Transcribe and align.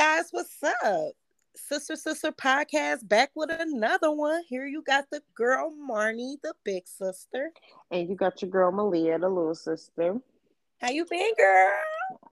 guys, 0.00 0.28
what's 0.30 0.56
up? 0.82 1.12
Sister 1.54 1.94
Sister 1.94 2.32
Podcast 2.32 3.06
back 3.06 3.32
with 3.34 3.50
another 3.50 4.10
one. 4.10 4.42
Here 4.48 4.66
you 4.66 4.80
got 4.80 5.04
the 5.10 5.20
girl 5.34 5.74
Marnie, 5.90 6.36
the 6.42 6.54
big 6.64 6.88
sister. 6.88 7.50
And 7.90 8.08
you 8.08 8.16
got 8.16 8.40
your 8.40 8.50
girl 8.50 8.72
Malia, 8.72 9.18
the 9.18 9.28
little 9.28 9.54
sister. 9.54 10.16
How 10.80 10.88
you 10.88 11.04
been, 11.04 11.32
girl? 11.36 11.72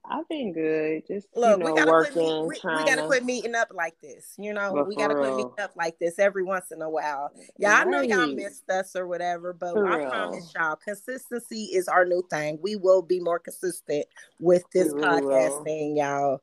I've 0.09 0.27
been 0.27 0.51
good. 0.51 1.03
Just 1.07 1.27
Look, 1.35 1.59
you 1.59 1.63
know, 1.63 1.71
we 1.73 1.77
gotta 1.77 1.91
working, 1.91 2.13
quit, 2.47 2.59
we, 2.63 2.75
we 2.75 2.85
gotta 2.85 3.05
quit 3.05 3.23
meeting 3.23 3.53
up 3.53 3.71
like 3.75 4.01
this. 4.01 4.33
You 4.39 4.51
know, 4.53 4.73
But 4.73 4.87
we 4.87 4.95
gotta 4.95 5.13
quit 5.13 5.27
real. 5.27 5.37
meeting 5.37 5.59
up 5.59 5.73
like 5.75 5.99
this 5.99 6.17
every 6.17 6.41
once 6.41 6.71
in 6.71 6.81
a 6.81 6.89
while. 6.89 7.31
Yeah, 7.59 7.75
I 7.75 7.83
know 7.83 8.01
y'all 8.01 8.33
missed 8.33 8.67
us 8.71 8.95
or 8.95 9.05
whatever, 9.05 9.53
but 9.53 9.73
For 9.73 9.87
I 9.87 9.97
real. 9.97 10.09
promise 10.09 10.51
y'all, 10.55 10.75
consistency 10.75 11.65
is 11.65 11.87
our 11.87 12.03
new 12.03 12.23
thing. 12.31 12.57
We 12.63 12.75
will 12.77 13.03
be 13.03 13.19
more 13.19 13.37
consistent 13.37 14.07
with 14.39 14.63
this 14.73 14.91
really 14.91 15.21
podcast 15.21 15.49
will. 15.49 15.63
thing, 15.63 15.97
y'all. 15.97 16.41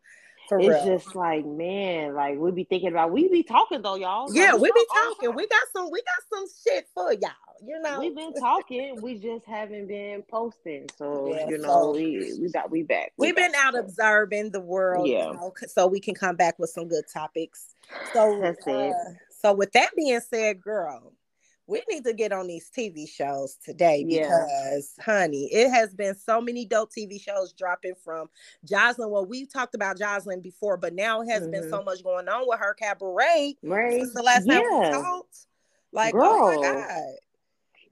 For 0.49 0.59
It's 0.61 0.69
real. 0.69 0.99
just 0.99 1.15
like, 1.17 1.45
man, 1.45 2.15
like 2.15 2.39
we 2.39 2.51
be 2.53 2.65
thinking 2.65 2.91
about 2.91 3.11
we 3.11 3.29
be 3.29 3.43
talking 3.43 3.83
though, 3.83 3.97
y'all. 3.97 4.29
Like, 4.29 4.37
yeah, 4.37 4.55
we 4.55 4.71
be 4.73 4.85
talk 4.89 4.97
all 4.97 5.09
the 5.11 5.15
talking. 5.27 5.35
We 5.35 5.47
got 5.49 5.63
some. 5.75 5.91
We 5.91 6.03
got 6.03 6.39
some 6.39 6.47
shit 6.65 6.87
for 6.95 7.13
y'all. 7.13 7.31
You 7.67 7.81
know, 7.81 7.99
We've 8.01 8.15
been 8.15 8.35
talking. 8.35 9.01
We 9.03 9.15
just 9.19 9.45
haven't 9.47 9.89
been 9.89 10.23
posting. 10.31 10.87
So 10.97 11.35
Yeah, 11.35 11.49
you 11.49 11.61
so- 11.61 11.67
know, 11.67 11.91
we 11.93 12.39
we 12.41 12.51
got 12.51 12.71
we 12.71 12.83
back. 12.83 13.13
We 13.17 13.29
We've 13.29 13.37
been 13.37 13.55
out 13.57 13.77
observing 13.77 14.51
the 14.51 14.61
world, 14.61 15.09
Yeah. 15.09 15.29
you 15.29 15.35
know, 15.35 15.53
so 15.67 15.87
we 15.87 15.99
can 15.99 16.15
come 16.15 16.37
back 16.37 16.59
with 16.59 16.71
some 16.71 16.87
good 16.87 17.05
topics. 17.13 17.75
So, 18.13 18.39
That's 18.41 18.67
it. 18.67 18.93
uh, 18.93 19.11
so 19.41 19.53
with 19.55 19.73
that 19.73 19.91
being 19.97 20.21
said, 20.21 20.61
girl, 20.61 21.13
we 21.67 21.83
need 21.91 22.05
to 22.05 22.13
get 22.13 22.33
on 22.33 22.47
these 22.47 22.71
TV 22.71 23.09
shows 23.09 23.57
today 23.65 24.05
Yeah. 24.07 24.29
because, 24.29 24.95
honey, 25.01 25.49
it 25.53 25.71
has 25.71 25.95
been 25.95 26.15
so 26.15 26.41
many 26.41 26.65
dope 26.65 26.91
TV 26.97 27.21
shows 27.21 27.53
dropping 27.53 27.95
from 28.05 28.29
Joseline. 28.67 29.11
Well, 29.11 29.27
we 29.27 29.47
talked 29.47 29.75
about 29.75 29.99
Joseline 29.99 30.43
before, 30.43 30.77
but 30.77 30.95
now 30.95 31.23
it 31.23 31.29
has 31.29 31.47
been 31.49 31.63
Mhm. 31.65 31.71
so 31.71 31.83
much 31.83 32.03
going 32.05 32.29
on 32.29 32.47
with 32.47 32.61
her 32.61 32.75
cabaret 32.75 33.57
right. 33.63 33.93
since 34.01 34.15
the 34.15 34.23
last 34.23 34.47
time 34.47 34.63
we 34.63 34.77
Yeah. 34.77 34.91
talked. 34.91 35.47
Like, 35.93 36.15
oh 36.17 36.41
my 36.41 36.57
god, 36.63 37.15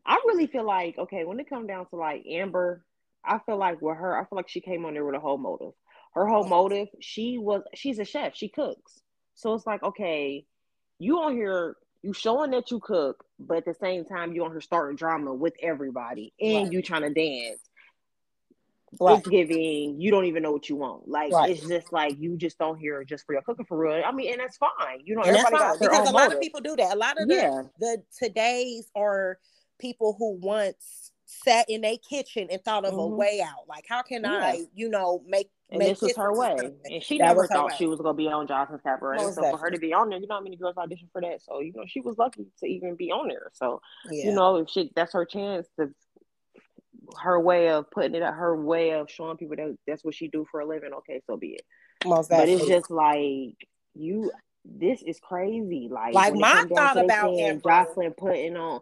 I 0.06 0.14
really 0.26 0.46
feel 0.46 0.64
like 0.64 0.98
okay 0.98 1.24
when 1.24 1.40
it 1.40 1.48
comes 1.48 1.66
down 1.66 1.86
to 1.88 1.96
like 1.96 2.26
Amber, 2.26 2.84
I 3.24 3.38
feel 3.38 3.56
like 3.56 3.80
with 3.80 3.96
her, 3.96 4.16
I 4.18 4.24
feel 4.24 4.36
like 4.36 4.48
she 4.48 4.60
came 4.60 4.84
on 4.84 4.94
there 4.94 5.04
with 5.04 5.14
a 5.14 5.20
whole 5.20 5.38
motive. 5.38 5.72
Her 6.12 6.26
whole 6.26 6.44
motive, 6.44 6.88
she 7.00 7.38
was 7.38 7.62
she's 7.74 7.98
a 7.98 8.04
chef, 8.04 8.36
she 8.36 8.48
cooks. 8.48 9.00
So 9.34 9.54
it's 9.54 9.66
like 9.66 9.82
okay, 9.82 10.46
you 10.98 11.18
on 11.20 11.34
here, 11.34 11.76
you 12.04 12.12
showing 12.12 12.50
that 12.50 12.70
you 12.70 12.78
cook, 12.80 13.24
but 13.38 13.56
at 13.56 13.64
the 13.64 13.74
same 13.74 14.04
time 14.04 14.34
you 14.34 14.44
on 14.44 14.50
here 14.50 14.60
starting 14.60 14.94
drama 14.96 15.32
with 15.32 15.54
everybody, 15.62 16.32
and 16.38 16.54
Right. 16.64 16.72
you 16.72 16.82
trying 16.82 17.02
to 17.02 17.10
dance. 17.10 17.60
right? 19.00 19.18
It's 19.18 19.26
giving 19.28 20.00
you 20.00 20.10
don't 20.10 20.26
even 20.26 20.42
know 20.42 20.52
what 20.52 20.68
you 20.68 20.76
want. 20.76 21.08
Like 21.08 21.32
Right. 21.32 21.50
it's 21.50 21.66
just 21.66 21.92
like 21.92 22.16
you 22.18 22.36
just 22.36 22.58
don't 22.58 22.78
hear 22.78 23.02
just 23.04 23.24
for 23.26 23.32
your 23.32 23.42
cooking 23.42 23.64
for 23.64 23.78
real. 23.78 24.02
I 24.04 24.12
mean, 24.12 24.30
and 24.32 24.40
that's 24.40 24.56
fine. 24.58 25.00
You 25.04 25.16
know, 25.16 25.22
And 25.22 25.30
everybody 25.36 25.56
got 25.56 25.80
their 25.80 25.90
because 25.90 26.06
own 26.06 26.08
a 26.08 26.12
lot 26.12 26.22
motive. 26.24 26.36
of 26.36 26.42
people 26.42 26.60
do 26.60 26.76
that. 26.76 26.94
A 26.94 26.98
lot 26.98 27.18
of 27.20 27.26
the 27.26 27.34
yeah, 27.34 27.62
the 27.80 28.02
today's 28.16 28.90
are 28.94 29.38
people 29.78 30.14
who 30.18 30.38
once 30.40 31.10
sat 31.24 31.64
in 31.70 31.84
a 31.84 31.96
kitchen 31.96 32.48
and 32.50 32.62
thought 32.64 32.84
of 32.84 32.92
a 32.94 32.96
Mhm. 32.98 33.16
way 33.16 33.40
out. 33.40 33.66
Like, 33.66 33.86
how 33.88 34.02
can 34.02 34.22
Yeah. 34.22 34.30
I, 34.30 34.66
you 34.74 34.88
know, 34.90 35.22
make 35.26 35.50
And 35.74 35.82
this 35.82 36.00
was 36.00 36.16
her 36.16 36.32
way. 36.32 36.74
And 36.84 37.02
she 37.02 37.18
That 37.18 37.26
never 37.26 37.46
thought 37.46 37.70
way. 37.70 37.74
she 37.76 37.86
was 37.86 38.00
gonna 38.00 38.14
be 38.14 38.28
on 38.28 38.46
Joseline's 38.46 38.82
Cabaret. 38.82 39.18
Most 39.18 39.34
so 39.36 39.50
for 39.50 39.58
her 39.58 39.70
to 39.70 39.78
be 39.78 39.92
on 39.92 40.08
there, 40.08 40.18
you 40.18 40.26
know 40.26 40.36
how 40.36 40.40
many 40.40 40.56
girls 40.56 40.76
auditioned 40.76 41.10
for 41.12 41.20
that. 41.20 41.42
So, 41.42 41.60
you 41.60 41.72
know, 41.74 41.84
she 41.86 42.00
was 42.00 42.16
lucky 42.18 42.46
to 42.60 42.66
even 42.66 42.96
be 42.96 43.10
on 43.10 43.28
there. 43.28 43.50
So, 43.54 43.80
Yeah. 44.10 44.26
you 44.26 44.32
know, 44.32 44.56
if 44.56 44.68
she 44.70 44.90
that's 44.94 45.12
her 45.12 45.24
chance 45.24 45.68
to 45.78 45.90
her 47.18 47.38
way 47.38 47.70
of 47.70 47.90
putting 47.90 48.14
it 48.14 48.22
out, 48.22 48.34
her 48.34 48.56
way 48.60 48.92
of 48.92 49.10
showing 49.10 49.36
people 49.36 49.56
that 49.56 49.76
that's 49.86 50.04
what 50.04 50.14
she 50.14 50.28
do 50.28 50.46
for 50.50 50.60
a 50.60 50.66
living, 50.66 50.92
okay, 50.92 51.20
so 51.26 51.36
be 51.36 51.54
it. 51.54 51.62
most 52.06 52.30
But 52.30 52.48
it's 52.48 52.66
just 52.66 52.90
like 52.90 53.56
you 53.94 54.30
this 54.64 55.02
is 55.02 55.20
crazy. 55.20 55.88
Like, 55.90 56.14
Like, 56.14 56.34
my 56.34 56.64
thought 56.74 56.96
about 56.96 57.34
saying 57.36 57.60
Joseline 57.60 58.16
putting 58.16 58.56
on 58.56 58.80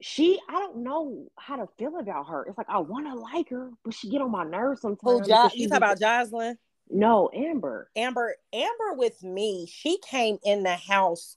she 0.00 0.40
I 0.48 0.54
don't 0.54 0.78
know 0.78 1.26
how 1.38 1.56
to 1.56 1.68
feel 1.78 1.98
about 1.98 2.28
her. 2.28 2.44
It's 2.46 2.58
like 2.58 2.68
I 2.68 2.78
wanna 2.78 3.14
like 3.14 3.50
her, 3.50 3.70
but 3.84 3.94
she 3.94 4.08
get 4.08 4.22
on 4.22 4.30
my 4.30 4.44
nerves 4.44 4.80
oh, 4.84 4.88
sometimes. 4.88 5.28
Who, 5.28 5.34
jo- 5.34 5.50
you 5.54 5.68
talk 5.68 5.78
about 5.78 5.98
Joseline? 5.98 6.56
No, 6.90 7.30
Amber. 7.32 7.90
Amber, 7.94 8.34
Amber 8.52 8.94
with 8.94 9.22
me, 9.22 9.68
she 9.70 9.98
came 9.98 10.38
in 10.42 10.62
the 10.62 10.74
house 10.74 11.36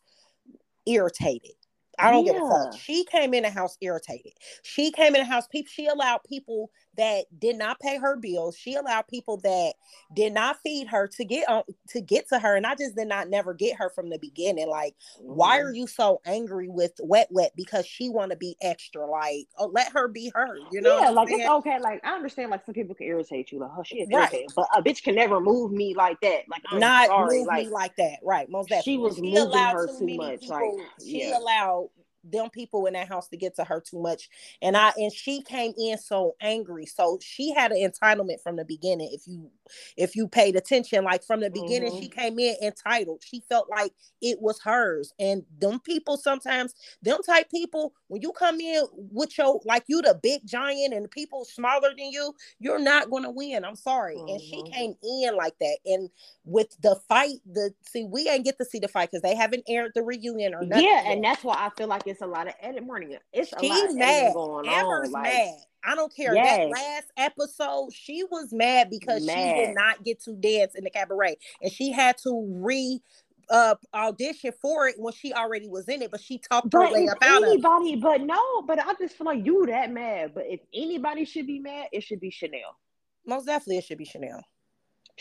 irritated. 0.85 1.51
I 1.99 2.09
don't 2.09 2.25
give 2.25 2.35
a 2.35 2.49
fuck. 2.49 2.79
She 2.79 3.05
came 3.05 3.33
in 3.33 3.43
the 3.43 3.51
house 3.51 3.77
irritated. 3.79 4.33
She 4.63 4.91
came 4.91 5.15
in 5.15 5.21
the 5.21 5.25
house. 5.25 5.47
People. 5.47 5.69
She 5.71 5.85
allowed 5.85 6.21
people 6.27 6.71
that 6.97 7.25
did 7.39 7.57
not 7.57 7.79
pay 7.79 7.97
her 7.97 8.15
bills. 8.15 8.57
She 8.57 8.75
allowed 8.75 9.07
people 9.07 9.37
that 9.37 9.73
did 10.13 10.33
not 10.33 10.57
feed 10.61 10.87
her 10.87 11.07
to 11.07 11.25
get 11.25 11.49
on 11.49 11.63
to 11.89 12.01
get 12.01 12.29
to 12.29 12.39
her. 12.39 12.55
And 12.55 12.65
I 12.65 12.75
just 12.75 12.95
did 12.95 13.07
not 13.07 13.29
never 13.29 13.53
get 13.53 13.77
her 13.77 13.89
from 13.89 14.09
the 14.09 14.19
beginning. 14.19 14.69
Like, 14.69 14.95
why 15.19 15.59
Mhm. 15.59 15.63
are 15.63 15.73
you 15.73 15.87
so 15.87 16.21
angry 16.25 16.67
with 16.69 16.93
Wet 17.01 17.27
Wet? 17.31 17.53
Because 17.55 17.85
she 17.85 18.09
want 18.09 18.31
to 18.31 18.37
be 18.37 18.55
extra. 18.61 19.05
Like, 19.05 19.47
oh, 19.57 19.67
let 19.67 19.91
her 19.93 20.07
be 20.07 20.31
her. 20.35 20.57
You 20.71 20.81
know? 20.81 20.99
yeah, 20.99 21.09
like 21.09 21.29
saying? 21.29 21.41
it's 21.41 21.49
okay. 21.49 21.79
Like 21.79 22.01
I 22.03 22.13
understand, 22.13 22.51
like 22.51 22.65
some 22.65 22.73
people 22.73 22.95
can 22.95 23.07
irritate 23.07 23.51
you, 23.51 23.59
like 23.59 23.71
oh 23.77 23.83
she 23.83 24.01
is 24.01 24.09
Right. 24.11 24.45
but 24.55 24.67
a 24.75 24.81
bitch 24.81 25.03
can 25.03 25.15
never 25.15 25.39
move 25.39 25.71
me 25.71 25.93
like 25.95 26.19
that. 26.21 26.43
Like 26.47 26.61
I'm 26.71 26.79
not 26.79 27.07
sorry, 27.07 27.39
move 27.39 27.47
like 27.47 27.65
me 27.65 27.71
like 27.71 27.95
that. 27.97 28.19
Right. 28.23 28.49
Most 28.49 28.69
definitely. 28.69 28.93
she 28.93 28.97
was 28.97 29.15
she 29.15 29.21
moving 29.21 29.59
her 29.59 29.87
too 29.87 29.99
too 29.99 30.17
much, 30.17 30.41
people. 30.41 30.77
like, 30.77 30.87
she 31.01 31.27
yeah. 31.27 31.37
allowed 31.37 31.89
them 32.23 32.49
people 32.49 32.85
in 32.85 32.93
that 32.93 33.07
house 33.07 33.27
to 33.29 33.37
get 33.37 33.55
to 33.55 33.63
her 33.63 33.81
too 33.81 34.01
much. 34.01 34.29
And 34.61 34.77
I 34.77 34.93
and 34.97 35.11
she 35.11 35.41
came 35.41 35.73
in 35.77 35.97
so 35.97 36.35
angry. 36.41 36.85
So 36.85 37.19
she 37.21 37.53
had 37.53 37.71
an 37.71 37.79
entitlement 37.91 38.41
from 38.41 38.55
the 38.55 38.65
beginning. 38.65 39.09
If 39.11 39.27
you 39.27 39.51
if 39.97 40.15
you 40.15 40.27
paid 40.27 40.55
attention, 40.55 41.03
like 41.03 41.23
from 41.23 41.41
the 41.41 41.49
beginning, 41.49 41.91
Mhm. 41.91 41.99
she 41.99 42.09
came 42.09 42.39
in 42.39 42.55
entitled. 42.61 43.23
She 43.25 43.41
felt 43.41 43.69
like 43.69 43.93
it 44.21 44.41
was 44.41 44.59
hers. 44.61 45.13
And 45.19 45.43
them 45.59 45.79
people 45.79 46.17
sometimes, 46.17 46.73
them 47.01 47.19
type 47.25 47.49
people, 47.51 47.93
when 48.07 48.21
you 48.21 48.31
come 48.31 48.59
in 48.59 48.85
with 48.93 49.37
your 49.37 49.61
like 49.65 49.83
you 49.87 50.01
the 50.01 50.19
big 50.21 50.45
giant 50.45 50.93
and 50.93 51.09
people 51.11 51.45
smaller 51.45 51.89
than 51.89 52.11
you, 52.11 52.33
you're 52.59 52.79
not 52.79 53.09
gonna 53.09 53.31
win. 53.31 53.65
I'm 53.65 53.75
sorry. 53.75 54.23
And 54.27 54.39
she 54.41 54.61
Mhm. 54.61 54.71
came 54.73 54.95
in 55.03 55.35
like 55.35 55.57
that. 55.59 55.77
And 55.85 56.09
with 56.45 56.75
the 56.81 56.95
fight, 57.07 57.37
the 57.45 57.73
see, 57.87 58.05
we 58.05 58.27
ain't 58.29 58.45
get 58.45 58.57
to 58.59 58.65
see 58.65 58.79
the 58.79 58.87
fight 58.87 59.11
because 59.11 59.21
they 59.21 59.35
haven't 59.35 59.63
aired 59.67 59.91
the 59.95 60.03
reunion 60.03 60.53
or 60.53 60.65
nothing. 60.65 60.85
yeah, 60.85 61.01
yet. 61.05 61.11
and 61.11 61.23
that's 61.23 61.43
why 61.43 61.55
I 61.57 61.69
feel 61.77 61.87
like 61.87 62.03
it's 62.07 62.12
a 62.21 62.27
lot 62.27 62.47
of 62.47 62.53
edit 62.61 62.83
morning. 62.83 63.17
It's 63.31 63.53
a 63.53 63.59
She 63.59 63.69
lot 63.69 63.89
of 63.89 63.95
mad. 63.95 64.33
going 64.33 64.67
Amber's 64.67 65.07
on. 65.07 65.11
Like 65.13 65.23
mad. 65.23 65.55
I 65.85 65.95
don't 65.95 66.15
care. 66.15 66.33
That 66.33 66.69
last 66.69 67.11
episode, 67.17 67.91
she 67.93 68.23
was 68.23 68.53
mad 68.53 68.89
because 68.89 69.21
she 69.21 69.33
did 69.35 69.75
not 69.75 70.03
get 70.03 70.21
to 70.23 70.33
dance 70.33 70.75
in 70.75 70.83
the 70.83 70.89
cabaret, 70.89 71.37
and 71.61 71.71
she 71.71 71.91
had 71.91 72.17
to 72.19 72.45
re 72.49 73.01
uh 73.49 73.75
audition 73.93 74.53
for 74.61 74.87
it 74.87 74.95
when 74.97 75.11
she 75.13 75.33
already 75.33 75.67
was 75.67 75.89
in 75.89 76.01
it, 76.01 76.09
but 76.09 76.21
she 76.21 76.37
talked 76.37 76.71
her 76.71 76.79
but 76.79 76.93
way 76.93 77.03
if 77.03 77.11
up 77.11 77.17
out 77.21 77.43
of 77.43 77.49
it. 77.49 77.51
anybody, 77.51 77.97
but 77.97 78.21
no, 78.21 78.61
but 78.61 78.79
I 78.79 78.93
just 78.93 79.17
feel 79.17 79.25
like 79.25 79.45
you 79.45 79.65
that 79.67 79.91
mad. 79.91 80.31
But 80.33 80.45
if 80.47 80.61
anybody 80.73 81.25
should 81.25 81.47
be 81.47 81.59
mad, 81.59 81.87
it 81.91 82.01
should 82.03 82.21
be 82.21 82.29
Chanel. 82.29 82.77
Most 83.25 83.45
definitely, 83.45 83.79
it 83.79 83.83
should 83.83 83.97
be 83.97 84.05
Chanel. 84.05 84.41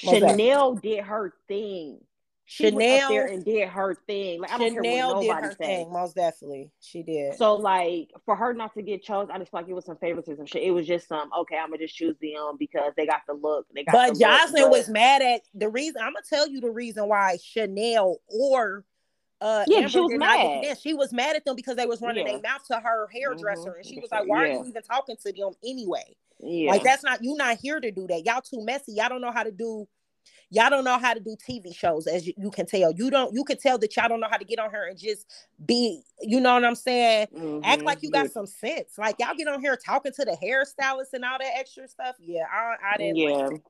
Most 0.04 0.19
Chanel 0.20 0.75
did 0.76 1.00
her 1.04 1.34
thing. 1.48 2.00
She 2.44 2.66
up 2.66 2.72
there 3.08 3.26
and 3.26 3.44
did 3.44 3.69
her 3.69 3.94
thing. 4.06 4.41
Like 4.41 4.53
I 4.53 4.58
don't 4.58 4.72
care 4.72 4.82
Chanel 4.82 5.14
what 5.14 5.20
did 5.22 5.28
nobody 5.28 5.47
her 5.47 5.50
says. 5.53 5.56
thing. 5.58 5.92
Most 5.92 6.14
definitely, 6.16 6.70
she 6.80 7.03
did. 7.03 7.36
So 7.36 7.54
like 7.54 8.10
for 8.25 8.36
her 8.36 8.53
not 8.53 8.75
to 8.75 8.82
get 8.82 9.03
chosen, 9.03 9.30
I 9.30 9.38
just 9.38 9.54
like 9.54 9.69
it 9.69 9.72
was 9.72 9.86
some 9.86 9.97
favoritism 9.97 10.44
shit. 10.47 10.62
It 10.62 10.72
was 10.72 10.86
just 10.86 11.08
some 11.08 11.31
okay, 11.41 11.56
I'm 11.56 11.69
gonna 11.69 11.78
just 11.78 11.94
choose 11.94 12.16
them 12.20 12.56
because 12.58 12.92
they 12.97 13.06
got 13.06 13.22
the 13.26 13.34
look. 13.34 13.66
They 13.75 13.84
got 13.84 13.92
But 13.92 14.14
the 14.19 14.25
Joseline 14.25 14.70
was 14.70 14.88
mad 14.88 15.22
at 15.22 15.42
the 15.54 15.69
reason. 15.69 16.02
I'm 16.02 16.12
gonna 16.12 16.25
tell 16.28 16.48
you 16.48 16.60
the 16.60 16.70
reason 16.70 17.08
why 17.08 17.38
Chanel 17.42 18.19
or 18.28 18.84
uh 19.41 19.64
Yeah, 19.66 19.78
Amber 19.78 19.88
she 19.88 20.00
was 20.00 20.10
did 20.10 20.19
not 20.20 20.38
mad. 20.62 20.78
She 20.78 20.94
was 20.94 21.12
mad 21.12 21.36
at 21.36 21.44
them 21.44 21.56
because 21.56 21.76
they 21.76 21.86
was 21.86 22.00
running 22.02 22.26
Yeah. 22.26 22.32
their 22.32 22.42
mouth 22.42 22.66
to 22.69 22.81
her 22.81 23.08
hairdresser, 23.12 23.70
Mhm. 23.70 23.76
and 23.76 23.86
she 23.86 23.98
was 24.00 24.10
like, 24.10 24.26
"Why 24.26 24.38
are 24.38 24.47
you 24.48 24.64
even 24.66 24.82
talking 24.82 25.16
to 25.16 25.32
them 25.32 25.52
anyway? 25.64 26.16
yeah. 26.41 26.70
Like 26.72 26.82
that's 26.82 27.04
not 27.04 27.22
you. 27.25 27.36
Not 27.36 27.58
here 27.58 27.81
to 27.81 27.91
do 27.91 28.06
that. 28.08 28.25
Y'all 28.26 28.41
too 28.42 28.64
messy. 28.64 28.92
Y'all 28.94 29.08
don't 29.08 29.20
know 29.20 29.31
how 29.32 29.44
to 29.44 29.52
do." 29.52 29.88
Y'all 30.50 30.69
don't 30.71 30.84
know 30.84 30.99
how 30.99 31.15
to 31.15 31.21
do 31.21 31.34
TV 31.37 31.75
shows, 31.75 32.06
as 32.06 32.27
you, 32.27 32.34
you 32.37 32.50
can 32.50 32.66
tell. 32.66 32.93
You 32.93 33.11
don't. 33.11 33.32
You 33.35 33.43
can 33.44 33.56
tell 33.58 33.79
that 33.79 33.96
y'all 33.96 34.08
don't 34.08 34.20
know 34.20 34.29
how 34.31 34.37
to 34.37 34.44
get 34.44 34.58
on 34.58 34.70
here 34.70 34.85
and 34.85 34.99
just 34.99 35.26
be. 35.64 36.02
You 36.20 36.41
know 36.41 36.55
what 36.55 36.64
I'm 36.64 36.75
saying? 36.75 37.29
Act 37.64 37.82
Mhm. 37.82 37.85
like 37.85 38.02
you 38.02 38.11
got 38.11 38.26
Yeah. 38.26 38.32
some 38.32 38.46
sense. 38.46 38.99
Like 38.99 39.17
y'all 39.19 39.35
get 39.35 39.49
on 39.49 39.61
here 39.61 39.76
talking 39.76 40.12
to 40.12 40.25
the 40.25 40.37
hairstylist 40.43 41.14
and 41.14 41.25
all 41.25 41.38
that 41.38 41.52
extra 41.56 41.88
stuff. 41.88 42.17
Yeah, 42.20 42.44
I, 42.52 42.94
I 42.94 42.96
didn't. 42.99 43.17
Yeah. 43.17 43.37
Like 43.37 43.50
that. 43.50 43.61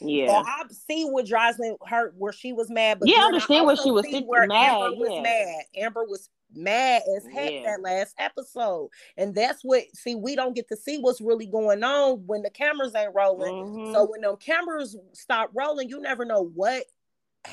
So 0.00 0.06
Yeah. 0.06 0.42
I 0.46 0.62
see 0.70 1.04
what 1.04 1.26
Joseline 1.26 1.76
hurt 1.86 2.14
where 2.16 2.32
she 2.32 2.52
was 2.52 2.70
mad, 2.70 3.00
but 3.00 3.08
Yeah, 3.08 3.20
I 3.22 3.26
understand 3.26 3.66
where 3.66 3.72
also 3.76 3.84
she 3.84 3.90
was 3.90 4.22
where 4.26 4.46
mad, 4.46 4.74
Amber 4.80 4.96
was 4.96 5.22
mad. 5.22 5.64
Amber 5.76 6.04
was 6.04 6.30
mad 6.54 7.02
as 7.16 7.24
heck 7.26 7.50
Yeah. 7.50 7.62
that 7.64 7.82
last 7.82 8.14
episode, 8.18 8.90
and 9.16 9.34
that's 9.34 9.62
what 9.62 9.84
see 9.94 10.14
we 10.14 10.36
don't 10.36 10.54
get 10.54 10.68
to 10.68 10.76
see 10.76 10.98
what's 10.98 11.20
really 11.20 11.46
going 11.46 11.82
on 11.82 12.26
when 12.26 12.42
the 12.42 12.50
cameras 12.50 12.94
ain't 12.94 13.14
rolling. 13.14 13.54
Mhm. 13.54 13.92
So 13.92 14.04
when 14.04 14.20
them 14.20 14.36
cameras 14.36 14.96
stop 15.12 15.50
rolling, 15.54 15.88
you 15.88 16.00
never 16.00 16.24
know 16.24 16.42
what 16.54 16.84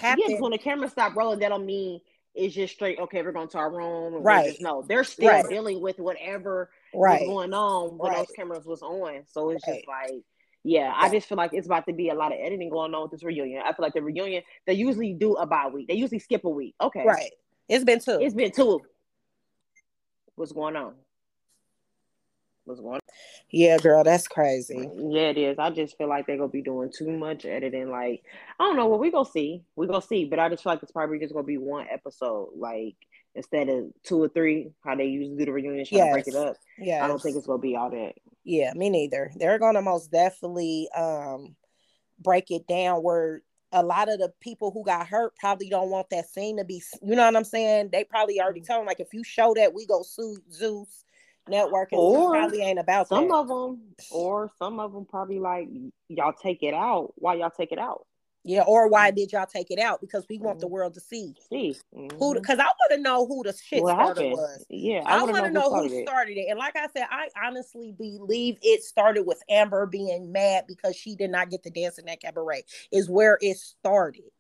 yeah, 0.03 0.39
when 0.39 0.51
the 0.51 0.57
cameras 0.57 0.91
stop 0.91 1.15
rolling, 1.15 1.39
that 1.39 1.49
don't 1.49 1.65
mean 1.65 1.99
it's 2.35 2.53
just 2.53 2.75
straight. 2.75 2.99
Okay, 2.99 3.21
we're 3.23 3.31
going 3.31 3.49
to 3.49 3.57
our 3.57 3.71
room. 3.71 4.21
Right. 4.21 4.45
Just, 4.49 4.61
no, 4.61 4.83
they're 4.83 5.03
still 5.03 5.27
Right. 5.27 5.49
dealing 5.49 5.81
with 5.81 5.99
whatever 5.99 6.69
right, 6.93 7.21
was 7.21 7.27
going 7.27 7.53
on 7.53 7.97
when 7.97 8.11
Right. 8.11 8.17
those 8.19 8.35
cameras 8.35 8.65
was 8.65 8.81
on. 8.81 9.25
So 9.25 9.49
it's 9.49 9.67
Right. 9.67 9.77
just 9.77 9.87
like 9.87 10.23
Yeah, 10.61 10.93
I 10.93 11.07
just 11.09 11.27
feel 11.27 11.37
like 11.37 11.53
it's 11.53 11.67
about 11.67 11.87
to 11.87 11.93
be 11.93 12.09
a 12.09 12.13
lot 12.13 12.33
of 12.33 12.37
editing 12.39 12.69
going 12.69 12.93
on 12.93 13.03
with 13.03 13.11
this 13.11 13.23
reunion. 13.23 13.61
I 13.65 13.71
feel 13.71 13.81
like 13.83 13.93
the 13.93 14.03
reunion 14.03 14.43
they 14.67 14.73
usually 14.73 15.13
do 15.13 15.35
a 15.35 15.45
bye 15.45 15.69
week. 15.69 15.87
They 15.87 15.93
usually 15.93 16.19
skip 16.19 16.43
a 16.43 16.49
week. 16.49 16.75
Okay, 16.81 17.05
right. 17.05 17.31
It's 17.69 17.85
been 17.85 17.99
two. 17.99 18.19
It's 18.19 18.33
been 18.33 18.51
two. 18.51 18.81
What's 20.35 20.51
going 20.51 20.75
on? 20.75 20.95
What's 22.65 22.81
going? 22.81 22.95
on? 22.95 22.99
Yeah, 23.51 23.77
girl, 23.77 24.03
that's 24.03 24.27
crazy. 24.27 24.89
Yeah, 24.95 25.29
it 25.29 25.37
is. 25.37 25.59
I 25.59 25.69
just 25.69 25.97
feel 25.97 26.07
like 26.07 26.27
they're 26.27 26.37
gonna 26.37 26.49
be 26.49 26.61
doing 26.61 26.91
too 26.95 27.11
much 27.11 27.45
editing. 27.45 27.89
Like, 27.89 28.23
I 28.59 28.63
don't 28.63 28.75
know. 28.75 28.87
Well, 28.87 28.99
we 28.99 29.11
gonna 29.11 29.29
see. 29.29 29.63
We 29.75 29.87
gonna 29.87 30.01
see. 30.01 30.25
But 30.25 30.39
I 30.39 30.49
just 30.49 30.63
feel 30.63 30.73
like 30.73 30.83
it's 30.83 30.91
probably 30.91 31.19
just 31.19 31.33
gonna 31.33 31.45
be 31.45 31.57
one 31.57 31.87
episode. 31.91 32.49
Like 32.55 32.95
instead 33.35 33.69
of 33.69 33.85
two 34.03 34.21
or 34.21 34.29
three, 34.29 34.71
how 34.83 34.95
they 34.95 35.05
usually 35.05 35.37
do 35.37 35.45
the 35.45 35.51
reunion, 35.51 35.85
yes. 35.89 36.07
to 36.07 36.11
break 36.11 36.27
it 36.27 36.35
up. 36.35 36.55
Yeah, 36.77 37.03
I 37.03 37.07
don't 37.07 37.21
think 37.21 37.37
it's 37.37 37.47
gonna 37.47 37.59
be 37.59 37.75
all 37.75 37.91
that. 37.91 38.13
Yeah, 38.43 38.73
me 38.75 38.89
neither. 38.89 39.31
They're 39.35 39.59
gonna 39.59 39.81
most 39.81 40.11
definitely 40.11 40.89
um 40.95 41.55
break 42.19 42.51
it 42.51 42.67
down 42.67 43.01
where 43.01 43.41
a 43.71 43.83
lot 43.83 44.09
of 44.09 44.19
the 44.19 44.31
people 44.39 44.71
who 44.71 44.83
got 44.83 45.07
hurt 45.07 45.35
probably 45.35 45.69
don't 45.69 45.89
want 45.89 46.09
that 46.09 46.29
scene 46.29 46.57
to 46.57 46.63
be 46.63 46.81
you 47.01 47.15
know 47.15 47.25
what 47.25 47.35
I'm 47.35 47.43
saying? 47.43 47.89
They 47.91 48.03
probably 48.03 48.41
already 48.41 48.61
mm-hmm. 48.61 48.67
told 48.67 48.79
them 48.81 48.87
like 48.87 48.99
if 48.99 49.13
you 49.13 49.23
show 49.23 49.53
that 49.55 49.73
we 49.73 49.85
go 49.85 50.03
sue 50.03 50.37
Zeus 50.51 51.05
network 51.47 51.91
and 51.91 51.99
or 51.99 52.31
probably 52.31 52.61
ain't 52.61 52.79
about 52.79 53.07
some 53.07 53.27
that. 53.27 53.33
of 53.33 53.47
them 53.47 53.81
or 54.11 54.51
some 54.59 54.79
of 54.79 54.93
them 54.93 55.05
probably 55.05 55.39
like 55.39 55.67
y'all 56.07 56.33
take 56.33 56.61
it 56.61 56.73
out 56.73 57.13
why 57.15 57.33
y'all 57.35 57.49
take 57.49 57.71
it 57.71 57.79
out 57.79 58.05
yeah, 58.43 58.61
or 58.61 58.87
why 58.87 59.11
did 59.11 59.31
y'all 59.33 59.45
take 59.45 59.69
it 59.69 59.79
out? 59.79 59.99
Because 59.99 60.25
we 60.29 60.37
want 60.37 60.59
the 60.59 60.65
mm-hmm. 60.65 60.73
world 60.73 60.93
to 60.93 61.01
see. 61.01 61.35
See 61.49 61.75
mm-hmm. 61.95 62.17
who? 62.17 62.33
Because 62.33 62.57
I 62.57 62.63
want 62.63 62.91
to 62.91 62.97
know 62.97 63.27
who 63.27 63.43
the 63.43 63.53
shit 63.53 63.83
what 63.83 63.95
starter 63.95 64.21
happened? 64.21 64.31
was. 64.31 64.65
Yeah, 64.69 65.03
I, 65.05 65.19
I 65.19 65.23
want 65.23 65.45
to 65.45 65.51
know, 65.51 65.69
who, 65.69 65.89
who 65.89 66.01
started 66.03 66.37
it. 66.37 66.47
And 66.49 66.57
like 66.57 66.75
I 66.75 66.87
said, 66.95 67.07
I 67.11 67.27
honestly 67.45 67.93
believe 67.97 68.57
it 68.61 68.83
started 68.83 69.23
with 69.23 69.41
Amber 69.49 69.85
being 69.85 70.31
mad 70.31 70.65
because 70.67 70.95
she 70.95 71.15
did 71.15 71.31
not 71.31 71.49
get 71.49 71.63
to 71.63 71.69
dance 71.69 71.99
in 71.99 72.05
that 72.05 72.21
cabaret. 72.21 72.63
Is 72.91 73.09
where 73.09 73.37
it 73.41 73.57
started. 73.57 74.31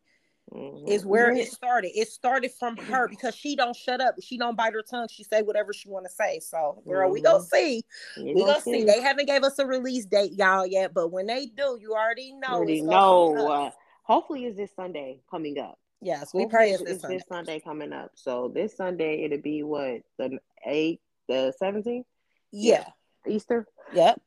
Mm-hmm. 0.53 0.87
Is 0.87 1.05
where 1.05 1.29
it 1.31 1.51
started. 1.51 1.91
It 1.93 2.07
started 2.07 2.51
from 2.57 2.77
her 2.77 3.07
because 3.09 3.35
she 3.35 3.57
don't 3.57 3.75
shut 3.75 3.99
up. 3.99 4.15
She 4.21 4.37
don't 4.37 4.55
bite 4.55 4.73
her 4.73 4.81
tongue. 4.81 5.07
She 5.11 5.23
say 5.23 5.41
whatever 5.41 5.73
she 5.73 5.89
want 5.89 6.05
to 6.05 6.11
say. 6.11 6.39
So, 6.39 6.81
girl, 6.87 7.07
mm-hmm. 7.07 7.13
we 7.13 7.21
gonna 7.21 7.43
see. 7.43 7.83
You 8.15 8.33
we 8.33 8.45
gonna 8.45 8.61
see. 8.61 8.79
see. 8.79 8.83
They 8.85 9.01
haven't 9.01 9.27
gave 9.27 9.43
us 9.43 9.59
a 9.59 9.67
release 9.67 10.05
date, 10.05 10.31
y'all, 10.33 10.65
yet. 10.65 10.93
But 10.93 11.11
when 11.11 11.27
they 11.27 11.47
do, 11.47 11.77
you 11.79 11.93
already 11.93 12.33
know. 12.33 12.55
Already 12.55 12.81
know 12.81 13.71
hopefully 14.09 14.45
is 14.45 14.57
this 14.57 14.71
Sunday 14.75 15.21
coming 15.29 15.59
up. 15.59 15.77
Yes, 16.01 16.33
we 16.33 16.43
hopefully 16.43 16.49
pray 16.49 16.71
it's, 16.71 16.83
this, 16.83 17.01
Sunday. 17.01 17.17
this 17.17 17.25
Sunday 17.29 17.59
coming 17.59 17.93
up. 17.93 18.11
So 18.15 18.51
this 18.53 18.75
Sunday 18.75 19.23
it'll 19.23 19.41
be 19.41 19.63
what 19.63 20.01
the 20.17 20.39
eighth, 20.65 21.01
the 21.27 21.53
seventeenth. 21.57 22.07
Yeah. 22.51 22.85
Easter. 23.27 23.67
Yep. 23.93 24.21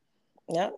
Yep. 0.49 0.75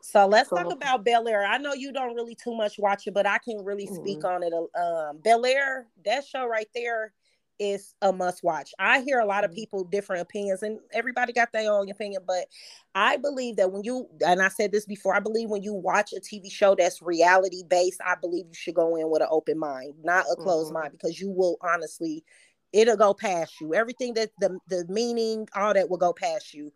So 0.00 0.26
let's 0.26 0.50
so, 0.50 0.56
talk 0.56 0.72
about 0.72 1.04
Bel 1.04 1.28
Air. 1.28 1.46
I 1.46 1.58
know 1.58 1.74
you 1.74 1.92
don't 1.92 2.14
really 2.14 2.34
too 2.34 2.54
much 2.54 2.78
watch 2.78 3.06
it, 3.06 3.14
but 3.14 3.26
I 3.26 3.38
can 3.38 3.64
really 3.64 3.86
speak 3.86 4.20
mm-hmm. 4.20 4.26
on 4.26 4.42
it. 4.42 4.52
Um, 4.52 5.20
Bel 5.22 5.46
Air, 5.46 5.86
that 6.04 6.26
show 6.26 6.46
right 6.46 6.66
there 6.74 7.12
is 7.62 7.94
a 8.02 8.12
must 8.12 8.42
watch. 8.42 8.72
I 8.78 9.02
hear 9.02 9.20
a 9.20 9.24
lot 9.26 9.44
of 9.44 9.50
mm-hmm. 9.50 9.56
people 9.56 9.84
different 9.84 10.22
opinions 10.22 10.62
and 10.64 10.80
everybody 10.92 11.32
got 11.32 11.52
their 11.52 11.72
own 11.72 11.88
opinion, 11.88 12.22
but 12.26 12.46
I 12.94 13.16
believe 13.18 13.56
that 13.56 13.70
when 13.70 13.84
you 13.84 14.08
and 14.26 14.42
I 14.42 14.48
said 14.48 14.72
this 14.72 14.84
before, 14.84 15.14
I 15.14 15.20
believe 15.20 15.48
when 15.48 15.62
you 15.62 15.72
watch 15.72 16.12
a 16.12 16.20
TV 16.20 16.50
show 16.50 16.74
that's 16.74 17.00
reality 17.00 17.62
based, 17.68 18.00
I 18.04 18.16
believe 18.20 18.46
you 18.48 18.54
should 18.54 18.74
go 18.74 18.96
in 18.96 19.08
with 19.08 19.22
an 19.22 19.28
open 19.30 19.58
mind, 19.58 19.94
not 20.02 20.26
a 20.30 20.34
closed 20.34 20.72
mm-hmm. 20.72 20.80
mind 20.80 20.92
because 20.92 21.20
you 21.20 21.30
will 21.30 21.56
honestly 21.62 22.24
it'll 22.72 22.96
go 22.96 23.14
past 23.14 23.60
you. 23.60 23.74
Everything 23.74 24.14
that 24.14 24.30
the 24.40 24.58
the 24.68 24.84
meaning, 24.88 25.48
all 25.54 25.74
that 25.74 25.88
will 25.88 25.98
go 25.98 26.12
past 26.12 26.52
you. 26.52 26.72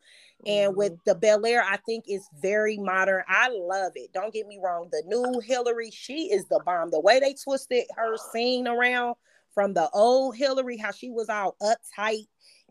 And 0.47 0.71
mm-hmm. 0.71 0.79
with 0.79 0.93
the 1.05 1.15
Bel 1.15 1.45
Air, 1.47 1.65
I 1.65 1.79
think 1.79 2.05
it's 2.07 2.29
very 2.41 2.79
modern. 2.79 3.25
I 3.27 3.49
love 3.49 3.93
it. 3.97 4.13
Don't 4.13 4.33
get 4.33 4.47
me 4.47 4.61
wrong. 4.63 4.89
The 4.93 5.03
new 5.07 5.41
Hillary, 5.41 5.91
she 5.91 6.31
is 6.31 6.45
the 6.47 6.61
bomb. 6.65 6.91
The 6.91 7.01
way 7.01 7.19
they 7.19 7.35
twisted 7.35 7.85
her 7.97 8.17
scene 8.33 8.69
around 8.69 9.17
from 9.57 9.73
the 9.73 9.89
old 9.95 10.37
Hillary, 10.37 10.77
how 10.77 10.93
she 10.93 11.09
was 11.09 11.31
all 11.31 11.57
uptight 11.63 12.27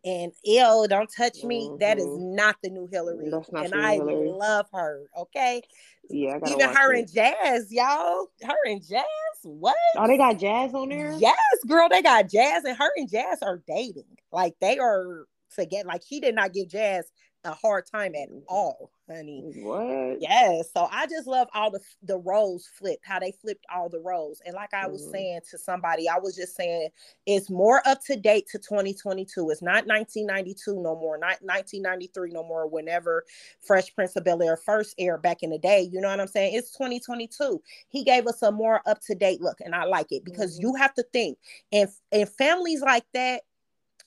and 0.06 0.32
ill, 0.46 0.86
don't 0.86 1.10
touch 1.18 1.44
me. 1.44 1.68
Mm-hmm. 1.68 1.80
That 1.80 1.98
is 1.98 2.06
mm-hmm. 2.06 2.36
not 2.36 2.58
the 2.62 2.70
new 2.70 2.88
Hillary. 2.92 3.26
and 3.26 3.74
I 3.74 3.96
Hillary. 3.96 4.30
love 4.30 4.68
her. 4.72 5.08
Okay. 5.18 5.64
Yeah, 6.12 6.38
even 6.48 6.70
her 6.70 6.94
it. 6.94 7.00
and 7.00 7.12
Jazz, 7.12 7.72
y'all. 7.72 8.28
Her 8.44 8.56
and 8.66 8.88
Jazz, 8.88 9.04
what? 9.42 9.76
Oh, 9.98 10.06
they 10.06 10.18
got 10.18 10.38
Jazz 10.38 10.76
on 10.76 10.90
there. 10.90 11.16
Yes, 11.18 11.36
girl, 11.68 11.90
they 11.90 12.04
got 12.04 12.30
Jazz, 12.30 12.64
and 12.66 12.78
her 12.78 12.92
and 12.96 13.10
Jazz 13.10 13.40
are 13.42 13.64
dating. 13.68 14.04
Like 14.32 14.54
they 14.62 14.78
are 14.78 15.26
together. 15.56 15.88
Like 15.88 16.04
she 16.08 16.20
did 16.20 16.36
not 16.36 16.54
give 16.54 16.70
Jazz 16.70 17.12
a 17.44 17.54
hard 17.54 17.86
time 17.92 18.14
at 18.14 18.30
mm-hmm. 18.30 18.46
all, 18.48 18.92
honey. 19.10 19.52
What? 19.58 20.22
Yes. 20.22 20.70
So 20.74 20.88
I 20.92 21.08
just 21.08 21.28
love 21.28 21.48
all 21.54 21.72
the 21.72 21.80
the 22.04 22.18
roles 22.18 22.68
flipped, 22.68 23.06
how 23.06 23.20
they 23.20 23.32
flipped 23.32 23.66
all 23.74 23.90
the 23.90 24.00
roles. 24.00 24.42
And 24.46 24.56
like 24.56 24.74
I 24.74 24.88
was 24.88 25.04
mm-hmm. 25.04 25.12
saying 25.12 25.40
to 25.52 25.58
somebody, 25.58 26.10
I 26.10 26.20
was 26.20 26.36
just 26.36 26.56
saying 26.56 26.90
it's 27.26 27.50
more 27.50 27.82
up 27.88 28.04
to 28.06 28.16
date 28.16 28.48
to 28.52 28.58
2022. 28.58 29.50
It's 29.50 29.62
not 29.62 29.88
1992 29.88 30.82
no 30.82 30.96
more, 30.96 31.18
not 31.18 31.38
1993 31.42 32.32
no 32.32 32.44
more. 32.44 32.68
Whenever 32.68 33.26
Fresh 33.62 33.94
Prince 33.96 34.16
of 34.16 34.24
Bel 34.24 34.42
Air 34.42 34.58
first 34.58 34.96
aired 34.98 35.22
back 35.22 35.44
in 35.44 35.50
the 35.50 35.60
day, 35.60 35.90
you 35.92 36.02
know 36.02 36.10
what 36.10 36.20
I'm 36.20 36.28
saying? 36.28 36.56
It's 36.56 36.72
2022. 36.72 37.62
He 37.90 38.04
gave 38.04 38.28
us 38.28 38.42
a 38.42 38.52
more 38.52 38.82
up 38.86 39.00
to 39.08 39.16
date 39.16 39.42
look, 39.42 39.60
and 39.62 39.76
I 39.76 39.86
like 39.86 40.12
it 40.12 40.26
because 40.26 40.56
mm-hmm. 40.56 40.68
you 40.68 40.76
have 40.76 40.94
to 40.96 41.04
think, 41.14 41.38
and 41.72 41.90
and 42.12 42.30
families 42.30 42.82
like 42.82 43.06
that 43.14 43.42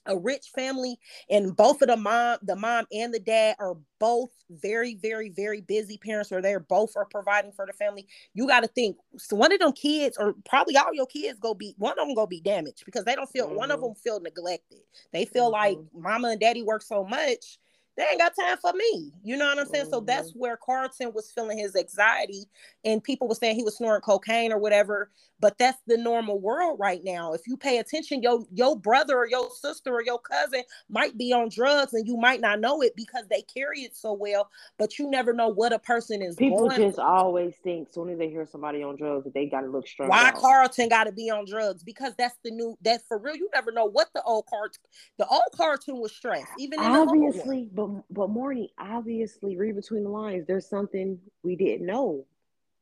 a 0.08 0.16
rich 0.16 0.48
family 0.54 0.98
and 1.30 1.56
both 1.56 1.80
of 1.82 1.88
the 1.88 1.96
mom 1.96 2.38
the 2.42 2.56
mom 2.56 2.86
and 2.92 3.12
the 3.14 3.20
dad 3.20 3.54
are 3.58 3.76
both 4.00 4.30
very 4.50 4.94
very 4.96 5.28
very 5.28 5.60
busy 5.60 5.98
parents 5.98 6.32
or 6.32 6.42
they're 6.42 6.60
both 6.60 6.96
are 6.96 7.04
providing 7.04 7.52
for 7.52 7.66
the 7.66 7.72
family 7.72 8.06
you 8.34 8.46
got 8.46 8.60
to 8.60 8.68
think 8.68 8.96
so 9.16 9.36
one 9.36 9.52
of 9.52 9.58
them 9.60 9.72
kids 9.72 10.16
or 10.18 10.34
probably 10.44 10.76
all 10.76 10.92
your 10.92 11.06
kids 11.06 11.38
go 11.38 11.54
be 11.54 11.74
one 11.78 11.98
of 11.98 12.06
them 12.06 12.14
go 12.14 12.26
be 12.26 12.40
damaged 12.40 12.84
because 12.84 13.04
they 13.04 13.14
don't 13.14 13.30
feel 13.30 13.46
mm-hmm. 13.46 13.56
one 13.56 13.70
of 13.70 13.80
them 13.80 13.94
feel 13.94 14.20
neglected 14.20 14.80
they 15.12 15.24
feel 15.24 15.52
mm-hmm. 15.52 15.76
like 15.76 15.78
mama 15.94 16.28
and 16.28 16.40
daddy 16.40 16.62
work 16.62 16.82
so 16.82 17.04
much 17.04 17.58
they 17.98 18.04
ain't 18.04 18.20
got 18.20 18.32
time 18.38 18.56
for 18.58 18.72
me. 18.72 19.12
You 19.24 19.36
know 19.36 19.46
what 19.46 19.58
I'm 19.58 19.66
saying? 19.66 19.86
Mm-hmm. 19.86 19.94
So 19.94 20.00
that's 20.00 20.30
where 20.30 20.56
Carlton 20.56 21.12
was 21.12 21.32
feeling 21.32 21.58
his 21.58 21.74
anxiety, 21.74 22.44
and 22.84 23.02
people 23.02 23.26
were 23.26 23.34
saying 23.34 23.56
he 23.56 23.64
was 23.64 23.76
snoring 23.76 24.02
cocaine 24.02 24.52
or 24.52 24.58
whatever. 24.58 25.10
But 25.40 25.56
that's 25.58 25.78
the 25.86 25.96
normal 25.96 26.40
world 26.40 26.80
right 26.80 27.00
now. 27.04 27.32
If 27.32 27.42
you 27.46 27.56
pay 27.56 27.78
attention, 27.78 28.22
your 28.22 28.44
your 28.52 28.76
brother 28.76 29.16
or 29.16 29.28
your 29.28 29.50
sister 29.50 29.94
or 29.94 30.02
your 30.02 30.18
cousin 30.18 30.62
might 30.88 31.16
be 31.18 31.32
on 31.32 31.48
drugs, 31.48 31.92
and 31.92 32.06
you 32.06 32.16
might 32.16 32.40
not 32.40 32.60
know 32.60 32.82
it 32.82 32.94
because 32.96 33.26
they 33.28 33.42
carry 33.42 33.80
it 33.82 33.96
so 33.96 34.12
well. 34.12 34.48
But 34.78 34.98
you 34.98 35.10
never 35.10 35.32
know 35.32 35.48
what 35.48 35.72
a 35.72 35.78
person 35.78 36.22
is. 36.22 36.36
People 36.36 36.68
just 36.70 36.98
always 36.98 37.54
think, 37.62 37.92
soon 37.92 38.10
as 38.10 38.18
they 38.18 38.28
hear 38.28 38.46
somebody 38.46 38.82
on 38.82 38.96
drugs, 38.96 39.24
that 39.24 39.34
they 39.34 39.46
got 39.46 39.60
to 39.62 39.68
look 39.68 39.86
strong. 39.86 40.08
Why 40.08 40.28
out. 40.28 40.34
Carlton 40.36 40.88
got 40.88 41.04
to 41.04 41.12
be 41.12 41.30
on 41.30 41.46
drugs? 41.46 41.82
Because 41.82 42.14
that's 42.16 42.36
the 42.44 42.50
new. 42.50 42.76
That 42.82 43.02
for 43.08 43.18
real, 43.18 43.36
you 43.36 43.48
never 43.54 43.72
know 43.72 43.86
what 43.86 44.08
the 44.14 44.22
old 44.22 44.46
Carlton. 44.46 44.82
The 45.18 45.26
old 45.26 45.42
Carlton 45.54 45.98
was 45.98 46.12
stressed, 46.12 46.46
even 46.58 46.80
obviously. 46.80 47.68
But 47.72 47.87
but 48.10 48.30
Morty, 48.30 48.72
obviously, 48.78 49.56
read 49.56 49.76
between 49.76 50.04
the 50.04 50.10
lines. 50.10 50.46
There's 50.46 50.68
something 50.68 51.18
we 51.42 51.56
didn't 51.56 51.86
know. 51.86 52.24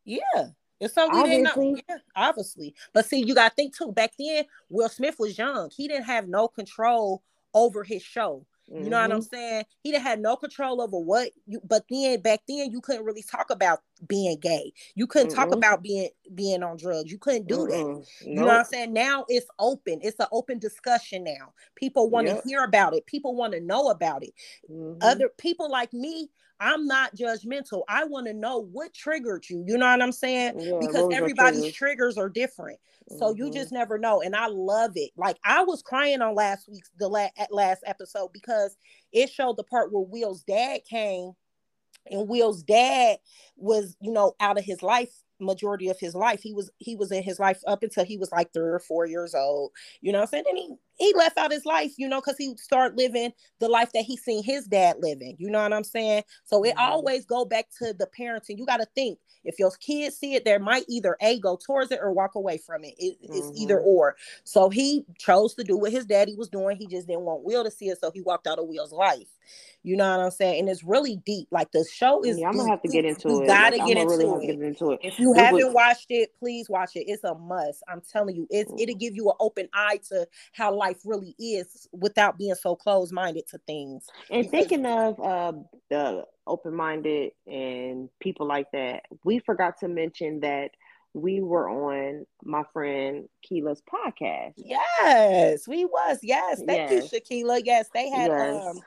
Yeah. 0.05 0.49
It's 0.81 0.95
something 0.95 1.23
we 1.23 1.29
didn't 1.31 1.57
know. 1.57 1.77
Yeah, 1.89 1.97
obviously. 2.15 2.75
But 2.93 3.07
see, 3.07 3.25
you 3.25 3.35
gotta 3.35 3.55
think 3.55 3.77
too. 3.77 3.93
Back 3.93 4.13
then, 4.19 4.45
Will 4.69 4.89
Smith 4.89 5.17
was 5.19 5.39
young. 5.39 5.71
He 5.75 5.89
didn't 5.89 6.05
have 6.05 6.29
no 6.29 6.49
control 6.49 7.23
over 7.55 7.83
his 7.83 8.03
show. 8.03 8.45
You 8.69 8.81
mm-hmm. 8.81 8.89
know 8.91 9.01
what 9.01 9.13
I'm 9.13 9.21
mm-hmm. 9.21 9.35
saying? 9.35 9.65
He 9.83 9.93
didn't 9.93 10.05
have 10.05 10.19
no 10.19 10.37
control 10.37 10.81
over 10.81 10.99
what 10.99 11.31
you 11.47 11.61
but 11.67 11.85
then 11.89 12.21
back 12.21 12.41
then 12.49 12.71
you 12.71 12.81
couldn't 12.81 13.05
really 13.05 13.23
talk 13.23 13.51
about 13.51 13.81
being 14.07 14.39
gay. 14.39 14.73
You 14.95 15.07
couldn't 15.07 15.29
mm-hmm. 15.29 15.37
talk 15.37 15.53
about 15.53 15.83
being 15.83 16.09
being 16.35 16.63
on 16.63 16.77
drugs. 16.77 17.11
You 17.11 17.19
couldn't 17.19 17.47
do 17.47 17.67
mm-hmm. 17.67 18.01
that. 18.01 18.07
You 18.27 18.35
nope. 18.35 18.37
know 18.37 18.47
what 18.47 18.57
I'm 18.59 18.65
saying? 18.65 18.93
Now 18.93 19.25
it's 19.29 19.47
open. 19.59 20.01
It's 20.03 20.19
an 20.21 20.27
open 20.33 20.59
discussion 20.59 21.25
now. 21.25 21.53
People 21.75 22.11
want 22.11 22.27
to 22.29 22.35
yep. 22.35 22.45
hear 22.45 22.65
about 22.65 22.95
it. 22.95 23.07
People 23.07 23.35
want 23.35 23.53
to 23.55 23.61
know 23.61 23.89
about 23.89 24.23
it. 24.23 24.33
Mm-hmm. 24.71 24.99
Other 25.01 25.31
people 25.39 25.71
like 25.71 25.93
me, 25.93 26.29
I'm 26.61 26.87
not 26.87 27.15
judgmental. 27.17 27.83
I 27.89 28.05
want 28.05 28.27
to 28.27 28.35
know 28.35 28.59
what 28.73 28.95
triggered 28.95 29.49
you. 29.49 29.65
You 29.67 29.79
know 29.79 29.87
what 29.87 30.03
I'm 30.03 30.13
saying? 30.13 30.61
Yeah, 30.61 30.79
because 30.81 31.09
everybody's 31.13 31.73
triggers 31.73 32.17
are 32.19 32.29
different. 32.29 32.79
So 33.19 33.27
mm-hmm. 33.27 33.45
you 33.45 33.51
just 33.53 33.73
never 33.73 33.99
know. 33.99 34.21
And 34.21 34.35
I 34.35 34.49
love 34.49 34.93
it. 34.95 35.11
Like 35.17 35.39
I 35.45 35.63
was 35.63 35.83
crying 35.83 36.23
on 36.23 36.35
last 36.35 36.69
week's 36.69 36.91
the 36.99 37.09
la- 37.09 37.29
last 37.51 37.83
episode 37.87 38.33
because 38.33 38.77
it 39.13 39.31
showed 39.31 39.57
the 39.57 39.65
part 39.65 39.93
where 39.93 40.03
Will's 40.03 40.43
dad 40.43 40.81
came 40.89 41.33
and 42.11 42.29
Will's 42.29 42.63
dad 42.63 43.19
was, 43.57 43.97
you 44.01 44.13
know, 44.13 44.35
out 44.41 44.59
of 44.59 44.65
his 44.65 44.83
life 44.83 45.11
majority 45.41 45.89
of 45.89 45.99
his 46.01 46.15
life. 46.15 46.41
He 46.43 46.53
was 46.53 46.71
he 46.79 46.97
was 46.97 47.13
in 47.13 47.23
his 47.23 47.39
life 47.39 47.61
up 47.67 47.83
until 47.83 48.05
he 48.05 48.17
was 48.17 48.33
like 48.33 48.53
three 48.53 48.69
or 48.69 48.79
four 48.79 49.07
years 49.07 49.35
old. 49.35 49.73
You 50.01 50.13
know 50.13 50.21
I'm 50.23 50.27
saying? 50.27 50.45
He 50.55 50.75
he 50.97 51.13
left 51.15 51.39
out 51.39 51.53
his 51.53 51.65
life, 51.65 51.93
you 51.97 52.09
know, 52.09 52.21
because 52.21 52.37
he 52.39 52.57
started 52.57 52.99
living 52.99 53.33
the 53.61 53.69
life 53.69 53.93
that 53.93 54.05
he 54.05 54.17
seen 54.17 54.43
his 54.43 54.67
dad 54.67 54.97
living. 55.01 55.37
You 55.39 55.51
know 55.51 55.63
what 55.63 55.73
I'm 55.73 55.85
saying? 55.85 56.25
So 56.45 56.65
it 56.65 56.71
mm-hmm. 56.71 56.81
always 56.81 57.25
go 57.25 57.45
back 57.45 57.67
to 57.79 57.93
the 57.93 58.07
parents, 58.07 58.49
and 58.49 58.59
you 58.59 58.67
got 58.67 58.79
to 58.79 58.87
think 58.95 59.19
if 59.45 59.59
your 59.59 59.71
kids 59.81 60.17
see 60.17 60.35
it, 60.35 60.45
they 60.45 60.59
might 60.59 60.85
either 60.89 61.17
a 61.21 61.39
go 61.39 61.57
towards 61.57 61.93
it 61.93 62.01
or 62.03 62.13
walk 62.13 62.35
away 62.35 62.59
from 62.59 62.85
it. 62.85 62.95
it 62.99 63.17
mm-hmm. 63.23 63.33
It's 63.37 63.61
either 63.61 63.79
or. 63.79 64.17
So 64.45 64.69
he 64.69 65.05
chose 65.19 65.55
to 65.55 65.65
do 65.65 65.77
what 65.77 65.93
his 65.93 66.07
daddy 66.07 66.35
was 66.35 66.49
doing. 66.49 66.77
He 66.77 66.87
just 66.87 67.07
didn't 67.07 67.23
want 67.23 67.45
Will 67.45 67.65
to 67.65 67.71
see 67.71 67.89
it, 67.89 67.99
so 68.01 68.11
he 68.11 68.21
walked 68.21 68.47
out 68.47 68.59
of 68.59 68.67
Will's 68.67 68.93
life. 68.93 69.29
You 69.83 69.97
know 69.97 70.11
what 70.11 70.25
I'm 70.25 70.31
saying? 70.33 70.61
And 70.61 70.69
it's 70.69 70.83
really 70.83 71.17
deep. 71.25 71.47
Like 71.53 71.71
the 71.71 71.85
show 71.93 72.25
is. 72.25 72.39
Yeah, 72.39 72.49
I'm 72.49 72.57
gonna 72.57 72.69
have 72.69 72.83
to 72.83 72.89
get 72.89 73.05
into 73.05 73.29
you 73.29 73.45
it. 73.45 73.47
Gotta 73.47 73.77
like, 73.77 73.87
get, 73.87 73.97
into 73.99 74.17
really 74.17 74.47
it. 74.47 74.59
get 74.59 74.67
into 74.67 74.93
it. 74.93 75.01
If 75.03 75.19
you 75.21 75.33
it 75.33 75.39
haven't 75.39 75.67
was... 75.67 75.75
watched 75.75 76.07
it, 76.09 76.31
please 76.39 76.69
watch 76.69 76.97
it. 76.97 77.05
It's 77.07 77.23
a 77.23 77.35
must. 77.35 77.85
I'm 77.89 78.01
telling 78.01 78.35
you, 78.35 78.49
it's 78.51 78.73
it'll 78.79 78.97
give 78.97 79.15
you 79.15 79.29
an 79.29 79.37
open 79.39 79.69
eye 79.73 80.01
to 80.09 80.27
how 80.53 80.75
life 80.75 80.86
really 81.05 81.35
is 81.39 81.89
without 81.93 82.39
being 82.39 82.55
so 82.55 82.77
close 82.77 83.13
minded 83.13 83.47
to 83.49 83.59
things. 83.67 84.07
And 84.31 84.51
thinking 84.51 84.87
of 84.87 85.21
uh, 85.21 85.53
the 85.91 86.25
open 86.47 86.75
minded 86.75 87.33
and 87.47 88.09
people 88.21 88.47
like 88.47 88.71
that, 88.73 89.03
we 89.25 89.39
forgot 89.41 89.79
to 89.81 89.89
mention 89.89 90.41
that 90.41 90.71
we 91.15 91.41
were 91.41 91.69
on 91.69 92.27
my 92.45 92.63
friend 92.73 93.29
Keela's 93.45 93.83
podcast. 93.83 94.55
Yes, 94.57 95.67
we 95.67 95.85
was. 95.85 96.19
Yes, 96.23 96.63
thank 96.67 96.91
yes. 96.91 97.11
you, 97.13 97.21
Shakila. 97.21 97.63
Yes, 97.65 97.89
they 97.95 98.11
had 98.11 98.31
yes. 98.31 98.67
um 98.67 98.81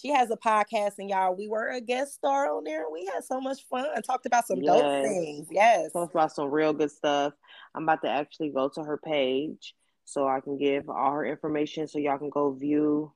she 0.00 0.08
has 0.08 0.30
a 0.30 0.36
podcast, 0.36 0.92
and 0.98 1.10
y'all, 1.10 1.34
we 1.34 1.46
were 1.48 1.68
a 1.68 1.80
guest 1.80 2.14
star 2.14 2.54
on 2.54 2.64
there. 2.64 2.84
We 2.90 3.04
had 3.12 3.22
so 3.22 3.40
much 3.40 3.66
fun 3.68 3.86
and 3.94 4.04
talked 4.04 4.24
about 4.24 4.46
some 4.46 4.62
yes. 4.62 4.80
dope 4.80 5.04
things. 5.04 5.48
Yes, 5.50 5.92
talked 5.92 6.14
about 6.14 6.32
some 6.32 6.50
real 6.50 6.72
good 6.72 6.90
stuff. 6.90 7.34
I'm 7.74 7.82
about 7.82 8.02
to 8.02 8.08
actually 8.08 8.50
go 8.50 8.68
to 8.70 8.82
her 8.82 8.96
page 8.96 9.74
so 10.10 10.26
I 10.26 10.40
can 10.40 10.58
give 10.58 10.90
all 10.90 11.12
her 11.12 11.24
information 11.24 11.86
so 11.86 12.00
y'all 12.00 12.18
can 12.18 12.30
go 12.30 12.50
view, 12.50 13.12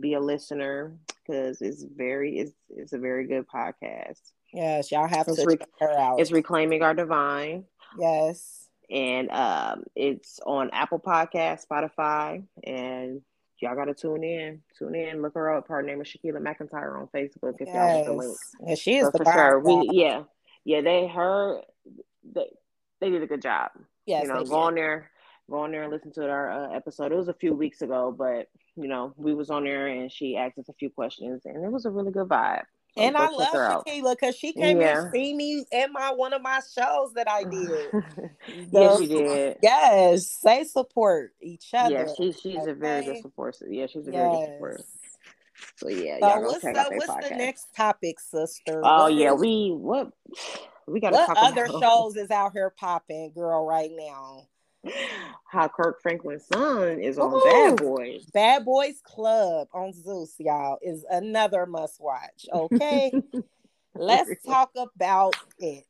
be 0.00 0.12
a 0.12 0.20
listener 0.20 0.94
because 1.24 1.62
it's 1.62 1.84
very 1.84 2.38
it's 2.38 2.52
it's 2.68 2.92
a 2.92 2.98
very 2.98 3.26
good 3.26 3.46
podcast. 3.48 4.20
Yes, 4.52 4.92
y'all 4.92 5.08
have 5.08 5.26
it's 5.26 5.42
to 5.42 5.56
check 5.56 5.68
her 5.80 5.98
out. 5.98 6.20
It's 6.20 6.30
reclaiming 6.30 6.82
our 6.82 6.92
divine. 6.92 7.64
Yes, 7.98 8.68
and 8.90 9.30
um, 9.30 9.84
it's 9.96 10.38
on 10.44 10.68
Apple 10.74 11.00
Podcast, 11.00 11.66
Spotify, 11.66 12.44
and 12.62 13.22
y'all 13.58 13.74
gotta 13.74 13.94
tune 13.94 14.22
in. 14.22 14.60
Tune 14.78 14.94
in. 14.94 15.22
Look 15.22 15.32
her 15.34 15.56
up. 15.56 15.68
Her 15.68 15.82
name 15.82 16.02
is 16.02 16.08
Shakila 16.08 16.42
McIntyre 16.42 17.00
on 17.00 17.08
Facebook. 17.08 17.54
If 17.58 17.68
yes. 17.68 17.74
y'all 17.74 17.94
want 17.94 18.06
the 18.06 18.12
link. 18.12 18.36
Yeah, 18.66 18.74
she 18.74 18.98
is 18.98 19.08
for 19.16 19.24
sure. 19.24 19.60
We 19.60 19.88
yeah 19.92 20.24
yeah 20.66 20.82
they 20.82 21.06
her 21.06 21.62
they 22.34 22.50
they 23.00 23.08
did 23.08 23.22
a 23.22 23.26
good 23.26 23.40
job. 23.40 23.70
Yes, 24.04 24.24
you 24.24 24.34
know, 24.34 24.44
go 24.44 24.56
on 24.56 24.74
there, 24.74 25.11
go 25.50 25.60
on 25.60 25.72
there 25.72 25.82
and 25.82 25.92
listen 25.92 26.12
to 26.12 26.28
our 26.28 26.50
uh, 26.50 26.76
episode. 26.76 27.12
It 27.12 27.16
was 27.16 27.28
a 27.28 27.34
few 27.34 27.54
weeks 27.54 27.82
ago, 27.82 28.14
but 28.16 28.48
you 28.76 28.88
know 28.88 29.14
we 29.16 29.34
was 29.34 29.50
on 29.50 29.64
there 29.64 29.88
and 29.88 30.10
she 30.10 30.36
asked 30.36 30.58
us 30.58 30.68
a 30.68 30.74
few 30.74 30.90
questions, 30.90 31.42
and 31.44 31.64
it 31.64 31.70
was 31.70 31.84
a 31.84 31.90
really 31.90 32.12
good 32.12 32.28
vibe. 32.28 32.64
So 32.96 33.02
and 33.04 33.16
I 33.16 33.30
love 33.30 33.48
Shakila 33.86 34.16
because 34.20 34.36
she 34.36 34.52
came 34.52 34.78
yeah. 34.78 35.04
and 35.04 35.12
see 35.12 35.32
me 35.32 35.64
in 35.72 35.92
my 35.94 36.12
one 36.12 36.34
of 36.34 36.42
my 36.42 36.60
shows 36.76 37.14
that 37.14 37.26
I 37.30 37.44
did. 37.44 37.70
yes, 38.70 38.98
she 38.98 39.06
did. 39.06 39.56
Yes, 39.62 40.38
they 40.44 40.64
support 40.64 41.32
each 41.40 41.70
other. 41.72 41.94
Yeah, 41.94 42.06
she, 42.14 42.32
she's 42.32 42.58
okay. 42.58 42.70
a 42.70 42.74
very 42.74 43.04
good 43.06 43.22
supporter. 43.22 43.66
Yeah, 43.70 43.86
she's 43.86 44.08
a 44.08 44.12
yes. 44.12 44.20
very 44.20 44.30
good 44.30 44.54
supporter. 44.54 44.84
So 45.76 45.88
yeah, 45.88 46.18
so 46.20 46.40
what's, 46.40 46.60
the, 46.60 46.90
what's 46.92 47.06
podcast. 47.06 47.28
the 47.30 47.36
next 47.36 47.66
topic, 47.74 48.20
sister? 48.20 48.82
Oh 48.84 49.04
what 49.04 49.14
yeah, 49.14 49.32
is, 49.32 49.40
we 49.40 49.70
what 49.74 50.10
we 50.86 51.00
got. 51.00 51.12
What 51.12 51.36
other 51.38 51.64
about? 51.64 51.80
shows 51.80 52.16
is 52.16 52.30
out 52.30 52.52
here 52.52 52.74
popping, 52.76 53.32
girl, 53.34 53.64
right 53.64 53.90
now? 53.90 54.48
how 55.52 55.68
Kirk 55.68 56.00
Franklin's 56.00 56.46
son 56.46 56.98
is 56.98 57.18
on 57.18 57.34
Ooh, 57.34 57.42
Bad 57.44 57.76
Boys. 57.76 58.24
Bad 58.32 58.64
Boys 58.64 59.02
Club 59.04 59.68
on 59.74 59.92
Zeus, 59.92 60.34
y'all, 60.38 60.78
is 60.80 61.04
another 61.10 61.66
must 61.66 62.00
watch. 62.00 62.46
Okay. 62.50 63.12
Let's 63.94 64.30
talk 64.46 64.70
about 64.74 65.34
it. 65.58 65.84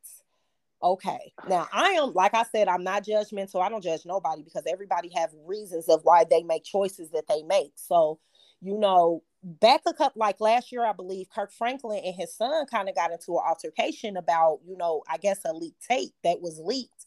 Okay. 0.83 1.33
Now 1.49 1.69
I 1.73 1.91
am 1.91 2.13
like 2.13 2.35
I 2.35 2.43
said, 2.43 2.67
I'm 2.67 2.83
not 2.83 3.05
judgmental. 3.05 3.63
I 3.63 3.69
don't 3.69 3.85
judge 3.85 4.05
nobody 4.05 4.43
because 4.43 4.65
everybody 4.69 5.13
have 5.15 5.31
reasons 5.47 5.89
of 5.89 6.01
why 6.03 6.25
they 6.29 6.43
make 6.43 6.65
choices 6.65 7.11
that 7.13 7.29
they 7.29 7.45
make. 7.45 7.75
So, 7.77 8.19
you 8.61 8.77
know, 8.77 9.23
back 9.45 9.83
a 9.87 9.95
couple 9.95 10.19
like 10.19 10.41
last 10.41 10.73
year, 10.73 10.85
I 10.85 10.93
believe 10.93 11.29
Kirk 11.33 11.53
Franklin 11.53 12.03
and 12.05 12.17
his 12.17 12.35
son 12.35 12.67
kind 12.67 12.89
of 12.89 12.97
got 12.97 13.13
into 13.13 13.35
an 13.35 13.45
altercation 13.47 14.17
about, 14.17 14.59
you 14.67 14.77
know, 14.77 15.05
I 15.09 15.19
guess 15.19 15.39
a 15.45 15.53
leaked 15.53 15.87
tape 15.89 16.15
that 16.25 16.41
was 16.41 16.59
leaked 16.59 17.07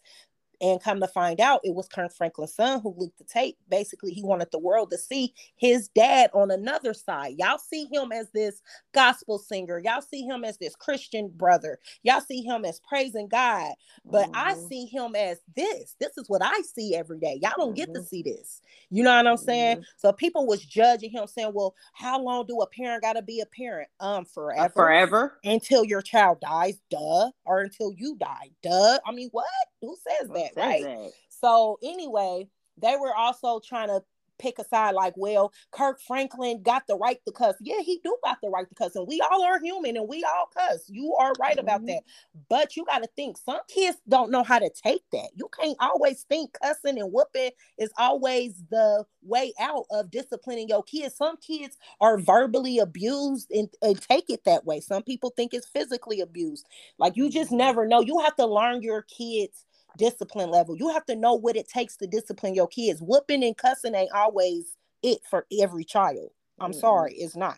and 0.61 0.81
come 0.81 0.99
to 0.99 1.07
find 1.07 1.39
out, 1.39 1.61
it 1.63 1.73
was 1.73 1.87
Kirk 1.87 2.13
Franklin's 2.13 2.53
son 2.53 2.81
who 2.81 2.93
leaked 2.97 3.17
the 3.17 3.23
tape. 3.23 3.57
Basically, 3.69 4.11
he 4.11 4.23
wanted 4.23 4.49
the 4.51 4.59
world 4.59 4.91
to 4.91 4.97
see 4.97 5.33
his 5.55 5.89
dad 5.89 6.29
on 6.33 6.51
another 6.51 6.93
side. 6.93 7.35
Y'all 7.37 7.57
see 7.57 7.87
him 7.91 8.11
as 8.11 8.29
this 8.33 8.61
gospel 8.93 9.37
singer. 9.37 9.79
Y'all 9.83 10.01
see 10.01 10.23
him 10.23 10.43
as 10.43 10.57
this 10.57 10.75
Christian 10.75 11.29
brother. 11.29 11.79
Y'all 12.03 12.21
see 12.21 12.41
him 12.41 12.65
as 12.65 12.79
praising 12.81 13.27
God. 13.27 13.73
But 14.05 14.27
mm-hmm. 14.27 14.35
I 14.35 14.53
see 14.69 14.85
him 14.85 15.15
as 15.15 15.39
this. 15.55 15.95
This 15.99 16.17
is 16.17 16.29
what 16.29 16.41
I 16.43 16.61
see 16.61 16.95
every 16.95 17.19
day. 17.19 17.39
Y'all 17.41 17.51
don't 17.57 17.69
mm-hmm. 17.69 17.75
get 17.75 17.93
to 17.93 17.99
mm-hmm. 17.99 18.07
see 18.07 18.23
this. 18.23 18.61
You 18.89 19.03
know 19.03 19.15
what 19.15 19.27
I'm 19.27 19.37
saying? 19.37 19.77
Mm-hmm. 19.77 19.83
So 19.97 20.11
people 20.11 20.45
was 20.45 20.63
judging 20.63 21.11
him, 21.11 21.27
saying, 21.27 21.51
"Well, 21.53 21.75
how 21.93 22.21
long 22.21 22.45
do 22.47 22.61
a 22.61 22.67
parent 22.67 23.01
got 23.01 23.13
to 23.13 23.21
be 23.21 23.41
a 23.41 23.45
parent? 23.45 23.89
Um, 23.99 24.25
forever, 24.25 24.65
uh, 24.65 24.69
forever 24.69 25.39
until 25.43 25.83
your 25.83 26.01
child 26.01 26.39
dies, 26.41 26.79
duh, 26.89 27.29
or 27.45 27.61
until 27.61 27.93
you 27.93 28.17
die, 28.17 28.51
duh. 28.61 28.99
I 29.05 29.11
mean, 29.11 29.29
what? 29.31 29.45
Who 29.85 29.95
says 29.95 30.29
that, 30.29 30.53
says 30.53 30.57
right? 30.57 30.83
That? 30.83 31.11
So 31.29 31.77
anyway, 31.83 32.47
they 32.77 32.95
were 32.99 33.15
also 33.15 33.59
trying 33.59 33.87
to 33.87 34.01
pick 34.37 34.59
a 34.59 34.65
side 34.65 34.95
like, 34.95 35.13
well, 35.15 35.53
Kirk 35.71 35.99
Franklin 36.01 36.61
got 36.61 36.87
the 36.87 36.95
right 36.95 37.19
to 37.25 37.31
cuss. 37.31 37.55
Yeah, 37.61 37.81
he 37.81 37.99
do 38.03 38.17
got 38.23 38.37
the 38.41 38.49
right 38.49 38.67
to 38.67 38.75
cuss, 38.75 38.95
and 38.95 39.07
we 39.07 39.21
all 39.21 39.43
are 39.43 39.59
human 39.59 39.97
and 39.97 40.07
we 40.07 40.23
all 40.23 40.47
cuss. 40.53 40.83
You 40.87 41.15
are 41.19 41.33
right 41.39 41.57
mm-hmm. 41.57 41.59
about 41.59 41.85
that. 41.87 42.01
But 42.49 42.75
you 42.75 42.85
got 42.85 42.99
to 42.99 43.09
think 43.15 43.37
some 43.37 43.59
kids 43.67 43.97
don't 44.07 44.31
know 44.31 44.43
how 44.43 44.59
to 44.59 44.69
take 44.69 45.03
that. 45.11 45.29
You 45.35 45.49
can't 45.59 45.77
always 45.79 46.23
think 46.23 46.55
cussing 46.61 46.99
and 46.99 47.11
whooping 47.11 47.51
is 47.77 47.91
always 47.97 48.63
the 48.69 49.05
way 49.21 49.53
out 49.59 49.85
of 49.91 50.11
disciplining 50.11 50.69
your 50.69 50.83
kids. 50.83 51.15
Some 51.15 51.37
kids 51.37 51.77
are 52.01 52.17
verbally 52.17 52.79
abused 52.79 53.51
and, 53.51 53.69
and 53.81 54.01
take 54.01 54.29
it 54.29 54.43
that 54.45 54.65
way. 54.65 54.79
Some 54.79 55.03
people 55.03 55.31
think 55.35 55.53
it's 55.53 55.67
physically 55.67 56.21
abused. 56.21 56.67
Like 56.97 57.15
you 57.15 57.29
just 57.29 57.49
mm-hmm. 57.49 57.57
never 57.57 57.87
know. 57.87 58.01
You 58.01 58.19
have 58.19 58.35
to 58.35 58.45
learn 58.45 58.81
your 58.81 59.03
kids 59.03 59.64
discipline 59.97 60.49
level. 60.49 60.75
You 60.77 60.89
have 60.89 61.05
to 61.05 61.15
know 61.15 61.33
what 61.33 61.55
it 61.55 61.67
takes 61.67 61.97
to 61.97 62.07
discipline 62.07 62.55
your 62.55 62.67
kids. 62.67 63.01
Whooping 63.01 63.43
and 63.43 63.57
cussing 63.57 63.95
ain't 63.95 64.11
always 64.13 64.75
it 65.03 65.19
for 65.29 65.45
every 65.61 65.83
child. 65.83 66.29
I'm 66.59 66.71
mm-hmm. 66.71 66.79
sorry, 66.79 67.13
it's 67.15 67.35
not. 67.35 67.57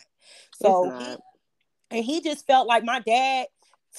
So 0.55 0.85
it's 0.85 0.93
not. 0.93 1.21
He, 1.89 1.97
and 1.97 2.05
he 2.05 2.21
just 2.21 2.45
felt 2.45 2.67
like 2.67 2.83
my 2.83 2.99
dad 2.99 3.47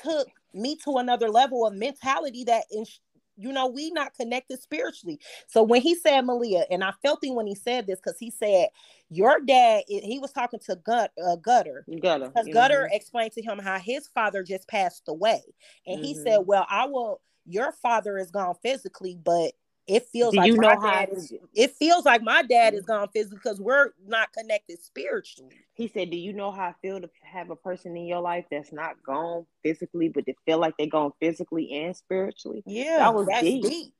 took 0.02 0.28
me 0.54 0.76
to 0.84 0.96
another 0.96 1.28
level 1.28 1.66
of 1.66 1.74
mentality 1.74 2.44
that 2.44 2.64
in, 2.70 2.84
you 3.36 3.52
know 3.52 3.66
we 3.68 3.90
not 3.90 4.14
connected 4.14 4.60
spiritually 4.60 5.18
so 5.46 5.62
when 5.62 5.80
he 5.80 5.94
said 5.94 6.22
malia 6.22 6.64
and 6.70 6.82
i 6.82 6.92
felt 7.02 7.22
him 7.22 7.34
when 7.34 7.46
he 7.46 7.54
said 7.54 7.86
this 7.86 8.00
because 8.00 8.18
he 8.18 8.30
said 8.30 8.68
your 9.10 9.40
dad 9.40 9.82
he 9.86 10.18
was 10.20 10.32
talking 10.32 10.58
to 10.58 10.76
Gut, 10.76 11.12
uh, 11.24 11.36
gutter 11.36 11.84
gutter 12.02 12.28
because 12.28 12.46
mm-hmm. 12.46 12.52
gutter 12.52 12.88
explained 12.92 13.32
to 13.32 13.42
him 13.42 13.58
how 13.58 13.78
his 13.78 14.08
father 14.08 14.42
just 14.42 14.66
passed 14.68 15.04
away 15.08 15.40
and 15.86 15.98
mm-hmm. 15.98 16.04
he 16.04 16.14
said 16.14 16.38
well 16.44 16.66
i 16.68 16.86
will 16.86 17.20
your 17.48 17.72
father 17.72 18.18
is 18.18 18.30
gone 18.30 18.54
physically, 18.62 19.18
but 19.22 19.52
it 19.86 20.06
feels 20.12 20.32
Do 20.32 20.38
like 20.38 20.48
you 20.48 20.56
my 20.56 20.74
know 20.74 20.80
dad 20.80 21.08
is, 21.12 21.32
it 21.54 21.70
feels 21.72 22.04
like 22.04 22.22
my 22.22 22.42
dad 22.42 22.74
is 22.74 22.84
gone 22.84 23.08
physically 23.08 23.38
because 23.42 23.60
we're 23.60 23.90
not 24.06 24.32
connected 24.32 24.82
spiritually. 24.82 25.54
He 25.74 25.88
said, 25.88 26.10
Do 26.10 26.16
you 26.16 26.34
know 26.34 26.50
how 26.50 26.64
I 26.64 26.74
feel 26.82 27.00
to 27.00 27.08
have 27.22 27.50
a 27.50 27.56
person 27.56 27.96
in 27.96 28.04
your 28.06 28.20
life 28.20 28.44
that's 28.50 28.72
not 28.72 29.02
gone 29.02 29.46
physically, 29.62 30.10
but 30.10 30.26
to 30.26 30.34
feel 30.44 30.58
like 30.58 30.74
they're 30.76 30.88
gone 30.88 31.12
physically 31.20 31.72
and 31.72 31.96
spiritually? 31.96 32.62
Yeah, 32.66 32.98
that 32.98 33.14
was 33.14 33.28
deep. 33.40 33.64
deep. 33.64 33.94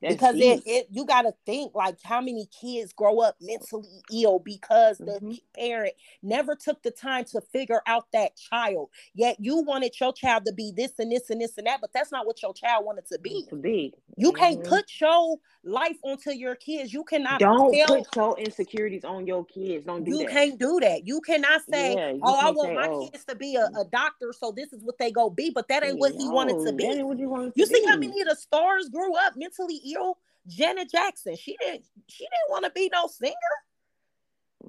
That's 0.00 0.14
because 0.14 0.36
it, 0.36 0.62
it 0.64 0.86
you 0.90 1.04
got 1.04 1.22
to 1.22 1.32
think 1.44 1.74
like 1.74 1.96
how 2.04 2.20
many 2.20 2.48
kids 2.60 2.92
grow 2.92 3.20
up 3.20 3.36
mentally 3.40 4.02
ill 4.12 4.38
because 4.38 4.98
mm-hmm. 4.98 5.28
the 5.28 5.40
parent 5.56 5.94
never 6.22 6.54
took 6.54 6.82
the 6.82 6.90
time 6.90 7.24
to 7.32 7.40
figure 7.52 7.82
out 7.86 8.06
that 8.12 8.36
child. 8.36 8.90
Yet 9.14 9.36
you 9.40 9.62
wanted 9.62 9.98
your 10.00 10.12
child 10.12 10.44
to 10.46 10.52
be 10.52 10.72
this 10.76 10.92
and 10.98 11.10
this 11.10 11.30
and 11.30 11.40
this 11.40 11.58
and 11.58 11.66
that 11.66 11.80
but 11.80 11.92
that's 11.92 12.12
not 12.12 12.26
what 12.26 12.40
your 12.42 12.54
child 12.54 12.84
wanted 12.84 13.06
to 13.06 13.18
be. 13.18 13.46
To 13.50 13.56
be. 13.56 13.92
You 14.16 14.32
mm-hmm. 14.32 14.38
can't 14.38 14.64
put 14.64 14.84
your 15.00 15.36
life 15.64 15.96
onto 16.04 16.30
your 16.30 16.54
kids. 16.54 16.92
You 16.92 17.02
cannot 17.04 17.40
don't 17.40 17.72
tell, 17.72 17.86
put 17.86 18.16
your 18.16 18.38
insecurities 18.38 19.04
on 19.04 19.26
your 19.26 19.44
kids. 19.46 19.84
Don't 19.84 20.04
do 20.04 20.12
you 20.12 20.18
that. 20.18 20.30
can't 20.30 20.58
do 20.58 20.78
that. 20.80 21.06
You 21.06 21.20
cannot 21.20 21.62
say 21.68 21.94
yeah, 21.94 22.10
you 22.10 22.20
oh 22.22 22.38
i 22.40 22.50
want 22.50 22.68
say, 22.68 22.74
my 22.74 22.88
oh. 22.88 23.08
kids 23.08 23.24
to 23.24 23.34
be 23.34 23.56
a, 23.56 23.66
a, 23.78 23.84
doctor 23.90 24.32
so 24.38 24.52
this 24.54 24.72
is 24.72 24.82
what 24.82 24.98
they 24.98 25.10
go 25.10 25.30
be 25.30 25.50
but 25.50 25.66
that 25.68 25.82
ain't 25.82 25.98
what 25.98 26.12
he 26.12 26.28
wanted 26.28 26.64
to 26.64 26.72
be. 26.72 26.84
you, 26.84 27.52
you 27.54 27.66
see 27.66 27.84
how 27.86 27.96
many 27.96 28.20
of 28.20 28.28
the 28.28 28.36
stars 28.36 28.88
grew 28.88 29.14
up 29.16 29.34
mentally 29.36 29.80
ill. 29.94 30.18
Janet 30.46 30.90
Jackson, 30.90 31.36
she 31.36 31.56
didn't 31.60 31.84
she 32.08 32.24
didn't 32.24 32.50
want 32.50 32.64
to 32.64 32.70
be 32.70 32.90
no 32.92 33.06
singer. 33.06 33.34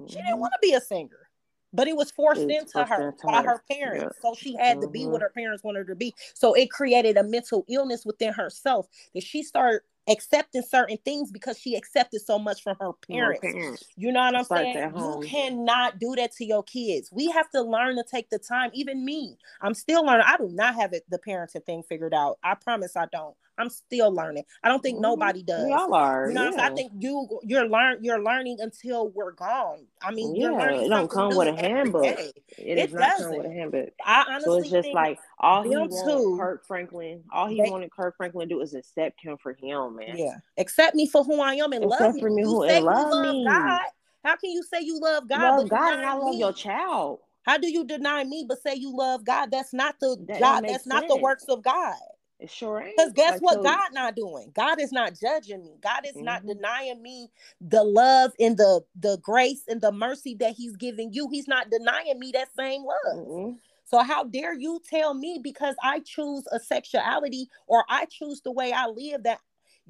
She 0.06 0.16
didn't 0.16 0.30
mm-hmm. 0.30 0.40
want 0.40 0.52
to 0.52 0.58
be 0.60 0.74
a 0.74 0.80
singer. 0.80 1.28
But 1.72 1.86
it 1.86 1.96
was 1.96 2.10
forced 2.10 2.42
it's 2.42 2.74
into 2.74 2.84
her 2.84 3.14
by 3.22 3.42
her 3.42 3.62
parents. 3.70 4.16
Yeah. 4.16 4.22
So 4.30 4.34
she 4.36 4.56
had 4.56 4.78
mm-hmm. 4.78 4.86
to 4.86 4.88
be 4.88 5.06
what 5.06 5.14
mm-hmm. 5.14 5.22
her 5.22 5.32
parents 5.34 5.62
wanted 5.62 5.80
her 5.80 5.94
to 5.94 5.94
be. 5.94 6.14
So 6.34 6.54
it 6.54 6.70
created 6.70 7.16
a 7.16 7.22
mental 7.22 7.64
illness 7.68 8.04
within 8.04 8.32
herself 8.32 8.88
that 9.14 9.22
she 9.22 9.42
started 9.42 9.82
accepting 10.08 10.62
certain 10.62 10.98
things 11.04 11.30
because 11.30 11.58
she 11.58 11.76
accepted 11.76 12.20
so 12.20 12.38
much 12.38 12.62
from 12.62 12.76
her 12.80 12.92
parents. 13.08 13.40
parents. 13.40 13.84
You 13.96 14.12
know 14.12 14.20
what 14.20 14.34
I'm 14.34 14.44
saying? 14.44 14.92
You 14.96 15.22
cannot 15.24 15.98
do 15.98 16.14
that 16.16 16.32
to 16.36 16.44
your 16.44 16.62
kids. 16.62 17.10
We 17.12 17.30
have 17.30 17.50
to 17.50 17.62
learn 17.62 17.96
to 17.96 18.04
take 18.10 18.30
the 18.30 18.38
time. 18.38 18.70
Even 18.72 19.04
me, 19.04 19.36
I'm 19.60 19.74
still 19.74 20.04
learning. 20.04 20.26
I 20.26 20.36
do 20.36 20.48
not 20.48 20.74
have 20.74 20.92
it 20.92 21.04
the 21.08 21.18
parenting 21.18 21.64
thing 21.64 21.82
figured 21.82 22.14
out. 22.14 22.38
I 22.42 22.54
promise 22.54 22.96
I 22.96 23.06
don't. 23.12 23.36
I'm 23.60 23.70
still 23.70 24.12
learning. 24.12 24.44
I 24.62 24.68
don't 24.68 24.80
think 24.80 24.96
mm-hmm. 24.96 25.02
nobody 25.02 25.42
does. 25.42 25.66
We 25.66 25.72
all 25.72 25.94
are. 25.94 26.28
You 26.28 26.34
know, 26.34 26.50
yeah. 26.50 26.66
I 26.66 26.70
think 26.74 26.92
you 26.98 27.40
you're 27.42 27.68
learn 27.68 28.02
you're 28.02 28.22
learning 28.22 28.58
until 28.60 29.08
we're 29.08 29.32
gone. 29.32 29.86
I 30.02 30.10
mean, 30.12 30.34
yeah, 30.34 30.70
it 30.70 30.88
don't 30.88 31.10
come 31.10 31.36
with 31.36 31.48
a 31.48 31.56
handbook. 31.56 32.04
It, 32.04 32.36
it 32.58 32.74
does 32.90 32.92
not 32.94 33.18
come 33.18 33.36
with 33.36 33.46
a 33.46 33.52
handbook. 33.52 33.88
I 34.04 34.24
honestly 34.28 34.44
so 34.44 34.58
it's 34.58 34.70
just 34.70 34.88
like 34.94 35.18
all 35.38 35.62
he 35.62 35.70
wanted 35.70 36.38
Kirk 36.38 36.66
Franklin. 36.66 37.22
All 37.32 37.48
he 37.48 37.62
they, 37.62 37.70
wanted 37.70 37.90
Kirk 37.92 38.16
Franklin 38.16 38.48
to 38.48 38.54
do 38.54 38.60
is 38.60 38.74
accept 38.74 39.20
him 39.22 39.36
for 39.36 39.52
him, 39.52 39.96
man. 39.96 40.16
Yeah, 40.16 40.36
accept 40.58 40.94
me 40.94 41.06
for 41.06 41.22
who 41.22 41.40
I 41.40 41.54
am 41.54 41.72
and 41.72 41.84
accept 41.84 42.00
love 42.00 42.14
me. 42.14 42.20
For 42.20 42.30
me 42.30 42.42
who, 42.42 42.64
and 42.64 42.84
love, 42.84 43.10
love 43.10 43.34
me. 43.34 43.44
God. 43.44 43.80
How 44.24 44.36
can 44.36 44.50
you 44.50 44.62
say 44.62 44.80
you 44.82 45.00
love 45.00 45.28
God? 45.28 45.58
Love 45.58 45.68
God 45.68 45.94
and 45.94 46.04
I 46.04 46.14
love 46.14 46.30
me? 46.30 46.38
your 46.38 46.52
child. 46.52 47.20
How 47.42 47.56
do 47.56 47.70
you 47.70 47.84
deny 47.84 48.24
me 48.24 48.44
but 48.46 48.62
say 48.62 48.74
you 48.74 48.94
love 48.94 49.24
God? 49.24 49.50
That's 49.50 49.72
not 49.72 49.96
the 50.00 50.16
that 50.28 50.40
God. 50.40 50.64
That's 50.64 50.84
sense. 50.84 50.86
not 50.86 51.08
the 51.08 51.16
works 51.16 51.44
of 51.48 51.62
God. 51.62 51.96
It 52.40 52.50
sure 52.50 52.80
ain't. 52.80 52.96
Because 52.96 53.12
guess 53.12 53.38
what? 53.40 53.62
God 53.62 53.90
not 53.92 54.16
doing. 54.16 54.50
God 54.54 54.80
is 54.80 54.92
not 54.92 55.12
judging 55.20 55.62
me. 55.62 55.76
God 55.82 56.06
is 56.06 56.14
mm-hmm. 56.14 56.24
not 56.24 56.46
denying 56.46 57.02
me 57.02 57.28
the 57.60 57.84
love 57.84 58.32
and 58.40 58.56
the 58.56 58.80
the 58.98 59.18
grace 59.18 59.62
and 59.68 59.80
the 59.80 59.92
mercy 59.92 60.34
that 60.40 60.54
He's 60.54 60.74
giving 60.76 61.12
you. 61.12 61.28
He's 61.30 61.46
not 61.46 61.70
denying 61.70 62.18
me 62.18 62.32
that 62.32 62.48
same 62.56 62.82
love. 62.84 63.26
Mm-hmm. 63.26 63.56
So 63.84 64.02
how 64.02 64.24
dare 64.24 64.54
you 64.54 64.80
tell 64.88 65.14
me 65.14 65.40
because 65.42 65.74
I 65.82 66.00
choose 66.00 66.44
a 66.52 66.60
sexuality 66.60 67.48
or 67.66 67.84
I 67.88 68.06
choose 68.06 68.40
the 68.40 68.52
way 68.52 68.72
I 68.72 68.86
live 68.86 69.24
that 69.24 69.40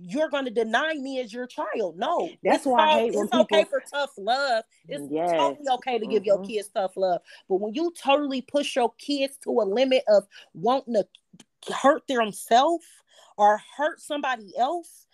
you're 0.02 0.30
going 0.30 0.47
to 0.47 0.50
deny 0.50 0.95
me 0.95 1.21
as 1.21 1.33
your 1.33 1.47
child. 1.47 1.99
No, 1.99 2.30
that's 2.42 2.64
why 2.64 2.80
I 2.80 2.92
hate 3.00 3.09
it's 3.09 3.16
when 3.16 3.26
people... 3.26 3.40
okay 3.40 3.64
for 3.64 3.83
tough 3.90 4.11
love. 4.16 4.64
It's 4.88 5.04
yes. 5.11 5.30
totally 5.30 5.69
okay 5.75 5.99
to 5.99 6.07
give 6.07 6.23
mm-hmm. 6.23 6.26
your 6.26 6.45
kids 6.45 6.69
tough 6.75 6.97
love. 6.97 7.21
But 7.49 7.57
when 7.57 7.75
you 7.75 7.92
totally 8.00 8.42
push 8.42 8.76
your 8.76 8.92
kids 8.99 9.37
to 9.45 9.50
a 9.50 9.64
limit 9.64 10.02
of 10.09 10.26
wanting 10.54 10.95
to 10.95 11.07
hurt 11.69 12.07
themselves 12.07 12.87
or 13.37 13.61
hurt 13.76 14.00
somebody 14.00 14.52
else 14.57 15.07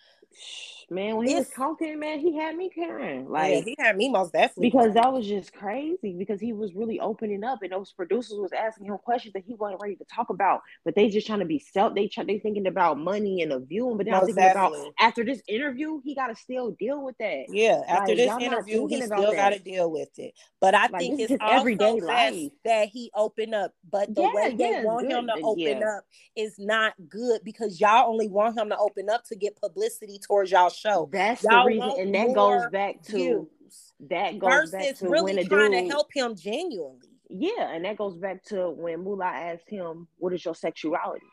man, 0.89 1.17
when 1.17 1.27
he 1.27 1.35
was 1.35 1.49
talking, 1.49 1.99
man, 1.99 2.19
he 2.19 2.35
had 2.35 2.55
me 2.55 2.69
crying. 2.69 3.29
Like 3.29 3.53
yeah, 3.53 3.61
he 3.61 3.75
had 3.77 3.97
me 3.97 4.09
most 4.09 4.33
definitely 4.33 4.69
because 4.69 4.93
that 4.93 5.11
was 5.11 5.27
just 5.27 5.53
crazy. 5.53 6.13
Because 6.17 6.39
he 6.39 6.53
was 6.53 6.73
really 6.73 6.99
opening 6.99 7.43
up, 7.43 7.61
and 7.61 7.71
those 7.71 7.91
producers 7.91 8.37
was 8.37 8.53
asking 8.53 8.87
him 8.87 8.97
questions 8.97 9.33
that 9.33 9.43
he 9.45 9.53
wasn't 9.55 9.81
ready 9.81 9.95
to 9.95 10.05
talk 10.05 10.29
about. 10.29 10.61
But 10.85 10.95
they 10.95 11.09
just 11.09 11.27
trying 11.27 11.39
to 11.39 11.45
be 11.45 11.59
self. 11.59 11.95
They 11.95 12.07
try. 12.07 12.23
They 12.23 12.39
thinking 12.39 12.67
about 12.67 12.97
money 12.97 13.41
and 13.41 13.51
a 13.51 13.59
view. 13.59 13.93
But 13.97 14.07
now 14.07 14.19
thinking 14.19 14.35
definitely. 14.35 14.79
about 14.79 14.93
after 14.99 15.23
this 15.23 15.41
interview, 15.47 16.01
he 16.03 16.15
got 16.15 16.27
to 16.27 16.35
still 16.35 16.71
deal 16.71 17.03
with 17.03 17.17
that. 17.19 17.45
Yeah, 17.49 17.81
after 17.87 18.15
like, 18.15 18.17
this 18.17 18.41
interview, 18.41 18.87
he 18.87 19.01
still 19.01 19.33
got 19.33 19.49
to 19.49 19.59
deal 19.59 19.91
with 19.91 20.09
it. 20.17 20.33
But 20.59 20.75
I 20.75 20.87
like, 20.87 20.99
think 20.99 21.19
it's 21.19 21.33
everyday 21.41 21.99
life 21.99 22.51
that 22.65 22.89
he 22.89 23.11
opened 23.15 23.55
up. 23.55 23.73
But 23.89 24.13
the 24.15 24.21
yeah, 24.21 24.31
way 24.33 24.55
they 24.55 24.71
yeah, 24.71 24.83
want 24.83 25.07
good. 25.07 25.17
him 25.17 25.27
to 25.27 25.33
uh, 25.33 25.47
open 25.47 25.61
yeah. 25.61 25.97
up 25.97 26.03
is 26.35 26.55
not 26.57 26.93
good 27.09 27.41
because 27.43 27.79
y'all 27.79 28.09
only 28.09 28.27
want 28.27 28.57
him 28.57 28.69
to 28.69 28.77
open 28.77 29.09
up 29.09 29.23
to 29.25 29.35
get 29.35 29.59
publicity 29.59 30.19
towards 30.27 30.51
y'all 30.51 30.69
show. 30.69 31.09
That's 31.11 31.43
y'all 31.43 31.63
the 31.63 31.67
reason, 31.67 31.93
and 31.99 32.15
that 32.15 32.33
goes 32.33 32.69
back 32.71 33.01
to 33.03 33.11
views. 33.11 33.93
that 34.09 34.37
goes 34.39 34.71
back 34.71 34.95
to 34.97 35.09
really 35.09 35.35
when 35.35 35.47
trying 35.47 35.71
dude, 35.71 35.83
to 35.83 35.89
help 35.89 36.07
him 36.13 36.35
genuinely. 36.35 37.07
Yeah, 37.29 37.71
and 37.71 37.85
that 37.85 37.97
goes 37.97 38.17
back 38.17 38.43
to 38.45 38.69
when 38.69 39.03
Moolah 39.03 39.25
asked 39.25 39.69
him, 39.69 40.07
"What 40.17 40.33
is 40.33 40.43
your 40.43 40.55
sexuality?" 40.55 41.25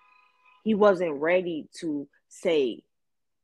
He 0.64 0.74
wasn't 0.74 1.20
ready 1.20 1.68
to 1.80 2.08
say 2.28 2.82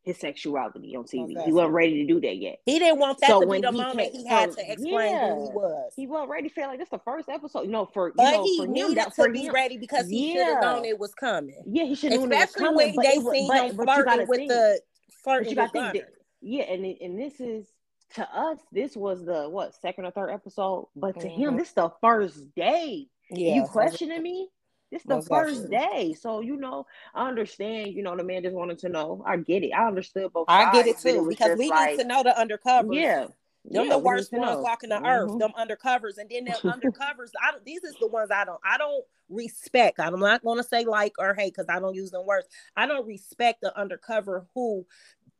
his 0.02 0.16
sexuality 0.16 0.96
on 0.96 1.04
TV. 1.04 1.36
Okay. 1.36 1.46
He 1.46 1.52
wasn't 1.52 1.74
ready 1.74 2.06
to 2.06 2.06
do 2.06 2.20
that 2.20 2.36
yet. 2.36 2.58
He 2.64 2.78
didn't 2.78 2.98
want 2.98 3.18
that 3.20 3.28
so 3.28 3.40
to 3.40 3.46
be 3.46 3.60
the 3.60 3.70
moment 3.70 4.12
he 4.12 4.26
had 4.26 4.52
to 4.52 4.72
explain 4.72 5.12
yeah, 5.12 5.34
who 5.34 5.44
he 5.44 5.50
was. 5.52 5.92
He 5.94 6.06
wasn't 6.06 6.30
ready. 6.30 6.48
Feel 6.48 6.68
like 6.68 6.78
this 6.78 6.88
the 6.88 6.98
first 6.98 7.28
episode. 7.28 7.62
You 7.62 7.70
know, 7.70 7.86
for 7.92 8.12
but 8.16 8.30
know, 8.30 8.44
he 8.44 8.58
for 8.58 8.66
needed 8.66 8.98
him, 8.98 9.10
to 9.10 9.30
be 9.30 9.42
him. 9.44 9.52
ready 9.52 9.76
because 9.76 10.08
he 10.08 10.34
yeah. 10.34 10.44
should 10.44 10.54
have 10.54 10.62
known 10.62 10.84
it 10.86 10.98
was 10.98 11.14
coming. 11.14 11.62
Yeah, 11.66 11.84
he 11.84 11.94
should 11.94 12.12
have 12.12 12.22
known 12.22 12.32
it 12.32 12.36
was 12.36 12.54
coming. 12.54 12.94
When 12.94 13.04
they 13.04 13.16
seen 13.16 13.48
but, 13.48 13.70
him 13.70 13.76
flirting 13.76 14.26
with 14.26 14.38
think, 14.38 14.48
the 14.48 14.80
flirting 15.22 15.56
with 15.56 15.72
that, 15.72 15.96
Yeah, 16.40 16.64
and 16.64 16.84
and 16.84 17.18
this 17.18 17.40
is 17.40 17.66
to 18.14 18.22
us. 18.22 18.58
This 18.72 18.96
was 18.96 19.24
the 19.24 19.48
what 19.48 19.74
second 19.74 20.06
or 20.06 20.10
third 20.10 20.30
episode, 20.30 20.88
but 20.96 21.20
to 21.20 21.28
mm-hmm. 21.28 21.40
him, 21.40 21.56
this 21.56 21.68
is 21.68 21.74
the 21.74 21.90
first 22.00 22.54
day. 22.54 23.06
Yeah, 23.30 23.54
you 23.54 23.64
questioning 23.64 24.22
me? 24.22 24.48
It's 24.90 25.04
the 25.04 25.16
Most 25.16 25.28
first 25.28 25.70
day. 25.70 26.16
So, 26.18 26.40
you 26.40 26.56
know, 26.56 26.84
I 27.14 27.28
understand, 27.28 27.94
you 27.94 28.02
know, 28.02 28.16
the 28.16 28.24
man 28.24 28.42
just 28.42 28.56
wanted 28.56 28.78
to 28.80 28.88
know. 28.88 29.22
I 29.24 29.36
get 29.36 29.62
it. 29.62 29.70
I 29.70 29.86
understood 29.86 30.32
both 30.32 30.46
I 30.48 30.72
get 30.72 30.88
it 30.88 30.98
too, 30.98 31.28
because 31.28 31.56
we 31.56 31.70
like, 31.70 31.90
need 31.92 31.98
to 31.98 32.08
know 32.08 32.24
the 32.24 32.36
undercover. 32.36 32.92
Yeah. 32.92 33.26
Them 33.64 33.84
yeah, 33.84 33.90
the 33.92 33.98
worst 33.98 34.32
ones 34.32 34.56
know. 34.56 34.60
walking 34.60 34.88
the 34.88 34.96
mm-hmm. 34.96 35.06
earth, 35.06 35.38
them 35.38 35.52
undercovers, 35.58 36.16
and 36.18 36.30
then 36.30 36.44
the 36.44 36.52
undercovers. 36.68 37.30
I 37.42 37.50
don't, 37.52 37.64
these 37.64 37.84
is 37.84 37.94
the 38.00 38.06
ones 38.06 38.30
I 38.30 38.44
don't 38.44 38.60
I 38.64 38.78
don't 38.78 39.04
respect. 39.28 40.00
I'm 40.00 40.18
not 40.18 40.42
gonna 40.42 40.62
say 40.62 40.84
like 40.84 41.12
or 41.18 41.34
hate 41.34 41.54
because 41.54 41.68
I 41.68 41.78
don't 41.78 41.94
use 41.94 42.10
them 42.10 42.26
words. 42.26 42.48
I 42.76 42.86
don't 42.86 43.06
respect 43.06 43.60
the 43.60 43.78
undercover 43.78 44.46
who 44.54 44.86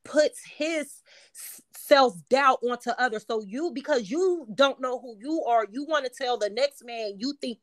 puts 0.05 0.44
his 0.44 1.03
self 1.90 2.14
doubt 2.29 2.61
onto 2.62 2.90
others. 2.90 3.24
So 3.26 3.42
you, 3.42 3.72
because 3.74 4.11
you 4.11 4.46
don't 4.55 4.81
know 4.81 5.00
who 5.00 5.16
you 5.18 5.44
are, 5.44 5.66
you 5.70 5.85
want 5.85 6.05
to 6.05 6.11
tell 6.11 6.38
the 6.38 6.48
next 6.48 6.85
man 6.85 7.14
you 7.18 7.35
think 7.40 7.59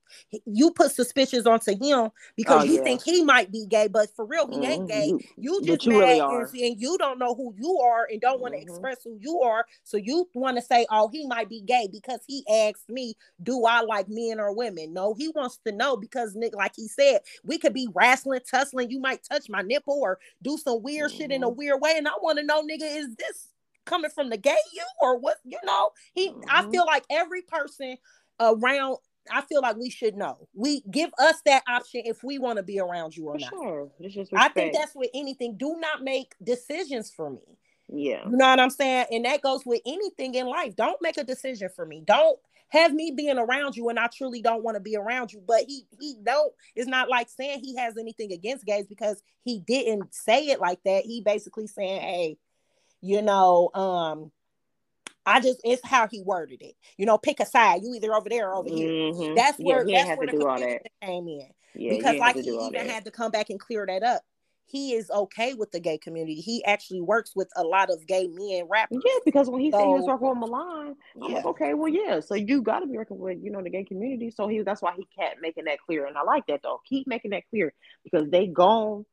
you 0.45 0.71
put 0.71 0.91
suspicions 0.91 1.47
onto 1.47 1.71
him 1.71 2.09
because 2.35 2.63
oh, 2.63 2.65
you 2.65 2.75
yeah. 2.75 2.83
think 2.83 3.03
he 3.03 3.23
might 3.23 3.51
be 3.51 3.65
gay, 3.65 3.87
but 3.87 4.13
for 4.15 4.25
real, 4.25 4.47
he 4.47 4.57
mm-hmm. 4.57 4.65
ain't 4.65 4.89
gay. 4.89 5.13
You 5.37 5.61
just 5.63 5.85
you 5.85 5.99
mad 5.99 6.19
really 6.19 6.67
and, 6.67 6.81
you 6.81 6.97
don't 6.97 7.19
know 7.19 7.35
who 7.35 7.53
you 7.57 7.79
are 7.79 8.07
and 8.11 8.19
don't 8.19 8.41
want 8.41 8.53
to 8.53 8.59
mm-hmm. 8.59 8.69
express 8.69 8.97
who 9.03 9.17
you 9.21 9.39
are. 9.39 9.65
So 9.85 9.95
you 9.95 10.27
want 10.33 10.57
to 10.57 10.61
say, 10.61 10.85
oh, 10.91 11.07
he 11.07 11.25
might 11.25 11.49
be 11.49 11.61
gay 11.61 11.87
because 11.89 12.19
he 12.27 12.43
asked 12.51 12.89
me, 12.89 13.15
do 13.43 13.65
I 13.65 13.81
like 13.81 14.07
men 14.09 14.41
or 14.41 14.53
women? 14.53 14.93
No, 14.93 15.13
he 15.13 15.29
wants 15.29 15.59
to 15.65 15.71
know 15.71 15.95
because 15.95 16.35
Nick, 16.35 16.53
like 16.53 16.73
he 16.75 16.89
said, 16.89 17.21
we 17.45 17.57
could 17.57 17.73
be 17.73 17.87
wrestling, 17.95 18.41
tussling. 18.49 18.91
You 18.91 18.99
might 18.99 19.23
touch 19.23 19.49
my 19.49 19.61
nipple 19.61 19.99
or 20.01 20.19
do 20.41 20.57
some 20.57 20.83
weird 20.83 21.11
mm-hmm. 21.11 21.17
shit 21.17 21.31
in 21.31 21.43
a 21.43 21.47
mm-hmm. 21.47 21.57
weird 21.57 21.81
way, 21.81 21.93
and 21.95 22.07
I 22.09 22.11
want 22.21 22.39
to 22.39 22.43
know, 22.43 22.61
nigga, 22.61 22.83
is 22.83 23.15
this 23.15 23.47
coming 23.87 24.11
from 24.11 24.29
the 24.29 24.37
gay 24.37 24.57
you 24.73 24.83
or 25.01 25.17
what? 25.17 25.37
You 25.43 25.59
know, 25.63 25.91
he. 26.13 26.29
Mm-hmm. 26.29 26.41
I 26.49 26.69
feel 26.69 26.85
like 26.85 27.05
every 27.09 27.41
person 27.41 27.97
around. 28.39 28.97
I 29.29 29.41
feel 29.41 29.61
like 29.61 29.75
we 29.75 29.89
should 29.89 30.15
know. 30.15 30.47
We 30.53 30.83
give 30.89 31.09
us 31.19 31.41
that 31.45 31.63
option 31.67 32.03
if 32.05 32.23
we 32.23 32.39
want 32.39 32.57
to 32.57 32.63
be 32.63 32.79
around 32.79 33.17
you 33.17 33.27
or 33.27 33.33
for 33.33 33.39
not. 33.39 33.49
Sure. 33.49 33.89
I 34.35 34.47
think 34.47 34.73
that's 34.73 34.95
with 34.95 35.09
anything. 35.13 35.57
Do 35.57 35.75
not 35.79 36.01
make 36.01 36.33
decisions 36.41 37.11
for 37.11 37.29
me. 37.29 37.57
Yeah. 37.89 38.23
You 38.25 38.37
know 38.37 38.47
what 38.47 38.59
I'm 38.59 38.69
saying? 38.69 39.07
And 39.11 39.25
that 39.25 39.41
goes 39.41 39.65
with 39.65 39.81
anything 39.85 40.35
in 40.35 40.47
life. 40.47 40.75
Don't 40.75 41.01
make 41.01 41.17
a 41.17 41.23
decision 41.25 41.69
for 41.75 41.85
me. 41.85 42.03
Don't 42.05 42.39
have 42.69 42.93
me 42.93 43.11
being 43.15 43.37
around 43.37 43.77
you 43.77 43.87
and 43.89 43.97
I 43.97 44.07
truly 44.07 44.41
don't 44.41 44.63
want 44.63 44.75
to 44.75 44.81
be 44.81 44.97
around 44.97 45.31
you. 45.31 45.41
But 45.45 45.63
he 45.67 45.85
he 45.99 46.15
don't 46.21 46.53
it's 46.75 46.87
not 46.87 47.09
like 47.09 47.29
saying 47.29 47.61
he 47.63 47.77
has 47.77 47.97
anything 47.97 48.33
against 48.33 48.65
gays 48.65 48.85
because 48.87 49.21
he 49.43 49.59
didn't 49.59 50.13
say 50.13 50.47
it 50.47 50.59
like 50.59 50.79
that. 50.83 51.05
He 51.05 51.21
basically 51.21 51.67
saying, 51.67 52.01
Hey, 52.01 52.37
you 53.01 53.21
know, 53.21 53.69
um, 53.73 54.31
I 55.25 55.39
just 55.39 55.59
it's 55.63 55.85
how 55.85 56.07
he 56.07 56.21
worded 56.21 56.61
it. 56.61 56.75
You 56.97 57.05
know, 57.05 57.17
pick 57.17 57.39
a 57.39 57.45
side. 57.45 57.81
You 57.83 57.93
either 57.95 58.13
over 58.13 58.29
there 58.29 58.49
or 58.49 58.55
over 58.55 58.69
here. 58.69 58.89
Mm-hmm. 58.89 59.35
That's 59.35 59.57
where 59.57 59.87
yeah, 59.87 60.05
that's 60.05 60.17
where 60.17 60.27
the 60.27 60.37
confusion 60.37 60.79
came 61.01 61.27
in. 61.27 61.49
Yeah, 61.75 61.97
because 61.97 62.17
like 62.17 62.35
he 62.35 62.41
even 62.41 62.73
that. 62.73 62.87
had 62.87 63.05
to 63.05 63.11
come 63.11 63.31
back 63.31 63.49
and 63.49 63.59
clear 63.59 63.85
that 63.85 64.03
up 64.03 64.21
he 64.67 64.93
is 64.93 65.09
okay 65.09 65.53
with 65.53 65.71
the 65.71 65.79
gay 65.79 65.97
community. 65.97 66.35
He 66.35 66.63
actually 66.65 66.99
works 66.99 67.31
with 67.35 67.49
a 67.55 67.63
lot 67.63 67.89
of 67.89 68.05
gay 68.05 68.27
men 68.27 68.65
rappers. 68.69 69.01
Yeah, 69.05 69.19
because 69.25 69.49
when 69.49 69.61
he 69.61 69.71
so, 69.71 69.77
said 69.77 69.87
he 69.87 69.93
was 69.93 70.05
working 70.05 70.27
with 70.29 70.37
Milan, 70.37 70.95
I'm 71.21 71.33
like, 71.33 71.45
okay, 71.45 71.73
well, 71.73 71.87
yeah. 71.87 72.19
So 72.19 72.35
you 72.35 72.61
got 72.61 72.79
to 72.81 72.87
be 72.87 72.97
working 72.97 73.17
with 73.17 73.37
you 73.41 73.49
know 73.49 73.63
the 73.63 73.69
gay 73.69 73.85
community. 73.85 74.29
So 74.29 74.47
he 74.47 74.61
that's 74.61 74.81
why 74.81 74.93
he 74.95 75.07
kept 75.17 75.41
making 75.41 75.65
that 75.65 75.79
clear, 75.79 76.05
and 76.05 76.17
I 76.17 76.23
like 76.23 76.45
that 76.47 76.61
though. 76.63 76.81
Keep 76.85 77.07
making 77.07 77.31
that 77.31 77.43
clear 77.49 77.73
because 78.03 78.29
they 78.29 78.47
gone 78.47 79.05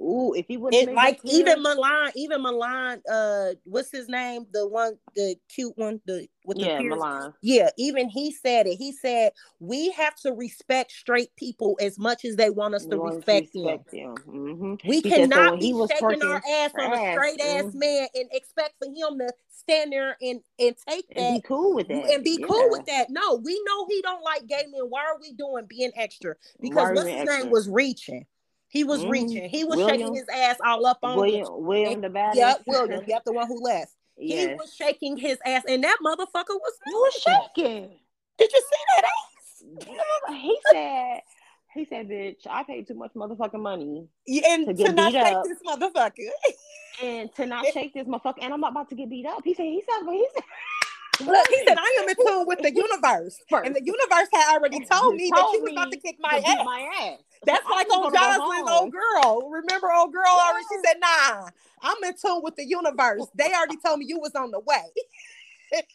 Ooh, 0.00 0.32
if 0.34 0.46
he 0.48 0.56
would 0.56 0.72
not 0.72 0.94
like 0.94 1.20
even 1.22 1.62
Milan, 1.62 2.12
even 2.16 2.42
Milan, 2.42 3.02
uh, 3.10 3.50
what's 3.64 3.90
his 3.92 4.08
name? 4.08 4.46
The 4.52 4.66
one, 4.66 4.94
the 5.14 5.36
cute 5.48 5.76
one, 5.76 6.00
the 6.06 6.26
with 6.44 6.58
yeah, 6.58 6.78
the 6.78 6.88
Milan. 6.88 7.34
Yeah, 7.42 7.68
even 7.76 8.08
he 8.08 8.32
said 8.32 8.66
it. 8.66 8.76
He 8.76 8.92
said 8.92 9.32
we 9.60 9.90
have 9.92 10.16
to 10.20 10.32
respect 10.32 10.92
straight 10.92 11.28
people 11.36 11.78
as 11.80 11.98
much 11.98 12.24
as 12.24 12.36
they 12.36 12.50
want 12.50 12.74
us 12.74 12.86
to 12.86 12.98
respect, 12.98 13.50
respect, 13.54 13.90
them. 13.90 14.14
them. 14.14 14.24
Mm-hmm. 14.26 14.88
We 14.88 15.00
he 15.02 15.10
cannot 15.10 15.60
be 15.60 15.72
shaking 15.72 16.22
our 16.22 16.42
ass 16.50 16.72
on 16.78 16.92
a 16.92 17.12
straight 17.12 17.40
ass 17.40 17.64
mm-hmm. 17.64 17.78
man 17.78 18.08
and 18.14 18.28
expect 18.32 18.74
for 18.78 18.86
him 18.86 19.18
to 19.18 19.32
stand 19.50 19.92
there 19.92 20.16
and 20.22 20.40
and 20.58 20.74
take 20.88 21.06
that 21.08 21.18
and 21.18 21.42
be 21.42 21.46
cool 21.46 21.74
with 21.74 21.88
that 21.88 22.10
and 22.10 22.24
be 22.24 22.38
yeah. 22.40 22.46
cool 22.46 22.70
with 22.70 22.86
that. 22.86 23.10
No, 23.10 23.34
we 23.44 23.62
know 23.66 23.86
he 23.88 24.00
don't 24.00 24.24
like 24.24 24.46
gay 24.46 24.64
men. 24.70 24.82
Why 24.88 25.02
are 25.02 25.20
we 25.20 25.34
doing 25.34 25.66
being 25.68 25.92
extra? 25.96 26.34
Because 26.60 26.90
what's 26.94 27.08
his 27.08 27.20
extra? 27.20 27.38
name 27.44 27.50
was 27.50 27.68
reaching. 27.68 28.24
He 28.72 28.84
was 28.84 29.00
mm-hmm. 29.00 29.10
reaching. 29.10 29.50
He 29.50 29.64
was 29.64 29.76
William, 29.76 29.98
shaking 29.98 30.14
his 30.14 30.24
ass 30.32 30.56
all 30.64 30.86
up 30.86 31.00
on 31.02 31.18
William. 31.18 31.46
Him. 31.46 31.66
William 31.66 32.00
the 32.00 32.08
bad. 32.18 32.34
Yep, 32.34 32.62
William. 32.66 33.04
Yep, 33.06 33.24
the 33.26 33.32
one 33.34 33.46
who 33.46 33.62
left. 33.62 33.92
Yes. 34.16 34.48
He 34.48 34.54
was 34.54 34.74
shaking 34.74 35.18
his 35.18 35.36
ass, 35.44 35.62
and 35.68 35.84
that 35.84 35.98
motherfucker 36.02 36.56
was 36.56 36.72
he 36.86 36.94
was 36.94 37.12
shaking. 37.12 37.90
Did 38.38 38.50
you 38.50 38.60
see 38.60 38.82
that 38.96 39.04
ass? 39.04 40.32
he 40.40 40.58
said 40.70 41.20
He 41.74 41.84
said, 41.84 42.08
"Bitch, 42.08 42.46
I 42.48 42.62
paid 42.62 42.88
too 42.88 42.94
much 42.94 43.12
motherfucking 43.12 43.60
money 43.60 44.08
Yeah, 44.26 44.54
and 44.54 44.66
To 44.68 44.84
to, 44.84 44.92
not 44.92 45.12
shake 45.12 45.34
up. 45.34 45.44
this 45.44 45.58
motherfucker. 45.66 46.30
and 47.02 47.34
to 47.34 47.44
not 47.44 47.66
shake 47.74 47.92
this 47.92 48.06
motherfucker, 48.06 48.38
and 48.40 48.54
I'm 48.54 48.60
not 48.60 48.72
about 48.72 48.88
to 48.88 48.94
get 48.94 49.10
beat 49.10 49.26
up." 49.26 49.42
He 49.44 49.52
said, 49.52 49.64
"He 49.64 49.82
said, 49.86 50.10
he 50.10 50.26
said." 50.34 50.44
Look, 51.20 51.48
he 51.48 51.58
said, 51.66 51.76
I 51.78 51.98
am 52.02 52.08
in 52.08 52.16
tune 52.16 52.46
with 52.46 52.58
the 52.60 52.72
universe. 52.74 53.38
First. 53.48 53.66
And 53.66 53.76
the 53.76 53.82
universe 53.84 54.28
had 54.32 54.56
already 54.56 54.84
told 54.84 55.14
me 55.14 55.30
that 55.30 55.40
Told 55.40 55.54
she 55.54 55.60
was 55.60 55.72
about 55.72 55.90
to 55.92 55.98
kick 55.98 56.16
my 56.20 56.42
ass. 56.44 56.64
my 56.64 56.88
ass. 57.02 57.18
That's 57.44 57.66
like 57.68 57.86
old 57.92 58.12
Joseline's 58.14 58.70
old 58.70 58.92
girl. 58.92 59.50
Remember 59.50 59.92
old 59.92 60.12
girl 60.12 60.24
already? 60.26 60.64
She 60.70 60.78
said, 60.86 60.96
nah, 61.00 61.48
I'm 61.82 62.02
in 62.04 62.14
tune 62.16 62.40
with 62.42 62.56
the 62.56 62.64
universe. 62.64 63.26
They 63.34 63.52
already 63.52 63.76
told 63.84 63.98
me 63.98 64.06
you 64.08 64.18
was 64.18 64.32
on 64.34 64.50
the 64.50 64.60
way. 64.60 65.82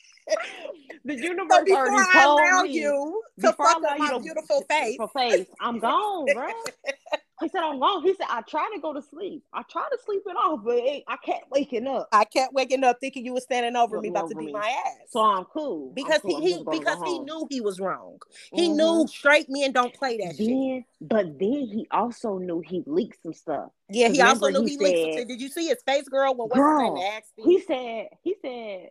The 1.06 1.15
universe 1.15 1.58
So 1.60 1.63
before 1.63 1.77
already 1.77 1.95
I 1.97 2.21
told 2.21 2.39
allow 2.41 2.63
me. 2.63 2.73
you 2.73 3.23
to 3.39 3.53
fuck 3.53 3.77
up 3.77 3.82
my 3.97 4.19
beautiful 4.21 4.62
face, 4.63 4.97
face, 5.13 5.47
I'm 5.62 5.80
gone, 5.80 6.25
bro. 6.34 6.49
He 7.41 7.50
said, 7.50 7.62
I'm 7.62 7.80
wrong. 7.80 8.02
He 8.04 8.13
said, 8.15 8.28
I 8.30 8.41
try 8.41 8.69
to 8.73 8.82
go 8.82 8.93
to 8.93 9.02
sleep. 9.02 9.43
I 9.54 9.62
try 9.69 9.88
to 9.91 9.97
sleep 10.06 10.23
it 10.26 10.36
off, 10.36 10.62
but 10.63 10.78
it, 10.78 11.04
I 11.08 11.17
can't 11.17 11.43
waking 11.52 11.88
up. 11.88 12.10
I 12.12 12.23
can't 12.26 12.54
waking 12.54 12.84
up 12.84 12.97
thinking 13.00 13.26
you 13.26 13.34
were 13.34 13.41
standing 13.41 13.76
over 13.76 14.02
me, 14.02 14.10
about 14.10 14.30
to 14.30 14.36
beat 14.36 14.47
me. 14.47 14.54
my 14.54 14.67
ass. 14.88 14.97
So 15.12 15.21
I'm 15.21 15.45
cool. 15.45 15.89
I'm 15.89 15.93
because 15.95 16.21
cool. 16.21 16.41
He, 16.41 16.47
he 16.47 16.54
just 16.54 16.65
gonna 16.65 16.80
go 16.80 16.84
because 16.84 17.00
he 17.06 17.19
knew 17.19 17.47
he 17.50 17.62
was 17.62 17.80
wrong. 17.80 18.19
He 18.54 18.69
Mhm. 18.69 18.76
knew 18.78 19.08
straight 19.08 19.47
men 19.50 19.71
don't 19.71 19.93
play 19.93 20.17
that 20.17 20.36
shit. 20.36 20.84
But 21.02 21.38
then 21.39 21.67
he 21.67 21.88
also 21.91 22.38
knew 22.39 22.62
he 22.62 22.84
leaked 22.88 23.21
some 23.21 23.34
stuff. 23.34 23.69
Yeah, 23.89 24.10
he 24.10 24.21
also 24.21 24.50
knew 24.50 24.63
he 24.63 24.71
he 24.71 24.78
leaked 24.78 25.00
some 25.02 25.12
said- 25.12 25.19
shit. 25.19 25.28
Did 25.28 25.41
you 25.41 25.50
see 25.50 25.67
his 25.67 25.82
face, 25.84 26.10
girl? 26.10 26.36
When 26.36 26.50
Girl, 26.50 27.04
asked 27.15 27.34
him? 27.38 27.45
He 27.45 27.62
said, 27.62 28.10
he 28.23 28.36
said, 28.41 28.89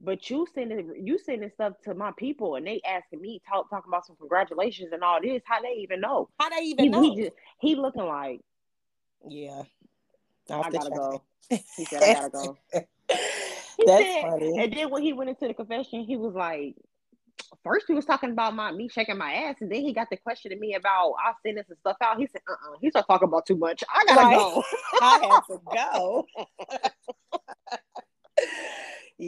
but 0.00 0.30
you 0.30 0.46
sending 0.54 0.92
you 1.02 1.18
sending 1.18 1.50
stuff 1.50 1.74
to 1.84 1.94
my 1.94 2.12
people, 2.16 2.54
and 2.56 2.66
they 2.66 2.80
asking 2.86 3.20
me 3.20 3.40
talk 3.48 3.68
talking 3.70 3.88
about 3.88 4.06
some 4.06 4.16
congratulations 4.16 4.90
and 4.92 5.02
all 5.02 5.20
this. 5.20 5.42
How 5.44 5.60
they 5.62 5.74
even 5.78 6.00
know? 6.00 6.28
How 6.38 6.48
they 6.50 6.62
even 6.62 6.84
He, 6.84 6.90
know? 6.90 7.02
he 7.02 7.16
just 7.22 7.32
he 7.60 7.74
looking 7.74 8.06
like 8.06 8.40
yeah, 9.28 9.62
I 10.50 10.70
gotta 10.70 10.90
go. 10.90 11.22
He 11.50 11.84
said 11.84 12.02
I 12.02 12.14
gotta 12.14 12.30
go. 12.30 12.58
He 13.76 13.86
That's 13.86 14.02
said- 14.02 14.22
funny. 14.22 14.58
And 14.58 14.72
then 14.72 14.90
when 14.90 15.02
he 15.02 15.12
went 15.12 15.30
into 15.30 15.46
the 15.46 15.54
confession, 15.54 16.02
he 16.02 16.16
was 16.16 16.34
like, 16.34 16.74
first 17.62 17.86
he 17.86 17.94
was 17.94 18.04
talking 18.04 18.30
about 18.32 18.54
my 18.56 18.72
me 18.72 18.88
shaking 18.88 19.16
my 19.16 19.32
ass, 19.32 19.56
and 19.60 19.70
then 19.70 19.82
he 19.82 19.92
got 19.92 20.10
the 20.10 20.16
question 20.16 20.50
to 20.50 20.56
me 20.56 20.74
about 20.74 21.14
I 21.24 21.32
sending 21.44 21.62
some 21.68 21.76
stuff 21.80 21.96
out. 22.00 22.18
He 22.18 22.26
said, 22.26 22.40
uh 22.48 22.52
uh 22.52 22.76
He 22.80 22.90
started 22.90 23.06
talking 23.06 23.28
about 23.28 23.46
too 23.46 23.56
much. 23.56 23.84
I 23.94 24.04
gotta 24.04 24.22
Right. 24.22 24.36
go. 24.36 24.64
I 25.00 25.18
had 25.18 25.40
to 25.50 25.60
go. 25.72 26.26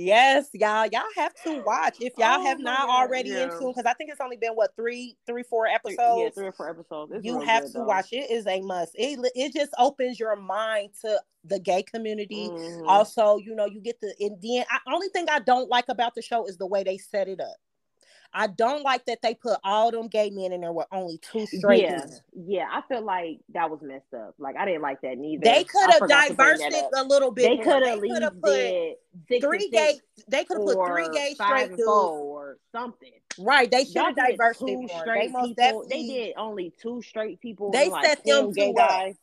yes, 0.06 0.48
y'all. 0.54 0.86
Y'all 0.86 1.02
have 1.16 1.34
to 1.44 1.62
watch 1.62 1.96
if 2.00 2.12
y'all 2.18 2.40
Oh 2.40 2.44
have 2.44 2.60
not 2.60 2.86
God, 2.88 3.02
already 3.02 3.30
yeah. 3.30 3.44
in 3.44 3.50
tune 3.50 3.72
because 3.72 3.86
I 3.86 3.94
think 3.94 4.10
it's 4.10 4.20
only 4.20 4.36
been 4.36 4.52
what 4.54 4.74
three, 4.76 5.16
three, 5.26 5.42
four 5.42 5.66
episodes. 5.66 5.98
yeah, 6.22 6.30
three 6.30 6.46
or 6.46 6.52
four 6.52 6.68
episodes. 6.70 7.12
It's 7.14 7.24
you 7.24 7.40
have 7.40 7.62
good, 7.64 7.72
to 7.72 7.78
though. 7.78 7.84
watch 7.84 8.12
it. 8.12 8.30
Is 8.30 8.46
a 8.46 8.60
must. 8.60 8.92
It 8.94 9.18
it 9.34 9.52
just 9.52 9.72
opens 9.78 10.18
your 10.18 10.36
mind 10.36 10.90
to 11.02 11.20
the 11.44 11.58
gay 11.58 11.82
community. 11.82 12.48
Mhm. 12.48 12.86
Also, 12.86 13.38
you 13.38 13.54
know, 13.54 13.66
you 13.66 13.80
get 13.80 14.00
the 14.00 14.14
and 14.20 14.40
then 14.42 14.64
I 14.70 14.78
only 14.92 15.08
thing 15.08 15.26
I 15.30 15.40
don't 15.40 15.68
like 15.68 15.86
about 15.88 16.14
the 16.14 16.22
show 16.22 16.46
is 16.46 16.56
the 16.58 16.66
way 16.66 16.82
they 16.84 16.98
set 16.98 17.28
it 17.28 17.40
up. 17.40 17.56
I 18.32 18.46
don't 18.46 18.82
like 18.82 19.06
that 19.06 19.22
they 19.22 19.34
put 19.34 19.58
all 19.64 19.90
them 19.90 20.08
gay 20.08 20.30
men 20.30 20.52
in 20.52 20.60
there 20.60 20.72
with 20.72 20.86
only 20.92 21.18
two 21.18 21.46
straight 21.46 21.82
yeah, 21.82 21.98
men. 21.98 22.10
yeah. 22.32 22.66
I 22.70 22.82
feel 22.88 23.02
like 23.02 23.40
that 23.54 23.70
was 23.70 23.80
messed 23.82 24.14
up. 24.14 24.34
Like 24.38 24.56
I 24.56 24.64
didn't 24.64 24.82
like 24.82 25.00
that 25.00 25.18
neither. 25.18 25.42
They 25.42 25.64
could 25.64 25.90
have 25.90 25.98
forgot 25.98 26.28
to 26.28 26.34
bring 26.34 26.58
diversed 26.58 26.76
it 26.76 26.84
a 26.94 27.02
little 27.02 27.32
bit 27.32 27.42
They 27.42 27.64
could 27.64 27.82
have 27.82 27.94
could 27.94 28.02
least 28.02 28.22
have 28.22 28.40
put 28.40 29.40
three 29.40 29.68
gay. 29.70 29.98
They 30.28 30.44
could 30.44 30.58
have 30.58 30.66
put 30.66 30.86
three 30.86 31.08
gay 31.12 31.34
straight 31.34 31.70
dudes. 31.70 31.82
or 31.86 32.58
something. 32.72 33.12
Right. 33.38 33.70
They 33.70 33.84
should 33.84 33.96
have 33.96 34.16
diversed 34.16 34.62
it 34.62 34.76
more. 34.76 34.86
They 34.86 34.98
straight 34.98 35.30
most 35.32 35.56
people. 35.56 35.84
They 35.88 36.06
did 36.06 36.34
only 36.36 36.72
two 36.80 37.02
straight 37.02 37.40
people. 37.40 37.70
They 37.72 37.88
like 37.88 38.04
set 38.04 38.24
them 38.24 38.46
10 38.46 38.52
gay 38.52 38.72
two 38.72 38.78
up. 38.78 38.88
guys. 38.88 39.16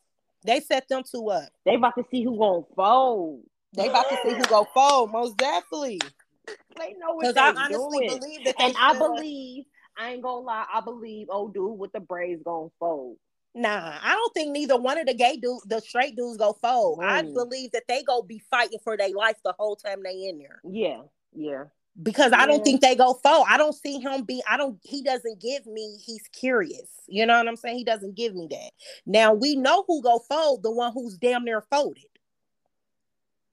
They 0.43 0.59
set 0.59 0.87
them 0.89 1.03
two 1.09 1.29
up. 1.29 1.49
They 1.65 1.75
about 1.75 1.95
to 1.95 2.03
see 2.11 2.23
who 2.23 2.37
gonna 2.37 2.63
fold. 2.75 3.41
They 3.73 3.89
about 3.89 4.09
to 4.09 4.17
see 4.23 4.33
who 4.33 4.43
go 4.43 4.67
fold. 4.73 5.11
Most 5.11 5.37
definitely. 5.37 6.01
They 6.77 6.93
know 6.93 7.13
what 7.15 7.21
Because 7.21 7.37
I 7.37 7.49
honestly 7.49 8.05
doing. 8.05 8.19
believe 8.19 8.43
that 8.45 8.55
and 8.59 8.75
I 8.79 8.97
believe 8.97 9.65
I 9.97 10.11
ain't 10.11 10.21
gonna 10.21 10.41
lie. 10.45 10.65
I 10.71 10.81
believe 10.81 11.27
old 11.29 11.53
dude 11.53 11.77
with 11.77 11.91
the 11.91 11.99
braids 11.99 12.43
gonna 12.43 12.69
fold. 12.79 13.17
Nah, 13.55 13.97
I 14.03 14.13
don't 14.13 14.33
think 14.35 14.51
neither 14.51 14.77
one 14.77 14.99
of 14.99 15.07
the 15.07 15.15
gay 15.15 15.37
dudes, 15.37 15.63
the 15.63 15.79
straight 15.81 16.15
dudes, 16.15 16.37
go 16.37 16.53
fold. 16.53 16.99
I 17.01 17.23
Mm. 17.23 17.33
believe 17.33 17.71
that 17.71 17.87
they 17.87 18.03
go 18.03 18.21
be 18.21 18.37
fighting 18.51 18.77
for 18.83 18.95
their 18.95 19.09
life 19.09 19.37
the 19.43 19.55
whole 19.57 19.75
time 19.75 20.03
they 20.03 20.27
in 20.27 20.37
there. 20.37 20.61
Yeah, 20.63 21.01
yeah. 21.33 21.63
Because 22.03 22.31
I 22.31 22.45
don't 22.45 22.63
think 22.63 22.81
they 22.81 22.95
go 22.95 23.15
fold. 23.15 23.47
I 23.49 23.57
don't 23.57 23.73
see 23.73 23.99
him 23.99 24.23
be. 24.23 24.43
I 24.47 24.57
don't. 24.57 24.77
He 24.83 25.01
doesn't 25.01 25.41
give 25.41 25.65
me. 25.65 25.97
He's 26.05 26.27
curious. 26.31 26.87
You 27.07 27.25
know 27.25 27.39
what 27.39 27.47
I'm 27.47 27.55
saying? 27.55 27.77
He 27.77 27.83
doesn't 27.83 28.13
give 28.15 28.35
me 28.35 28.47
that. 28.51 28.71
Now 29.07 29.33
we 29.33 29.55
know 29.55 29.83
who 29.87 30.03
go 30.03 30.19
fold. 30.19 30.61
The 30.61 30.69
one 30.71 30.93
who's 30.93 31.17
damn 31.17 31.43
near 31.43 31.61
folded, 31.61 32.05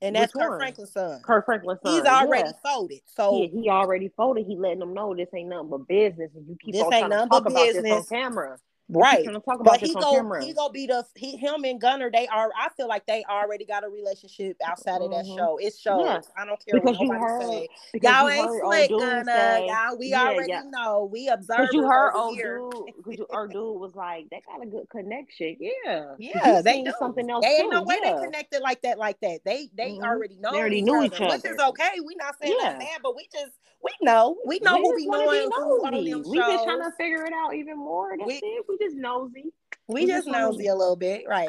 and 0.04 0.16
that's 0.16 0.34
Which 0.34 0.42
Kirk? 0.44 0.60
Franklin's 0.60 0.92
son. 0.92 1.20
Kirk 1.22 1.44
Franklin's 1.46 1.80
son. 1.82 1.94
He's 1.94 2.04
already 2.04 2.48
yeah. 2.48 2.52
folded. 2.62 3.00
So 3.06 3.40
Yeah, 3.42 3.46
he 3.48 3.68
already 3.70 4.08
folded. 4.16 4.46
He 4.46 4.56
letting 4.56 4.80
them 4.80 4.94
know 4.94 5.14
this 5.14 5.28
ain't 5.34 5.48
nothing 5.48 5.70
but 5.70 5.88
business, 5.88 6.30
and 6.34 6.46
you 6.48 6.56
keep 6.62 6.74
This 6.74 6.82
on 6.82 6.92
ain't 6.92 7.00
trying 7.08 7.10
to 7.10 7.16
nothing 7.16 7.28
talk 7.30 7.44
but 7.44 7.52
about 7.52 7.64
this 7.66 7.82
business. 7.82 7.92
on 8.12 8.18
camera. 8.18 8.58
Right. 8.88 9.16
Keep 9.18 9.24
trying 9.24 9.40
to 9.58 9.64
But 9.64 9.80
he 9.80 9.94
go 9.94 10.34
he 10.40 10.52
go 10.52 10.68
be 10.68 10.86
the 10.86 11.04
he, 11.14 11.36
him 11.36 11.64
and 11.64 11.80
Gunner. 11.80 12.10
They 12.10 12.26
are. 12.28 12.50
I 12.58 12.68
feel 12.76 12.88
like 12.88 13.06
they 13.06 13.24
already 13.28 13.64
got 13.64 13.84
a 13.84 13.88
relationship 13.88 14.56
outside 14.64 15.00
of 15.02 15.10
that 15.10 15.24
Mhm. 15.24 15.36
show. 15.36 15.56
It 15.58 15.74
shows. 15.74 16.04
Yeah. 16.04 16.20
I 16.36 16.44
don't 16.44 16.64
care 16.64 16.74
Because 16.80 16.96
what 16.96 17.00
you 17.00 17.08
nobody 17.08 17.20
heard- 17.24 17.42
say. 17.42 17.68
Y'all 18.02 18.28
ain't 18.28 18.50
slick, 18.62 18.90
Gunner. 18.90 19.24
say- 19.24 19.66
Y'all, 19.66 19.96
we 19.98 20.06
Yeah, 20.08 20.28
already 20.28 20.48
yeah. 20.50 20.62
know. 20.66 21.08
We 21.10 21.28
observe. 21.28 21.56
Because 21.58 21.74
you 21.74 21.86
heard 21.86 22.12
old 22.14 22.34
here. 22.36 22.58
dude, 22.70 22.94
you 23.18 23.26
our 23.30 23.46
dude 23.48 23.80
was 23.80 23.94
like, 23.94 24.28
they 24.30 24.42
got 24.46 24.62
a 24.62 24.66
good 24.66 24.88
connection. 24.90 25.56
Yeah, 25.58 26.14
Yeah, 26.18 26.60
they 26.62 26.82
do. 26.82 26.92
something 26.98 27.28
else 27.30 27.44
They 27.44 27.56
ain't 27.56 27.64
too. 27.72 27.78
no 27.78 27.82
way 27.82 27.98
they 28.02 28.12
connected 28.12 28.60
like 28.60 28.82
that, 28.82 28.98
like 28.98 29.18
that. 29.20 29.40
They 29.44 29.70
they 29.74 29.92
Mhm. 29.92 30.02
already 30.04 30.36
know. 30.36 30.52
They 30.52 30.58
already 30.58 30.78
each 30.78 30.84
knew 30.84 30.96
other, 30.96 31.04
each 31.06 31.20
which 31.20 31.44
is 31.44 31.58
okay. 31.58 32.00
We 32.04 32.14
not 32.16 32.36
saying 32.40 32.56
Yeah. 32.60 32.78
bad, 32.78 33.00
but 33.02 33.16
we 33.16 33.28
just 33.32 33.52
we 33.82 33.90
know 34.00 34.36
we 34.46 34.58
know 34.60 34.76
we 34.76 34.80
who 34.82 34.94
we 34.94 35.06
know. 35.06 35.24
wanna 35.24 35.50
who 35.56 35.84
on 35.86 35.92
nosy. 35.92 36.10
them 36.12 36.22
We 36.26 36.38
just 36.38 36.64
trying 36.64 36.80
to 36.82 36.90
figure 36.92 37.24
it 37.26 37.32
out 37.34 37.54
even 37.54 37.76
more. 37.76 38.16
That's 38.18 38.30
it. 38.42 38.64
We 38.78 38.86
just 38.86 38.96
nosy. 38.96 39.52
We 39.88 40.02
we 40.02 40.06
just 40.06 40.26
nosy 40.26 40.66
a 40.68 40.74
little 40.74 40.96
bit, 40.96 41.24
right? 41.28 41.48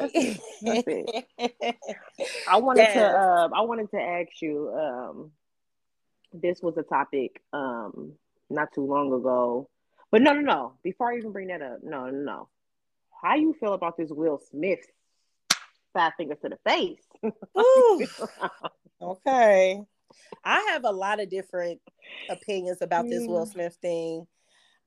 That's 0.62 0.84
That's 0.84 0.84
I 2.46 2.56
wanted 2.58 2.82
Yes. 2.82 2.94
to 2.94 3.18
um 3.18 3.54
I 3.54 3.60
wanted 3.62 3.90
to 3.90 4.00
ask 4.00 4.40
you 4.40 4.70
um 4.70 5.32
this 6.32 6.60
was 6.62 6.76
a 6.76 6.82
topic 6.82 7.40
um 7.52 8.12
not 8.50 8.72
too 8.74 8.84
long 8.84 9.12
ago. 9.12 9.68
But 10.10 10.22
no 10.22 10.32
no 10.32 10.40
no. 10.40 10.72
Before 10.82 11.12
I 11.12 11.16
even 11.16 11.32
bring 11.32 11.48
that 11.48 11.62
up, 11.62 11.78
no 11.82 12.06
no 12.06 12.22
no. 12.22 12.48
How 13.22 13.34
you 13.34 13.54
feel 13.58 13.72
about 13.72 13.96
this 13.96 14.10
Will 14.10 14.38
Smith 14.50 14.80
five 15.92 16.12
fingers 16.16 16.38
to 16.42 16.50
the 16.50 16.58
face? 16.64 17.02
Ooh, 17.58 18.02
okay. 19.02 19.82
I 20.44 20.70
have 20.72 20.84
a 20.84 20.92
lot 20.92 21.20
of 21.20 21.28
different 21.30 21.80
opinions 22.28 22.82
about 22.82 23.08
this 23.08 23.26
Will 23.26 23.46
Smith 23.46 23.76
thing. 23.80 24.26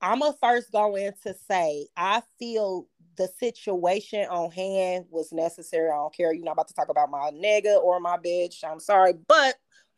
I'm 0.02 0.20
gonna 0.20 0.36
first 0.42 0.72
go 0.72 0.96
in 0.96 1.14
to 1.24 1.34
say 1.50 1.88
I 1.98 2.22
feel 2.38 2.88
the 3.18 3.28
situation 3.40 4.26
on 4.30 4.50
hand 4.52 5.06
was 5.10 5.32
necessary. 5.34 5.90
I 5.90 5.96
don't 5.96 6.16
care. 6.16 6.34
You're 6.34 6.46
not 6.46 6.54
about 6.54 6.70
to 6.70 6.74
talk 6.74 6.90
about 6.90 7.12
my 7.12 7.32
nigga 7.34 7.78
or 7.82 8.00
my 8.00 8.18
bitch. 8.18 8.64
I'm 8.64 8.80
sorry, 8.80 9.14
but 9.28 9.56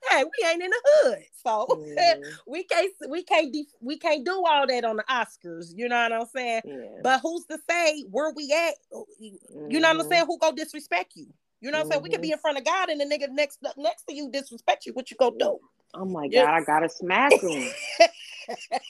hey, 0.09 0.23
we 0.23 0.47
ain't 0.47 0.63
in 0.63 0.69
the 0.71 0.81
hood, 0.85 1.19
so 1.45 1.67
Mhm. 1.69 2.21
we 2.47 2.63
can't 2.63 2.91
we 3.09 3.23
can't 3.23 3.53
de- 3.53 3.67
we 3.79 3.99
can't 3.99 4.25
do 4.25 4.43
all 4.45 4.65
that 4.65 4.83
on 4.83 4.95
the 4.97 5.03
Oscars. 5.03 5.67
You 5.75 5.87
know 5.87 6.01
what 6.01 6.13
I'm 6.13 6.25
saying? 6.25 6.61
yeah. 6.65 7.01
But 7.03 7.19
who's 7.21 7.45
to 7.45 7.59
say 7.69 8.01
where 8.09 8.31
we 8.35 8.51
at? 8.51 8.73
You 9.19 9.79
know 9.79 9.89
what 9.89 9.97
I'm 9.97 10.05
Mhm. 10.05 10.09
saying? 10.09 10.25
Who 10.25 10.39
go 10.39 10.51
disrespect 10.51 11.13
you? 11.15 11.27
You 11.61 11.69
know 11.69 11.77
what 11.77 11.85
I'm 11.85 11.91
saying? 11.91 12.01
We 12.03 12.09
could 12.09 12.21
be 12.21 12.31
in 12.31 12.39
front 12.39 12.57
of 12.57 12.65
God 12.65 12.89
and 12.89 12.99
the 12.99 13.05
nigga 13.05 13.29
next 13.29 13.59
next 13.77 14.03
to 14.05 14.15
you 14.15 14.31
disrespect 14.31 14.87
you. 14.87 14.93
What 14.93 15.11
you 15.11 15.17
gonna 15.17 15.37
do? 15.37 15.59
Oh 15.93 16.05
my 16.05 16.27
god, 16.27 16.53
I 16.55 16.61
gotta 16.63 16.89
smack 16.89 17.33
him. 17.33 17.51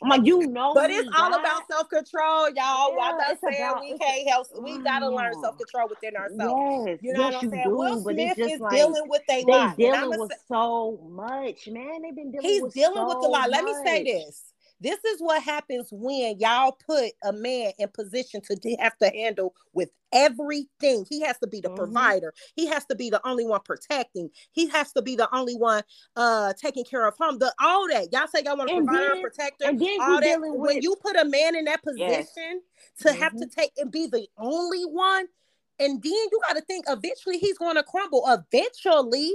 I'm 0.04 0.10
like, 0.10 0.26
you 0.26 0.48
know, 0.48 0.74
But 0.74 0.90
it's 0.92 1.08
all 1.18 1.30
God. 1.32 1.40
about 1.40 1.62
self 1.70 1.90
control, 1.90 2.50
y'all. 2.50 2.56
Yeah, 2.96 3.02
I'm 3.04 3.18
not 3.18 3.38
saying 3.44 3.62
about- 3.70 3.82
we 3.82 3.98
can't 3.98 4.30
help. 4.30 4.48
We 4.62 4.78
gotta 4.80 5.10
learn 5.10 5.34
mm. 5.34 5.38
Oh. 5.38 5.42
self 5.42 5.58
control 5.58 5.88
within 5.90 6.16
ourselves. 6.16 6.86
Yes, 6.88 7.00
You 7.02 7.14
know 7.14 7.20
yes, 7.22 7.34
what 7.34 7.44
I'm 7.44 7.50
saying? 7.50 7.64
do, 7.66 7.76
Will 7.78 8.04
but 8.04 8.14
Smith 8.14 8.30
it's 8.30 8.38
just 8.40 8.54
is 8.56 8.60
like 8.62 8.72
dealing 8.74 9.04
with 9.08 9.22
a 9.22 9.26
they 9.28 9.44
lot. 9.44 9.68
and 9.70 9.78
dealing 9.78 10.20
with 10.20 10.32
say- 10.32 10.38
so 10.48 11.00
much, 11.10 11.68
man. 11.68 12.02
They've 12.02 12.16
been 12.16 12.32
dealing 12.32 12.48
he's 12.50 12.62
with 12.62 12.74
dealing 12.74 13.06
with 13.06 13.18
a 13.18 13.22
so 13.22 13.30
lot. 13.30 13.50
Let 13.50 13.64
me 13.64 13.74
say 13.86 14.04
this. 14.04 14.51
This 14.82 15.00
is 15.06 15.22
what 15.22 15.44
happens 15.44 15.89
when 15.91 16.39
y'all 16.39 16.74
put 16.86 17.12
a 17.24 17.32
man 17.34 17.74
in 17.80 17.89
position 17.89 18.41
to 18.41 18.76
have 18.80 18.98
to 18.98 19.10
handle 19.10 19.56
with 19.74 19.91
everything. 20.13 21.06
He 21.10 21.22
has 21.22 21.38
to 21.39 21.48
be 21.48 21.62
the 21.62 21.70
Mhm. 21.70 21.76
provider. 21.76 22.34
He 22.56 22.67
has 22.67 22.86
to 22.88 22.96
be 22.96 23.10
the 23.10 23.26
only 23.28 23.46
one 23.46 23.62
protecting. 23.62 24.32
He 24.52 24.67
has 24.70 24.91
to 24.94 25.02
be 25.02 25.15
the 25.15 25.34
only 25.36 25.56
one 25.56 25.84
uh 26.15 26.54
taking 26.54 26.84
care 26.86 27.08
of 27.08 27.15
home. 27.17 27.39
The 27.39 27.54
all 27.62 27.88
that 27.89 28.12
y'all 28.12 28.28
say 28.28 28.44
y'all 28.44 28.58
want 28.58 28.72
a 28.72 28.74
And 28.74 28.86
provider, 28.86 29.13
a 29.13 29.17
protector, 29.17 29.65
And 29.67 29.80
then 29.80 30.00
all 30.00 30.20
that. 30.22 30.39
dealing 30.39 30.54
When 30.60 30.82
you 30.82 30.96
put 30.98 31.15
a 31.15 31.26
man 31.26 31.56
in 31.56 31.65
that 31.65 31.84
Yes. 31.84 32.28
position 32.34 32.62
to 33.02 33.13
have 33.13 33.36
to 33.38 33.48
take 33.48 33.72
and 33.78 33.91
be 33.91 34.08
the 34.08 34.28
only 34.38 34.86
one, 34.86 35.28
and 35.80 36.02
then 36.04 36.12
you 36.13 36.39
got 36.48 36.56
to 36.56 36.62
think 36.62 36.86
eventually 36.88 37.38
he's 37.38 37.58
going 37.58 37.76
to 37.76 37.84
crumble. 37.84 38.24
Eventually, 38.28 39.32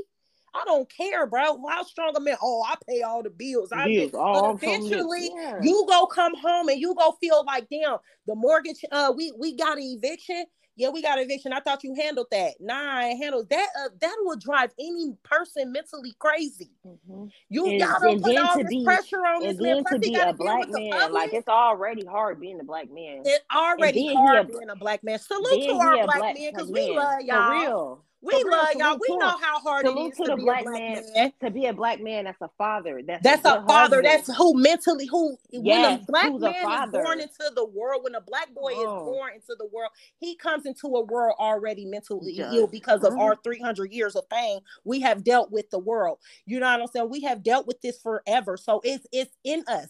I 0.57 0.65
don't 0.65 0.89
care, 0.91 1.27
bro. 1.27 1.61
How 1.69 1.83
strong 1.85 2.15
a 2.17 2.21
man? 2.21 2.37
Oh, 2.43 2.63
I 2.67 2.75
pay 2.89 3.03
all 3.03 3.23
the 3.23 3.31
bills. 3.31 3.71
I 3.73 3.87
Bills. 3.87 4.11
but 4.13 4.55
eventually. 4.55 5.31
Yeah. 5.35 5.59
you 5.63 5.85
go 5.89 6.07
come 6.07 6.35
home 6.37 6.69
and 6.69 6.81
you 6.81 6.95
go 6.95 7.13
feel 7.21 7.45
like 7.47 7.69
damn 7.71 7.99
the 8.27 8.35
mortgage 8.35 8.85
uh 8.93 9.13
we 9.17 9.33
we 9.39 9.55
got 9.57 9.77
an 9.79 9.85
eviction 9.85 10.45
yeah 10.77 10.89
we 10.91 11.01
got 11.01 11.19
an 11.19 11.25
eviction 11.25 11.53
i 11.53 11.61
thought 11.61 11.83
you 11.85 11.95
handled 11.95 12.27
that 12.31 12.53
nah 12.61 12.75
i 12.99 13.05
handled 13.21 13.49
that 13.51 13.69
uh, 13.81 13.89
that 14.01 14.15
will 14.21 14.37
drive 14.37 14.71
any 14.81 15.13
person 15.23 15.71
mentally 15.73 16.15
crazy 16.19 16.71
Mhm. 16.87 17.31
you 17.49 17.67
And- 17.67 17.81
y'all 17.81 17.95
put 18.01 18.37
all 18.39 18.59
this 18.59 18.69
be- 18.69 18.85
pressure 18.85 19.25
on 19.25 19.41
this 19.43 19.51
And 19.53 19.61
man 19.61 19.83
Plus 19.85 19.93
to 19.95 19.99
be 20.01 20.15
a 20.15 20.33
black 20.33 20.69
man, 20.69 21.13
like 21.13 21.33
it's 21.33 21.49
already 21.49 22.05
hard 22.05 22.41
being 22.41 22.61
a 22.61 22.65
black 22.65 22.91
man. 22.91 23.23
it's 23.25 23.45
already 23.55 24.13
hard 24.15 24.51
a- 24.51 24.53
being 24.53 24.71
a 24.71 24.77
black 24.77 25.03
man 25.05 25.19
salute 25.19 25.63
to 25.65 25.73
our 25.75 26.05
black, 26.05 26.19
black 26.19 26.35
men 26.35 26.53
because 26.53 26.71
we 26.71 26.91
love 26.97 27.21
y'all 27.23 27.51
real. 27.53 28.05
We 28.23 28.33
love 28.45 28.69
y'all 28.77 28.99
we 29.09 29.17
know 29.17 29.37
how 29.39 29.61
hard 29.61 29.87
it 29.87 29.91
is 29.97 30.17
to 30.17 30.25
to, 30.25 30.37
be 30.37 30.43
black 30.43 30.63
a 30.63 30.65
black 30.65 30.81
man. 30.81 31.03
man. 31.15 31.33
To 31.41 31.51
be 31.51 31.67
a 31.67 31.73
black 31.73 32.01
man, 32.01 32.25
that's 32.25 32.41
a 32.41 32.51
father. 32.59 33.01
That's 33.07 33.23
That's 33.23 33.45
a, 33.45 33.61
a 33.61 33.67
father. 33.67 33.97
husband. 34.03 34.05
That's 34.07 34.37
who 34.37 34.55
mentally 34.61 35.07
who 35.07 35.37
when 35.53 35.85
a 35.85 35.99
black 36.09 36.27
who's 36.33 36.43
a 36.43 36.51
man 36.51 36.85
is 36.85 36.91
born 36.91 37.21
into 37.21 37.51
the 37.55 37.65
world, 37.67 38.03
when 38.05 38.15
a 38.15 38.21
black 38.21 38.53
boy 38.55 38.71
is 38.71 38.79
Oh. 38.79 39.05
born 39.05 39.35
into 39.35 39.55
the 39.59 39.67
world, 39.73 39.91
he 40.19 40.35
comes 40.37 40.67
into 40.67 40.89
a 40.89 41.05
world 41.05 41.37
already 41.39 41.85
mentally 41.85 42.35
Just- 42.35 42.53
healed 42.53 42.71
because 42.73 43.05
of 43.05 43.17
our 43.19 43.37
300 43.45 43.93
years 43.93 44.17
of 44.17 44.29
pain. 44.29 44.61
We 44.85 45.01
have 45.01 45.23
dealt 45.23 45.51
with 45.53 45.71
the 45.71 45.79
world. 45.79 46.19
You 46.47 46.59
know 46.61 46.71
what 46.73 46.81
I'm 46.81 46.87
saying? 46.89 47.11
We 47.11 47.21
have 47.23 47.43
dealt 47.43 47.67
with 47.67 47.81
this 47.83 48.01
forever. 48.01 48.57
So 48.57 48.81
it's 48.83 49.07
it's 49.13 49.37
in 49.45 49.63
us. 49.69 49.89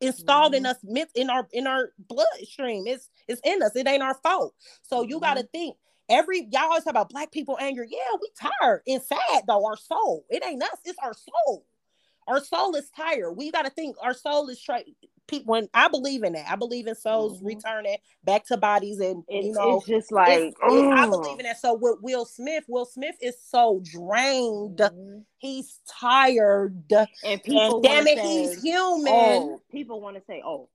Installed 0.00 0.54
in 0.54 0.62
Mhm. 0.64 0.70
us 1.02 1.10
in 1.14 1.28
our 1.30 1.48
in 1.52 1.66
our 1.66 1.92
bloodstream. 1.98 2.86
It's 2.86 3.08
it's 3.28 3.40
in 3.44 3.62
us. 3.62 3.74
It 3.76 3.88
ain't 3.88 4.02
our 4.02 4.14
fault. 4.14 4.54
So 4.82 5.02
you 5.02 5.18
got 5.20 5.34
to 5.34 5.40
Mm-hmm. 5.42 5.48
think 5.52 5.76
every 6.08 6.48
y'all 6.50 6.64
always 6.64 6.84
talk 6.84 6.92
about 6.92 7.10
black 7.10 7.30
people 7.30 7.56
anger. 7.60 7.84
Yeah, 7.88 7.98
we 8.20 8.30
tired 8.38 8.82
and 8.86 9.02
sad 9.02 9.44
though. 9.46 9.64
Our 9.66 9.76
soul. 9.76 10.24
It 10.30 10.44
ain't 10.44 10.62
us. 10.62 10.78
It's 10.84 10.98
our 11.02 11.14
soul. 11.14 11.64
Our 12.26 12.44
soul 12.44 12.74
is 12.74 12.90
tired. 12.90 13.32
We 13.32 13.50
got 13.50 13.64
to 13.64 13.70
think 13.70 13.96
our 14.02 14.14
soul 14.14 14.48
is 14.48 14.60
trying. 14.60 14.94
People, 15.26 15.52
when 15.52 15.68
I 15.74 15.88
believe 15.88 16.22
in 16.22 16.32
that, 16.34 16.50
I 16.50 16.56
believe 16.56 16.86
in 16.86 16.94
souls 16.94 17.40
Mhm. 17.40 17.46
returning 17.46 17.96
back 18.24 18.46
to 18.46 18.56
bodies, 18.56 18.98
and 18.98 19.24
you 19.28 19.52
know, 19.52 19.76
it's 19.76 19.86
just 19.86 20.10
like 20.12 20.30
it's- 20.30 20.52
it- 20.54 20.64
I 20.64 21.06
mm. 21.06 21.10
believe 21.10 21.38
in 21.38 21.44
that. 21.44 21.58
So 21.58 21.74
with 21.74 22.00
Will 22.00 22.24
Smith, 22.24 22.64
Will 22.66 22.86
Smith 22.86 23.16
is 23.20 23.38
so 23.42 23.82
drained. 23.84 24.78
Mhm. 24.78 25.24
He's 25.36 25.80
tired. 25.86 26.90
And 27.22 27.42
people 27.42 27.74
and 27.76 27.82
damn 27.82 28.06
it, 28.06 28.18
say, 28.18 28.26
he's 28.26 28.62
human. 28.62 29.12
Oh, 29.12 29.60
people 29.70 30.00
want 30.00 30.16
to 30.16 30.22
say, 30.26 30.42
oh, 30.42 30.68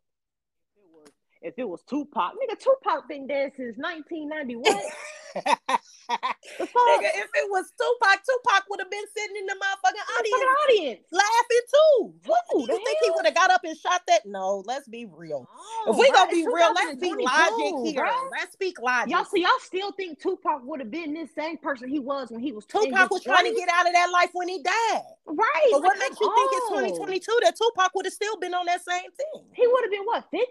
if 0.75 0.83
it 0.83 0.91
was 0.93 1.11
if 1.41 1.53
it 1.57 1.67
was 1.67 1.81
Tupac, 1.83 2.33
nigga, 2.33 2.59
Tupac 2.59 3.07
been 3.07 3.25
dead 3.25 3.53
since 3.55 3.75
1990. 3.77 4.55
What 5.33 6.35
the 6.59 6.65
fuck? 6.67 6.83
Nigga, 6.83 7.09
if 7.15 7.29
it 7.33 7.47
was 7.49 7.71
Tupac, 7.79 8.19
Tupac 8.27 8.63
would 8.69 8.79
have 8.79 8.91
been 8.91 9.05
sitting 9.15 9.37
in 9.37 9.45
the 9.45 9.55
motherfucking 9.55 10.05
audience 10.19 10.43
audience. 10.67 11.07
laughing 11.11 11.65
too. 11.71 12.13
Do 12.25 12.73
you 12.73 12.81
think 12.83 12.97
he 13.03 13.09
would 13.11 13.25
have 13.25 13.35
got 13.35 13.51
up 13.51 13.63
and 13.63 13.77
shot 13.77 14.01
that? 14.07 14.25
No, 14.25 14.63
let's 14.67 14.87
be 14.87 15.05
real. 15.05 15.47
Oh, 15.49 15.91
if 15.91 15.97
we 15.97 16.11
gonna 16.11 16.31
be 16.31 16.45
real, 16.45 16.73
let's 16.73 16.99
speak 16.99 17.17
2022, 17.17 17.23
logic 17.23 17.95
here. 17.95 18.03
bruh. 18.03 18.31
Let's 18.31 18.53
speak 18.53 18.81
logic. 18.81 19.11
Y'all, 19.11 19.25
so 19.25 19.37
y'all 19.37 19.49
still 19.61 19.91
think 19.93 20.19
Tupac 20.19 20.61
would 20.63 20.79
have 20.79 20.91
been 20.91 21.13
this 21.13 21.29
same 21.33 21.57
person 21.57 21.89
he 21.89 21.99
was 21.99 22.29
when 22.29 22.41
he 22.41 22.51
was 22.51 22.65
Tupac 22.65 23.09
was 23.09 23.23
trying 23.23 23.45
to 23.45 23.55
get 23.55 23.69
out 23.69 23.87
of 23.87 23.93
that 23.93 24.09
life 24.11 24.29
when 24.33 24.47
he 24.47 24.61
died. 24.61 25.01
right. 25.25 25.69
But 25.71 25.81
what 25.81 25.97
like, 25.97 26.09
makes 26.09 26.19
you 26.19 26.27
come 26.27 26.35
think 26.35 26.51
it's 26.53 26.99
2022 26.99 27.39
that 27.43 27.55
Tupac 27.55 27.91
would 27.95 28.05
have 28.05 28.13
still 28.13 28.37
been 28.37 28.53
on 28.53 28.65
that 28.65 28.83
same 28.83 29.09
thing? 29.15 29.45
He 29.53 29.67
would 29.67 29.83
have 29.83 29.91
been 29.91 30.03
what 30.03 30.25
50? 30.29 30.45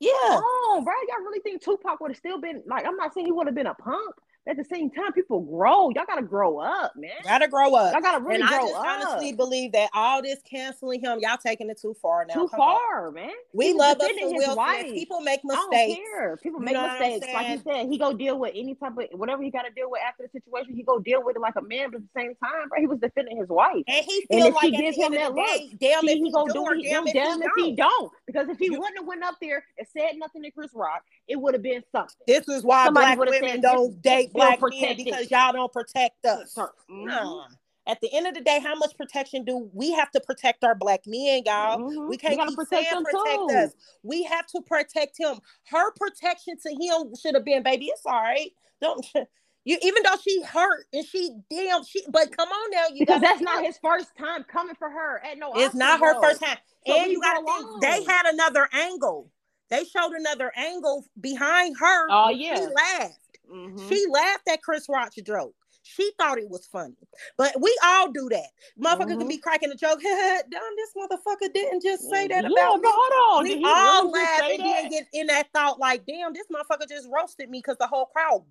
Yeah. 0.00 0.10
Oh, 0.14 0.80
bro, 0.84 0.94
y'all 1.08 1.24
really 1.24 1.40
think 1.40 1.62
Tupac 1.62 2.00
would 2.00 2.10
have 2.12 2.16
still 2.16 2.40
been 2.40 2.62
like? 2.66 2.86
I'm 2.86 2.96
not 2.96 3.14
saying 3.14 3.26
he 3.26 3.32
would 3.32 3.46
have 3.46 3.56
been 3.56 3.66
a 3.66 3.74
punk. 3.74 4.14
At 4.48 4.56
the 4.56 4.64
same 4.64 4.90
time, 4.90 5.12
people 5.12 5.40
grow. 5.40 5.90
Y'all 5.90 6.06
gotta 6.06 6.22
grow 6.22 6.58
up, 6.58 6.94
man. 6.96 7.10
Gotta 7.22 7.48
grow 7.48 7.74
up. 7.74 7.92
Y'all 7.92 8.00
gotta 8.00 8.24
really 8.24 8.40
and 8.40 8.44
I 8.44 8.62
just 8.62 8.74
up. 8.74 8.84
honestly 8.86 9.32
believe 9.32 9.72
that 9.72 9.90
all 9.92 10.22
this 10.22 10.40
canceling 10.48 11.00
him, 11.00 11.18
y'all 11.20 11.36
taking 11.36 11.68
it 11.68 11.78
too 11.80 11.94
far 12.00 12.24
now. 12.24 12.32
Too 12.34 12.48
Come 12.48 12.60
on. 12.60 12.78
far, 12.78 13.10
man. 13.10 13.28
We 13.52 13.66
He 13.66 13.72
was 13.74 13.80
love 13.80 14.00
us 14.00 14.08
defending 14.08 14.28
for 14.28 14.40
his 14.40 14.48
Will 14.48 14.56
wife. 14.56 14.80
Smith. 14.80 14.94
People 14.94 15.20
make 15.20 15.40
I 15.44 15.54
don't 15.54 15.70
mistakes. 15.70 15.98
care. 16.14 16.36
People 16.38 16.60
You 16.60 16.64
make 16.64 16.74
know 16.74 16.88
mistakes. 16.88 17.26
Like 17.34 17.48
you 17.48 17.62
said, 17.62 17.88
he 17.90 17.98
go 17.98 18.12
deal 18.14 18.38
with 18.38 18.52
any 18.54 18.74
type 18.74 18.92
of 18.96 19.04
whatever 19.18 19.42
he 19.42 19.50
got 19.50 19.62
to 19.62 19.70
deal 19.70 19.90
with 19.90 20.00
after 20.00 20.22
the 20.22 20.30
situation. 20.30 20.74
He 20.74 20.82
go 20.82 20.98
deal 20.98 21.22
with 21.22 21.36
it 21.36 21.40
like 21.40 21.56
a 21.56 21.62
man, 21.62 21.90
but 21.90 21.96
at 21.98 22.02
the 22.02 22.20
same 22.20 22.34
time, 22.42 22.68
bro, 22.70 22.80
he 22.80 22.86
was 22.86 22.98
defending 23.00 23.36
his 23.36 23.48
wife. 23.50 23.84
And 23.86 24.04
he 24.06 24.26
And 24.30 24.46
if 24.46 24.54
like 24.54 24.64
she 24.64 24.70
gives 24.70 24.96
him 24.96 25.12
that 25.12 25.34
day, 25.36 25.70
damn 25.78 26.00
See, 26.00 26.12
if 26.12 26.18
he 26.18 26.24
he 26.24 26.32
gonna 26.32 26.52
do 26.54 26.64
do 26.64 26.70
it. 26.72 26.78
He, 26.78 26.88
damn 26.88 27.06
if 27.06 27.12
damn 27.12 27.38
he 27.40 27.44
if 27.46 27.52
he 27.56 27.76
don't. 27.76 27.90
don't. 28.00 28.12
Because 28.26 28.48
if 28.48 28.58
he 28.58 28.66
You- 28.66 28.78
wouldn't 28.80 28.98
have 28.98 29.06
went 29.06 29.22
up 29.24 29.36
there 29.42 29.62
and 29.78 29.86
said 29.94 30.12
nothing 30.16 30.42
to 30.42 30.50
Chris 30.50 30.70
Rock, 30.74 31.02
it 31.26 31.36
would 31.36 31.54
have 31.54 31.62
been 31.62 31.82
something. 31.92 32.14
This 32.26 32.48
is 32.48 32.62
why 32.62 32.86
Somebody 32.86 33.16
black 33.16 33.28
women 33.30 33.50
said, 33.50 33.62
don't 33.62 34.02
date 34.02 34.30
this 34.34 34.37
black 34.38 34.60
men 34.60 34.70
protected." 34.70 35.04
because 35.04 35.30
y'all 35.30 35.52
don't 35.52 35.72
protect 35.72 36.24
us. 36.24 36.54
Mhm. 36.54 36.70
Nah. 37.06 37.46
At 37.86 38.02
the 38.02 38.12
end 38.14 38.26
of 38.26 38.34
the 38.34 38.42
day, 38.42 38.60
how 38.60 38.74
much 38.74 38.94
protection 38.98 39.44
do 39.44 39.70
we 39.72 39.92
have 39.92 40.10
to 40.10 40.20
protect 40.20 40.62
our 40.62 40.74
black 40.74 41.06
men, 41.06 41.42
y'all? 41.46 41.78
Mhm. 41.78 42.08
We 42.08 42.18
can't 42.18 42.38
keep 42.46 42.54
protect 42.56 42.90
saying 42.90 43.02
protect 43.04 43.48
too. 43.48 43.56
us. 43.56 43.74
We 44.02 44.24
have 44.24 44.46
to 44.48 44.60
protect 44.60 45.16
him. 45.18 45.40
Her 45.68 45.90
protection 45.92 46.58
to 46.58 46.70
him 46.70 47.14
should 47.16 47.34
have 47.34 47.46
been, 47.46 47.62
baby, 47.62 47.86
it's 47.86 48.04
all 48.04 48.12
right. 48.20 48.52
Don't 48.82 49.04
you 49.64 49.78
even 49.80 50.02
though 50.02 50.16
she 50.22 50.42
hurt 50.42 50.86
and 50.92 51.04
she 51.06 51.30
damn 51.50 51.82
she 51.82 52.02
but 52.10 52.30
come 52.36 52.48
on 52.50 52.70
now, 52.70 52.84
you 52.92 53.00
Because 53.06 53.22
that's 53.22 53.40
not 53.40 53.64
his 53.64 53.78
first 53.78 54.14
time 54.18 54.44
coming 54.44 54.74
for 54.74 54.90
her 54.90 55.22
at 55.24 55.38
no. 55.38 55.52
it's 55.54 55.74
not 55.74 55.98
her 56.00 56.20
first 56.20 56.42
time. 56.42 56.58
So 56.86 56.94
and 56.94 57.10
you 57.10 57.20
gotta 57.20 57.42
think 57.44 57.80
they 57.80 58.04
had 58.04 58.26
another 58.26 58.68
angle. 58.72 59.30
They 59.70 59.84
showed 59.84 60.12
another 60.12 60.52
angle 60.56 61.04
behind 61.20 61.76
her. 61.78 62.06
Oh, 62.10 62.26
when 62.26 62.36
She 62.38 62.44
yeah. 62.44 62.68
laughed. 62.74 63.18
Mhm. 63.50 63.88
She 63.88 64.04
laughed 64.10 64.48
at 64.48 64.62
Chris 64.62 64.86
Rock's 64.88 65.16
joke. 65.16 65.54
She 65.82 66.10
thought 66.18 66.38
it 66.38 66.50
was 66.50 66.66
funny. 66.66 66.96
But 67.38 67.58
we 67.60 67.74
all 67.82 68.10
do 68.12 68.28
that. 68.30 68.48
Motherfucker 68.78 69.06
Mm-hmm. 69.06 69.18
can 69.20 69.28
be 69.28 69.38
cracking 69.38 69.70
a 69.70 69.74
joke. 69.74 70.00
Damn, 70.02 70.48
this 70.76 70.90
motherfucker 70.96 71.52
didn't 71.54 71.82
just 71.82 72.08
say 72.10 72.26
that 72.28 72.42
yeah, 72.44 72.48
about 72.50 72.80
me. 72.80 72.88
hold 72.92 73.38
on. 73.38 73.44
We 73.44 73.64
all 73.64 74.02
really 74.02 74.12
laugh 74.12 74.40
and 74.42 74.50
then 74.64 74.82
that? 74.82 74.90
get 74.90 75.06
in 75.14 75.26
that 75.28 75.48
thought 75.54 75.78
like, 75.78 76.04
damn, 76.06 76.32
this 76.34 76.46
motherfucker 76.52 76.88
just 76.88 77.08
roasted 77.14 77.48
me 77.48 77.58
because 77.60 77.76
the 77.78 77.86
whole 77.86 78.06
crowd 78.06 78.44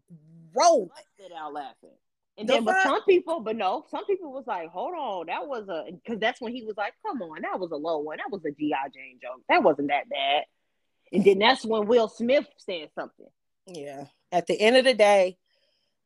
rolled. 0.55 0.89
busted 0.89 1.35
out 1.37 1.53
laughing. 1.53 1.91
And 2.39 2.47
The 2.47 2.53
then, 2.53 2.63
but 2.65 2.81
some 2.83 3.03
people, 3.03 3.39
but 3.41 3.55
no, 3.55 3.85
some 3.91 4.05
people 4.05 4.31
was 4.31 4.45
like, 4.47 4.69
hold 4.69 4.93
on, 4.95 5.25
that 5.27 5.47
was 5.47 5.67
a, 5.69 5.91
because 5.91 6.19
that's 6.19 6.39
when 6.41 6.53
he 6.53 6.63
was 6.63 6.77
like, 6.77 6.93
come 7.05 7.21
on, 7.21 7.41
that 7.41 7.59
was 7.59 7.71
a 7.71 7.75
low 7.75 7.97
one. 7.99 8.17
That 8.17 8.31
was 8.31 8.43
a 8.45 8.51
G.I. 8.51 8.89
Jane 8.89 9.19
joke. 9.21 9.41
That 9.49 9.63
wasn't 9.63 9.89
that 9.89 10.07
bad. 10.09 10.43
And 11.11 11.23
then 11.23 11.39
that's 11.39 11.65
when 11.65 11.87
Will 11.87 12.07
Smith 12.07 12.45
said 12.57 12.89
something. 12.95 13.27
Yeah. 13.67 14.05
At 14.31 14.47
the 14.47 14.59
end 14.61 14.77
of 14.77 14.85
the 14.85 14.93
day, 14.93 15.37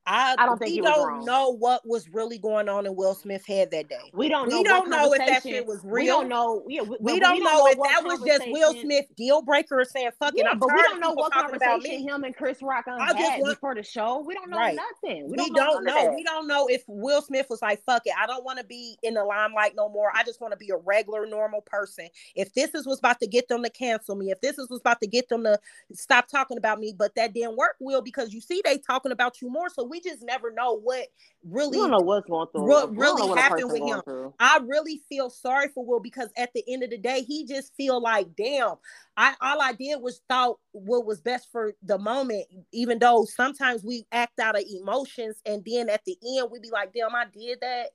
I, 0.07 0.35
I 0.39 0.45
don't 0.47 0.57
think 0.57 0.71
we 0.71 0.81
don't 0.81 1.25
know 1.25 1.49
what 1.55 1.87
was 1.87 2.09
really 2.09 2.39
going 2.39 2.67
on 2.67 2.87
in 2.87 2.95
Will 2.95 3.13
Smith's 3.13 3.45
head 3.45 3.69
that 3.71 3.87
day. 3.87 4.09
We 4.13 4.29
don't 4.29 4.49
know. 4.49 4.57
We 4.57 4.61
what 4.63 4.67
don't 4.67 4.89
know 4.89 5.13
if 5.13 5.19
that 5.19 5.43
shit 5.43 5.65
was 5.65 5.79
real. 5.83 5.93
We 5.93 6.05
don't 6.07 6.27
know. 6.29 6.63
Yeah, 6.67 6.81
we, 6.81 6.97
We 6.99 7.19
but 7.19 7.27
don't 7.27 7.43
know 7.43 7.67
if 7.67 7.77
that 7.77 8.03
was 8.03 8.19
just 8.25 8.43
Will 8.47 8.73
Smith 8.73 9.05
deal 9.15 9.43
breaker 9.43 9.85
saying 9.85 10.09
fuck 10.19 10.33
it. 10.35 10.45
I'm 10.49 10.57
but 10.57 10.69
we 10.73 10.81
don't 10.81 10.99
know 10.99 11.11
what 11.13 11.31
conversation 11.31 12.01
him 12.07 12.23
and 12.23 12.35
Chris 12.35 12.61
Rock 12.63 12.85
I 12.87 13.05
had 13.05 13.17
just 13.17 13.39
want- 13.41 13.55
before 13.55 13.75
the 13.75 13.83
show. 13.83 14.23
We 14.25 14.33
don't 14.33 14.49
know 14.49 14.57
Right. 14.57 14.75
nothing. 14.75 15.25
We 15.25 15.31
We 15.31 15.37
don't, 15.37 15.53
don't 15.53 15.83
know. 15.83 15.93
know. 16.05 16.13
We 16.15 16.23
don't 16.23 16.47
know 16.47 16.67
if 16.67 16.83
Will 16.87 17.21
Smith 17.21 17.45
was 17.49 17.61
like, 17.61 17.83
fuck 17.83 18.01
it. 18.05 18.13
I 18.19 18.25
don't 18.25 18.43
want 18.43 18.57
to 18.57 18.65
be 18.65 18.97
in 19.03 19.13
the 19.13 19.23
limelight 19.23 19.73
no 19.75 19.87
more. 19.87 20.11
I 20.15 20.23
just 20.23 20.41
want 20.41 20.51
to 20.53 20.57
be 20.57 20.69
a 20.71 20.77
regular, 20.77 21.27
normal 21.27 21.61
person. 21.61 22.07
If 22.35 22.53
this 22.55 22.73
is 22.73 22.87
what's 22.87 22.99
about 22.99 23.19
to 23.19 23.27
get 23.27 23.47
them 23.47 23.63
to 23.63 23.69
cancel 23.69 24.15
me, 24.15 24.31
if 24.31 24.41
this 24.41 24.57
is 24.57 24.67
what's 24.69 24.81
about 24.81 24.99
to 25.01 25.07
get 25.07 25.29
them 25.29 25.43
to 25.43 25.59
stop 25.93 26.27
talking 26.27 26.57
about 26.57 26.79
me, 26.79 26.93
but 26.97 27.13
that 27.15 27.33
didn't 27.33 27.55
work, 27.55 27.75
Will, 27.79 28.01
because 28.01 28.33
you 28.33 28.41
see 28.41 28.61
they 28.65 28.79
talking 28.79 29.11
about 29.11 29.41
you 29.41 29.49
more. 29.49 29.69
So 29.69 29.90
we 29.91 30.01
just 30.01 30.23
never 30.23 30.51
know 30.51 30.79
what 30.79 31.05
really 31.43 31.77
We 31.77 31.77
don't 31.77 31.91
know 31.91 31.99
what's 31.99 32.27
going 32.27 32.47
through. 32.51 32.67
what 32.67 32.95
really 32.97 33.27
what 33.29 33.37
happened 33.37 33.69
with 33.71 33.81
him. 33.83 34.01
through. 34.03 34.33
I 34.39 34.59
really 34.65 35.01
feel 35.07 35.29
sorry 35.29 35.67
for 35.67 35.85
Will 35.85 35.99
because 35.99 36.29
at 36.35 36.51
the 36.55 36.63
end 36.67 36.81
of 36.81 36.89
the 36.89 36.97
day, 36.97 37.21
he 37.21 37.45
just 37.45 37.75
feel 37.75 38.01
like, 38.01 38.35
damn, 38.35 38.75
I 39.15 39.35
all 39.41 39.61
I 39.61 39.73
did 39.73 40.01
was 40.01 40.21
thought 40.27 40.57
what 40.71 41.05
was 41.05 41.21
best 41.21 41.49
for 41.51 41.73
the 41.83 41.99
moment, 41.99 42.45
even 42.71 42.97
though 42.97 43.25
sometimes 43.25 43.83
we 43.83 44.07
act 44.11 44.39
out 44.39 44.55
of 44.57 44.63
emotions 44.67 45.39
and 45.45 45.63
then 45.65 45.89
at 45.89 46.03
the 46.05 46.17
end 46.37 46.49
we 46.51 46.59
be 46.59 46.71
like, 46.71 46.93
damn, 46.93 47.13
I 47.13 47.25
did 47.31 47.59
that. 47.61 47.89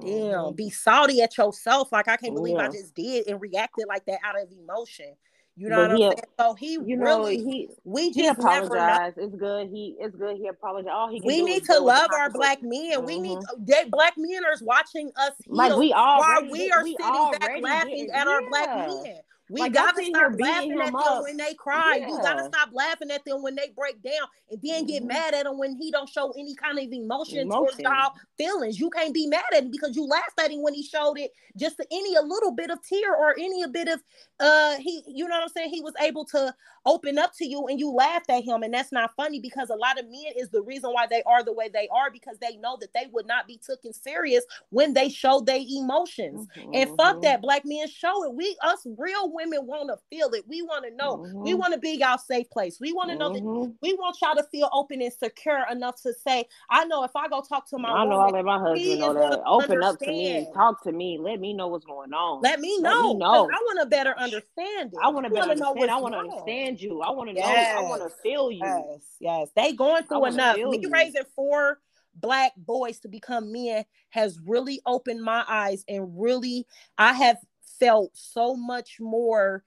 Damn, 0.00 0.52
Mhm. 0.52 0.56
be 0.56 0.70
salty 0.70 1.22
at 1.22 1.36
yourself. 1.36 1.90
Like 1.92 2.08
I 2.08 2.16
can't 2.16 2.34
believe 2.34 2.56
I 2.58 2.68
just 2.68 2.94
did 2.94 3.26
and 3.26 3.40
reacted 3.40 3.86
like 3.88 4.04
that 4.06 4.20
out 4.22 4.40
of 4.40 4.50
emotion. 4.52 5.16
You 5.58 5.68
know 5.70 5.76
But 5.76 5.82
what 5.82 5.90
I'm 5.90 5.98
saying? 5.98 6.12
So 6.38 6.54
he 6.54 6.72
You 6.74 6.96
know, 6.96 7.26
he 7.26 7.68
we 7.82 8.10
he 8.10 8.22
just 8.22 8.38
never 8.38 8.68
know. 8.68 8.74
apologized. 8.76 9.18
It's 9.18 9.34
good. 9.34 9.68
He 9.68 9.96
it's 9.98 10.14
good. 10.14 10.36
He 10.36 10.46
apologized. 10.46 10.88
All 10.92 11.10
he 11.10 11.20
We 11.24 11.42
need 11.42 11.64
to 11.64 11.72
with 11.72 11.78
the 11.78 11.80
love 11.80 12.10
our 12.16 12.30
black 12.30 12.58
men. 12.62 13.04
We 13.04 13.18
need 13.18 13.38
mm-hmm. 13.38 13.64
they, 13.64 13.84
black 13.90 14.14
men 14.16 14.44
are 14.44 14.56
watching 14.62 15.10
us 15.16 15.32
Like 15.48 15.74
we 15.76 15.90
while 15.90 16.48
we 16.48 16.70
are 16.70 16.84
we 16.84 16.96
sitting 16.96 17.30
back 17.40 17.60
laughing 17.60 18.06
did- 18.06 18.10
at 18.10 18.28
our 18.28 18.48
black 18.48 18.88
men. 18.88 19.16
We 19.50 19.60
Like, 19.60 19.72
gotta 19.72 20.04
stop 20.04 20.32
laughing 20.38 20.72
at 20.80 20.84
them 20.86 20.96
up. 20.96 21.22
when 21.22 21.36
they 21.38 21.54
cry. 21.54 21.96
You 22.06 22.18
gotta 22.22 22.44
stop 22.44 22.68
laughing 22.72 23.10
at 23.10 23.24
them 23.24 23.42
when 23.42 23.54
they 23.54 23.68
break 23.74 24.02
down, 24.02 24.26
and 24.50 24.60
then 24.62 24.84
get 24.86 25.02
Mhm. 25.02 25.06
mad 25.06 25.34
at 25.34 25.46
him 25.46 25.56
when 25.58 25.74
he 25.76 25.90
don't 25.90 26.08
show 26.08 26.32
any 26.32 26.54
kind 26.54 26.78
of 26.78 26.92
emotion, 26.92 27.48
towards 27.48 27.78
Emotion. 27.78 27.84
y'all 27.84 28.14
feelings. 28.36 28.78
You 28.78 28.90
can't 28.90 29.14
be 29.14 29.26
mad 29.26 29.44
at 29.54 29.62
him 29.64 29.70
because 29.70 29.96
you 29.96 30.04
laughed 30.06 30.38
at 30.38 30.50
him 30.50 30.62
when 30.62 30.74
he 30.74 30.82
showed 30.82 31.18
it 31.18 31.32
just 31.56 31.80
any 31.90 32.14
a 32.16 32.22
little 32.22 32.50
bit 32.52 32.70
of 32.70 32.78
tear 32.86 33.14
or 33.14 33.34
any 33.38 33.62
a 33.62 33.68
bit 33.68 33.88
of 33.88 34.02
uh 34.40 34.76
he 34.76 35.02
you 35.06 35.26
know 35.26 35.34
what 35.36 35.42
I'm 35.44 35.48
saying 35.48 35.70
he 35.70 35.80
was 35.80 35.94
able 36.00 36.24
to 36.26 36.54
open 36.88 37.18
up 37.18 37.32
to 37.38 37.46
you 37.46 37.66
and 37.68 37.80
you 37.80 37.90
laughed 37.92 38.30
at 38.30 38.44
him 38.44 38.64
and 38.64 38.74
that's 38.74 38.92
not 38.92 39.12
funny 39.16 39.40
because 39.40 39.70
a 39.70 39.76
lot 39.76 39.98
of 40.00 40.06
men 40.06 40.32
is 40.36 40.50
the 40.50 40.62
reason 40.62 40.90
why 40.92 41.06
they 41.06 41.22
are 41.24 41.44
the 41.44 41.52
way 41.52 41.68
they 41.68 41.88
are 41.92 42.10
because 42.10 42.38
they 42.40 42.56
know 42.56 42.78
that 42.80 42.92
they 42.94 43.06
would 43.12 43.26
not 43.28 43.46
be 43.48 43.58
taken 43.58 43.92
serious 43.92 44.44
when 44.70 44.94
they 44.94 45.08
show 45.10 45.40
their 45.40 45.60
emotions. 45.68 46.46
And 46.72 46.90
fuck 46.96 47.18
Mhm. 47.18 47.22
that, 47.22 47.42
black 47.42 47.62
men 47.64 47.88
show 47.88 48.24
it. 48.24 48.34
We 48.34 48.56
us 48.62 48.86
real 48.98 49.32
women 49.32 49.66
want 49.66 49.90
to 49.90 49.98
feel 50.10 50.30
it. 50.34 50.46
We 50.48 50.62
want 50.62 50.84
to 50.86 50.94
know. 50.96 51.22
We 51.42 51.54
Mhm. 51.54 51.58
want 51.58 51.74
to 51.74 51.80
be 51.80 51.92
y'all 51.92 52.18
safe 52.18 52.50
place. 52.50 52.80
We 52.80 52.92
want 52.92 53.10
to 53.10 53.16
know 53.16 53.30
that 53.30 53.42
Mhm. 53.42 53.74
we 53.82 53.94
want 53.94 54.18
y'all 54.22 54.36
to 54.36 54.44
feel 54.44 54.70
open 54.72 55.02
and 55.02 55.12
secure 55.12 55.64
enough 55.70 56.00
to 56.02 56.12
say, 56.14 56.46
I 56.70 56.84
know 56.86 57.04
if 57.04 57.14
I 57.16 57.28
go 57.28 57.42
talk 57.42 57.68
to 57.70 57.78
my 57.78 57.90
I 57.92 58.04
know. 58.06 58.18
I 58.20 58.26
woman, 58.26 58.34
let 58.34 58.44
my 58.44 58.58
husband 58.58 59.00
know 59.00 59.14
that. 59.14 59.42
Open 59.46 59.82
up 59.82 59.98
to 60.00 60.06
me. 60.12 60.48
Talk 60.54 60.82
to 60.84 60.92
me. 60.92 61.18
Let 61.18 61.40
me 61.40 61.52
know 61.54 61.68
what's 61.68 61.84
going 61.86 62.12
on. 62.14 62.42
let 62.42 62.60
me 62.60 62.78
Let 62.80 62.82
know. 62.82 63.12
know. 63.14 63.48
I 63.52 63.58
want 63.62 63.80
to 63.80 63.86
better 63.86 64.14
understand 64.18 64.94
it. 64.94 64.98
I 65.02 65.08
want 65.08 65.26
to 65.26 65.30
better 65.30 65.54
know 65.54 65.74
understand. 65.74 65.90
I 65.90 66.00
want 66.00 66.14
to 66.14 66.18
wrong. 66.20 66.30
You. 66.80 67.00
I 67.02 67.10
want 67.10 67.28
to 67.30 67.34
know. 67.34 67.42
I 67.42 67.80
want 67.80 68.02
to 68.02 68.10
feel 68.22 68.50
you. 68.50 68.64
Yes, 68.64 69.02
yes. 69.20 69.48
They 69.54 69.72
going 69.72 70.04
through 70.04 70.26
enough. 70.26 70.56
Me 70.56 70.80
you. 70.82 70.90
raising 70.92 71.24
four 71.36 71.80
black 72.14 72.52
boys 72.56 72.98
to 73.00 73.08
become 73.08 73.52
men 73.52 73.84
has 74.10 74.38
really 74.44 74.80
opened 74.86 75.22
my 75.22 75.44
eyes 75.48 75.84
and 75.88 76.20
really 76.20 76.66
I 76.96 77.12
have 77.12 77.38
felt 77.78 78.10
so 78.14 78.56
much 78.56 78.96
more 78.98 79.62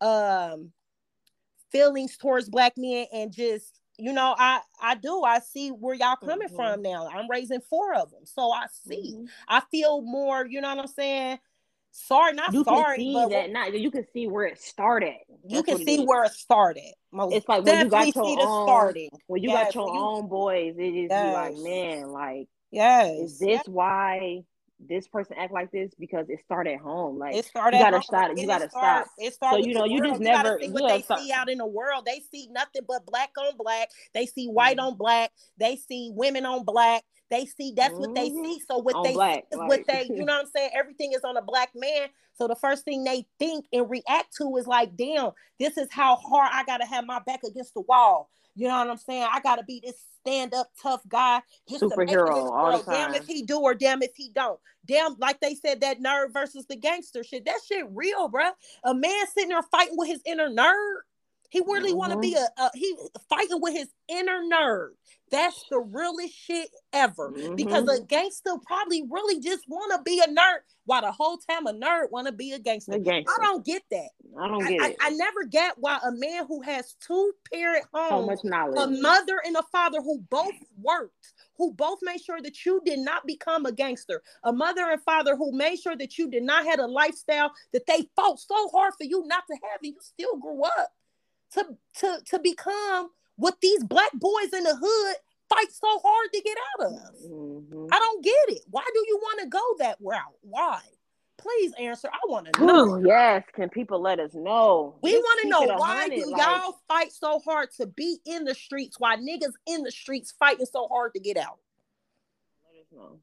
um 0.00 0.72
feelings 1.70 2.16
towards 2.16 2.48
black 2.48 2.72
men 2.76 3.06
and 3.12 3.32
just 3.32 3.80
you 3.98 4.12
know 4.12 4.34
I 4.36 4.60
I 4.80 4.96
do 4.96 5.22
I 5.22 5.38
see 5.38 5.68
where 5.70 5.94
y'all 5.94 6.16
coming 6.16 6.48
Mhm. 6.48 6.56
from 6.56 6.82
now. 6.82 7.08
I'm 7.08 7.30
raising 7.30 7.60
four 7.60 7.94
of 7.94 8.10
them. 8.10 8.24
So 8.26 8.50
I 8.50 8.66
see. 8.68 9.14
Mhm. 9.16 9.28
I 9.48 9.60
feel 9.70 10.02
more, 10.02 10.44
you 10.46 10.60
know 10.60 10.68
what 10.74 10.80
I'm 10.80 10.86
saying? 10.88 11.38
Sorry, 11.94 12.32
not 12.32 12.52
You 12.54 12.64
sorry, 12.64 12.96
can 12.96 13.04
see 13.04 13.12
but 13.14 13.28
that. 13.30 13.50
Not 13.50 13.78
you 13.78 13.90
can 13.90 14.06
see 14.14 14.26
where 14.26 14.46
it 14.46 14.58
started. 14.58 15.14
you 15.46 15.62
can 15.62 15.76
see 15.76 16.00
is. 16.00 16.06
where 16.06 16.24
it 16.24 16.32
started. 16.32 16.90
Most 17.12 17.34
It's 17.34 17.46
like 17.48 17.64
when 17.64 17.84
you 17.84 17.90
got 17.90 18.14
your 18.16 18.24
own- 18.40 18.66
starting. 18.66 19.10
When 19.26 19.42
you 19.42 19.50
Yes, 19.50 19.64
got 19.66 19.74
your 19.74 19.94
you- 19.94 20.00
own 20.00 20.28
boys, 20.28 20.74
it 20.78 20.82
is 20.82 21.08
be 21.10 21.14
like, 21.14 21.54
man, 21.58 22.08
like 22.10 22.48
Yes. 22.70 23.10
is 23.18 23.38
this 23.38 23.60
why 23.66 24.40
this 24.80 25.06
person 25.06 25.36
act 25.38 25.52
like 25.52 25.70
this? 25.70 25.92
Because 25.94 26.28
it 26.30 26.40
started 26.40 26.72
at 26.74 26.80
home. 26.80 27.18
Like 27.18 27.36
It 27.36 27.44
started. 27.44 27.76
you 27.76 27.82
gotta 27.84 28.02
stop. 28.02 28.30
You 28.36 28.42
it 28.42 28.46
gotta 28.46 28.70
start- 28.70 29.06
stop. 29.06 29.14
It 29.18 29.34
started. 29.34 29.62
So, 29.62 29.68
you 29.68 29.74
know, 29.74 29.84
you 29.84 30.00
world. 30.00 30.12
just 30.14 30.22
gotta 30.22 30.48
never- 30.48 30.60
see 30.60 30.70
what 30.70 30.82
yeah, 30.84 30.96
they 30.96 31.02
start- 31.02 31.20
see 31.20 31.32
out 31.32 31.50
in 31.50 31.58
the 31.58 31.66
world. 31.66 32.04
They 32.06 32.20
see 32.32 32.48
nothing 32.50 32.82
but 32.88 33.04
black 33.06 33.30
on 33.38 33.56
black. 33.58 33.90
They 34.14 34.24
see 34.26 34.48
white 34.48 34.78
Mhm. 34.78 34.82
on 34.88 34.96
black. 34.96 35.30
They 35.58 35.76
see 35.76 36.10
women 36.14 36.46
on 36.46 36.64
black. 36.64 37.04
They 37.32 37.46
see 37.46 37.72
that's 37.74 37.98
what 37.98 38.14
they 38.14 38.28
Mhm. 38.28 38.44
see. 38.44 38.60
So 38.60 38.76
what 38.76 38.94
On 38.94 39.04
they 39.04 39.14
black, 39.14 39.46
is 39.50 39.58
what 39.58 39.86
they, 39.86 40.04
you 40.04 40.26
know 40.26 40.34
what 40.34 40.44
I'm 40.44 40.50
saying? 40.54 40.70
Everything 40.74 41.14
is 41.14 41.24
on 41.24 41.38
a 41.38 41.42
black 41.42 41.70
man. 41.74 42.10
So 42.34 42.46
the 42.46 42.54
first 42.54 42.84
thing 42.84 43.04
they 43.04 43.26
think 43.38 43.64
and 43.72 43.88
react 43.88 44.36
to 44.36 44.54
is 44.58 44.66
like, 44.66 44.96
damn, 44.98 45.32
this 45.58 45.78
is 45.78 45.88
how 45.90 46.16
hard 46.16 46.50
I 46.52 46.62
gotta 46.64 46.84
have 46.84 47.06
my 47.06 47.20
back 47.20 47.42
against 47.42 47.72
the 47.72 47.80
wall. 47.80 48.28
You 48.54 48.68
know 48.68 48.76
what 48.76 48.90
I'm 48.90 48.98
saying? 48.98 49.26
I 49.32 49.40
gotta 49.40 49.62
be 49.64 49.80
this 49.82 49.96
stand-up 50.20 50.70
tough 50.80 51.00
guy 51.08 51.40
just 51.70 51.82
Superhero 51.82 52.52
all 52.52 52.66
the 52.66 52.72
world. 52.72 52.86
Damn 52.86 53.14
if 53.14 53.26
he 53.26 53.42
do 53.42 53.58
or 53.60 53.74
damn 53.74 54.02
if 54.02 54.14
he 54.14 54.28
don't. 54.28 54.60
Damn, 54.84 55.16
like 55.18 55.40
they 55.40 55.54
said, 55.54 55.80
that 55.80 56.00
nerd 56.00 56.34
versus 56.34 56.66
the 56.66 56.76
gangster 56.76 57.24
shit. 57.24 57.46
That 57.46 57.60
shit 57.66 57.86
real, 57.90 58.30
bruh. 58.30 58.52
A 58.84 58.94
man 58.94 59.26
sitting 59.32 59.48
there 59.48 59.62
fighting 59.62 59.96
with 59.96 60.08
his 60.08 60.20
inner 60.26 60.50
nerd. 60.50 60.98
He 61.52 61.60
really 61.60 61.92
want 61.92 62.12
to 62.14 62.18
be 62.18 62.34
a, 62.34 62.48
a 62.62 62.70
he 62.72 62.96
fighting 63.28 63.60
with 63.60 63.74
his 63.74 63.88
inner 64.08 64.40
nerd. 64.42 64.92
That's 65.30 65.62
the 65.70 65.80
realest 65.80 66.34
shit 66.34 66.70
ever. 66.94 67.30
Because 67.56 67.84
Mhm. 67.84 67.98
a 67.98 68.04
gangster 68.06 68.54
probably 68.66 69.02
really 69.02 69.38
just 69.38 69.68
want 69.68 69.92
to 69.92 70.02
be 70.02 70.18
a 70.20 70.28
nerd, 70.28 70.60
while 70.86 71.02
the 71.02 71.12
whole 71.12 71.36
time 71.36 71.66
a 71.66 71.74
nerd 71.74 72.10
want 72.10 72.26
to 72.26 72.32
be 72.32 72.52
a 72.52 72.58
gangster. 72.58 72.92
The 72.92 73.00
gangster. 73.00 73.34
I 73.38 73.44
don't 73.44 73.66
get 73.66 73.82
that. 73.90 74.08
I 74.40 74.48
don't 74.48 74.64
I, 74.64 74.68
get 74.70 74.80
I, 74.80 74.88
it. 74.88 74.96
I 75.02 75.10
never 75.10 75.44
get 75.44 75.74
why 75.76 75.98
a 76.02 76.10
man 76.12 76.46
who 76.46 76.62
has 76.62 76.94
two 77.06 77.34
parent 77.52 77.84
so 77.94 78.00
homes 78.00 78.26
much 78.28 78.40
a 78.78 78.86
mother 78.86 79.42
and 79.44 79.56
a 79.56 79.62
father 79.64 80.00
who 80.00 80.20
both 80.30 80.54
worked, 80.80 81.34
who 81.58 81.74
both 81.74 81.98
made 82.00 82.22
sure 82.22 82.40
that 82.40 82.64
you 82.64 82.80
did 82.86 83.00
not 83.00 83.26
become 83.26 83.66
a 83.66 83.72
gangster, 83.72 84.22
a 84.44 84.52
mother 84.54 84.90
and 84.90 85.02
father 85.02 85.36
who 85.36 85.52
made 85.52 85.78
sure 85.78 85.96
that 85.96 86.16
you 86.16 86.30
did 86.30 86.44
not 86.44 86.64
have 86.64 86.78
a 86.78 86.86
lifestyle 86.86 87.52
that 87.74 87.84
they 87.86 88.08
fought 88.16 88.40
so 88.40 88.70
hard 88.70 88.94
for 88.96 89.04
you 89.04 89.22
not 89.26 89.44
to 89.48 89.56
have, 89.70 89.80
and 89.82 89.92
you 89.92 90.00
still 90.00 90.38
grew 90.38 90.64
up 90.64 90.92
to 91.54 91.76
to 92.00 92.18
to 92.26 92.38
become 92.38 93.10
what 93.36 93.60
these 93.60 93.84
black 93.84 94.12
boys 94.14 94.52
in 94.52 94.64
the 94.64 94.76
hood 94.76 95.16
fight 95.48 95.72
so 95.72 96.00
hard 96.02 96.32
to 96.32 96.40
get 96.42 96.56
out 96.74 96.86
of. 96.86 97.14
Mhm. 97.24 97.88
I 97.92 97.98
don't 97.98 98.24
get 98.24 98.56
it. 98.56 98.62
Why 98.70 98.84
do 98.92 99.04
you 99.06 99.18
want 99.22 99.40
to 99.40 99.46
go 99.46 99.62
that 99.78 99.98
route? 100.00 100.36
Why? 100.42 100.80
Please 101.38 101.72
answer. 101.78 102.08
I 102.12 102.20
want 102.28 102.52
to 102.52 102.60
know. 102.60 102.96
Ooh, 102.96 103.04
yes, 103.04 103.42
can 103.52 103.68
people 103.68 104.00
let 104.00 104.20
us 104.20 104.32
know? 104.32 104.96
We 105.02 105.16
want 105.16 105.40
to 105.42 105.48
know 105.48 105.74
why 105.76 106.08
do 106.08 106.30
like, 106.30 106.40
y'all 106.40 106.80
fight 106.86 107.12
so 107.12 107.40
hard 107.40 107.70
to 107.78 107.86
be 107.86 108.18
in 108.24 108.44
the 108.44 108.54
streets 108.54 109.00
Why 109.00 109.16
niggas 109.16 109.54
in 109.66 109.82
the 109.82 109.90
streets 109.90 110.32
fighting 110.38 110.66
so 110.66 110.86
hard 110.86 111.14
to 111.14 111.20
get 111.20 111.36
out? 111.36 111.58
let 112.64 112.80
us 112.80 112.86
know. 112.92 113.18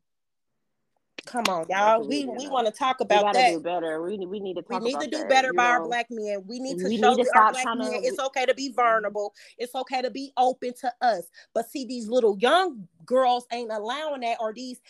Come 1.30 1.46
on, 1.50 1.68
y'all. 1.70 2.06
We 2.06 2.26
we 2.28 2.48
want 2.50 2.68
to 2.68 2.74
talk 2.74 3.02
We 3.02 3.24
about 3.24 3.34
that. 3.34 3.48
do 3.48 3.62
better. 3.62 4.02
We 4.04 4.18
need 4.18 4.28
we 4.28 4.40
need 4.42 4.56
to 4.56 4.64
We 4.70 4.80
need 4.80 5.00
to 5.02 5.08
do 5.08 5.20
that, 5.20 5.30
better 5.30 5.54
by 5.54 5.66
our 5.66 5.82
black 5.82 6.08
men. 6.12 6.44
We 6.48 6.60
need 6.60 6.80
to 6.80 6.90
We 6.90 6.98
show 6.98 7.16
need 7.16 7.18
to 7.18 7.26
our 7.36 7.46
black 7.46 7.64
trying 7.64 7.80
to- 7.80 7.86
men 7.86 8.02
it's 8.04 8.20
okay 8.20 8.46
to 8.48 8.56
be 8.56 8.70
Mhm. 8.70 8.76
vulnerable. 8.76 9.34
It's 9.58 9.76
okay 9.76 10.02
to 10.04 10.12
be 10.12 10.34
open 10.38 10.74
to 10.82 10.94
us. 11.02 11.26
But 11.54 11.70
see, 11.70 11.86
these 11.86 12.10
little 12.10 12.38
young 12.40 12.88
girls 13.06 13.48
ain't 13.52 13.72
allowing 13.72 14.22
that, 14.22 14.38
or 14.42 14.54
these 14.54 14.82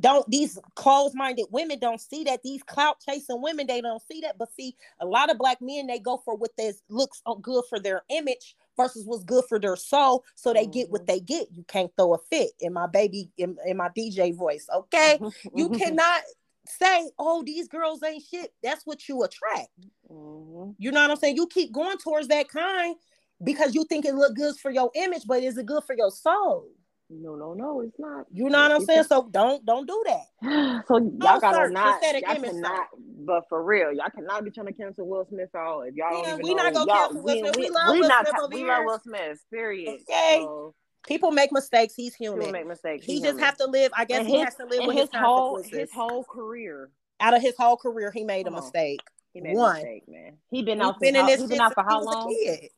don't 0.00 0.28
these 0.30 0.58
closed-minded 0.76 1.46
women 1.50 1.78
don't 1.78 2.00
see 2.00 2.24
that. 2.24 2.42
These 2.42 2.62
clout 2.64 2.98
chasing 3.00 3.42
women, 3.42 3.66
they 3.66 3.80
don't 3.82 4.02
see 4.02 4.20
that. 4.22 4.38
But 4.38 4.52
see, 4.52 4.76
a 5.00 5.06
lot 5.06 5.30
of 5.30 5.38
black 5.38 5.60
men 5.62 5.88
they 5.88 5.98
go 6.00 6.18
for 6.18 6.36
what 6.36 6.56
this 6.56 6.82
looks 6.88 7.22
good 7.42 7.64
for 7.68 7.80
their 7.80 8.02
image 8.10 8.56
versus 8.80 9.04
what's 9.06 9.24
good 9.24 9.44
for 9.48 9.58
their 9.58 9.76
soul. 9.76 10.24
So 10.34 10.52
they 10.52 10.66
get 10.66 10.90
what 10.90 11.02
Mhm. 11.02 11.06
they 11.06 11.20
get. 11.20 11.48
You 11.52 11.64
can't 11.64 11.92
throw 11.96 12.14
a 12.14 12.18
fit 12.18 12.52
in 12.60 12.72
my 12.72 12.86
baby 12.86 13.30
in, 13.36 13.56
in 13.66 13.76
my 13.76 13.88
DJ 13.90 14.32
voice, 14.32 14.66
okay? 14.74 15.18
You 15.54 15.68
cannot 15.70 16.22
say, 16.66 17.10
oh, 17.18 17.42
these 17.42 17.68
girls 17.68 18.02
ain't 18.02 18.22
shit. 18.22 18.52
That's 18.62 18.86
what 18.86 19.08
you 19.08 19.22
attract. 19.22 19.70
Mhm. 20.10 20.74
You 20.78 20.92
know 20.92 21.00
what 21.02 21.10
I'm 21.10 21.16
saying? 21.16 21.36
You 21.36 21.46
keep 21.46 21.72
going 21.72 21.98
towards 21.98 22.28
that 22.28 22.48
kind 22.48 22.96
because 23.42 23.74
you 23.74 23.84
think 23.84 24.04
it 24.04 24.14
look 24.14 24.34
good 24.34 24.56
for 24.56 24.70
your 24.70 24.90
image, 24.94 25.26
but 25.26 25.42
is 25.42 25.58
it 25.58 25.66
good 25.66 25.84
for 25.84 25.94
your 25.96 26.10
soul? 26.10 26.68
No, 27.12 27.34
no, 27.34 27.54
no, 27.54 27.80
it's 27.80 27.98
not. 27.98 28.26
You 28.32 28.48
know 28.48 28.60
what 28.62 28.70
I'm 28.70 28.84
saying? 28.84 29.04
So 29.04 29.28
don't 29.30 29.64
don't 29.66 29.86
do 29.86 30.04
that. 30.06 30.84
So 30.86 30.96
y'all 30.98 31.40
gotta 31.40 31.68
not, 31.70 32.00
y'all 32.02 32.34
cannot, 32.36 32.86
but 33.26 33.42
for 33.48 33.62
real, 33.62 33.92
y'all 33.92 34.10
cannot 34.14 34.44
be 34.44 34.50
trying 34.50 34.68
to 34.68 34.72
cancel 34.72 35.06
Will 35.08 35.26
Smith 35.28 35.54
out 35.54 35.82
if 35.82 35.94
y'all 35.94 36.22
Yeah, 36.22 36.30
don't 36.36 36.42
we 36.44 36.54
not 36.54 36.72
gonna 36.72 36.86
cancel 36.90 37.22
Will 37.22 37.36
Smith. 37.38 37.56
We 37.56 37.68
love 37.68 37.92
we 37.92 38.00
Will 38.00 38.08
not, 38.08 38.26
Smith 38.28 38.40
over 38.42 38.54
we 38.54 38.60
here. 38.60 38.68
love 38.68 38.84
Will 38.86 38.98
Smith. 39.00 39.44
Period. 39.50 40.00
Okay. 40.08 40.40
So, 40.42 40.74
People 41.06 41.30
make 41.32 41.50
mistakes. 41.52 41.94
He's 41.94 42.14
human. 42.14 42.40
people 42.40 42.52
make 42.52 42.66
mistakes. 42.66 43.04
He 43.06 43.14
He's 43.14 43.20
just 43.22 43.32
human. 43.32 43.44
have 43.44 43.56
to 43.58 43.66
live. 43.66 43.90
I 43.96 44.04
guess 44.04 44.20
And 44.20 44.28
he 44.28 44.34
his- 44.36 44.44
has 44.44 44.54
to 44.56 44.66
live 44.66 44.86
with 44.86 44.96
his 44.96 45.08
his 45.10 45.20
whole 45.20 45.62
his 45.62 45.92
whole 45.92 46.24
career. 46.24 46.90
Out 47.20 47.34
of 47.34 47.42
his 47.42 47.56
whole 47.58 47.76
career, 47.76 48.10
he 48.10 48.22
made 48.24 48.42
a 48.46 48.50
Come 48.50 48.54
on. 48.56 48.62
mistake. 48.62 49.00
He 49.32 49.40
made 49.40 49.56
One. 49.56 49.70
a 49.70 49.74
mistake, 49.74 50.08
man. 50.08 50.38
He 50.50 50.62
been 50.62 50.78
He's 50.78 50.86
out 50.86 51.00
been 51.00 51.16
in 51.16 51.26
this 51.26 51.40
he 51.40 51.46
been 51.46 51.60
out 51.60 51.74
for 51.74 51.82
how 51.82 52.02
long? 52.02 52.32
a. 52.32 52.70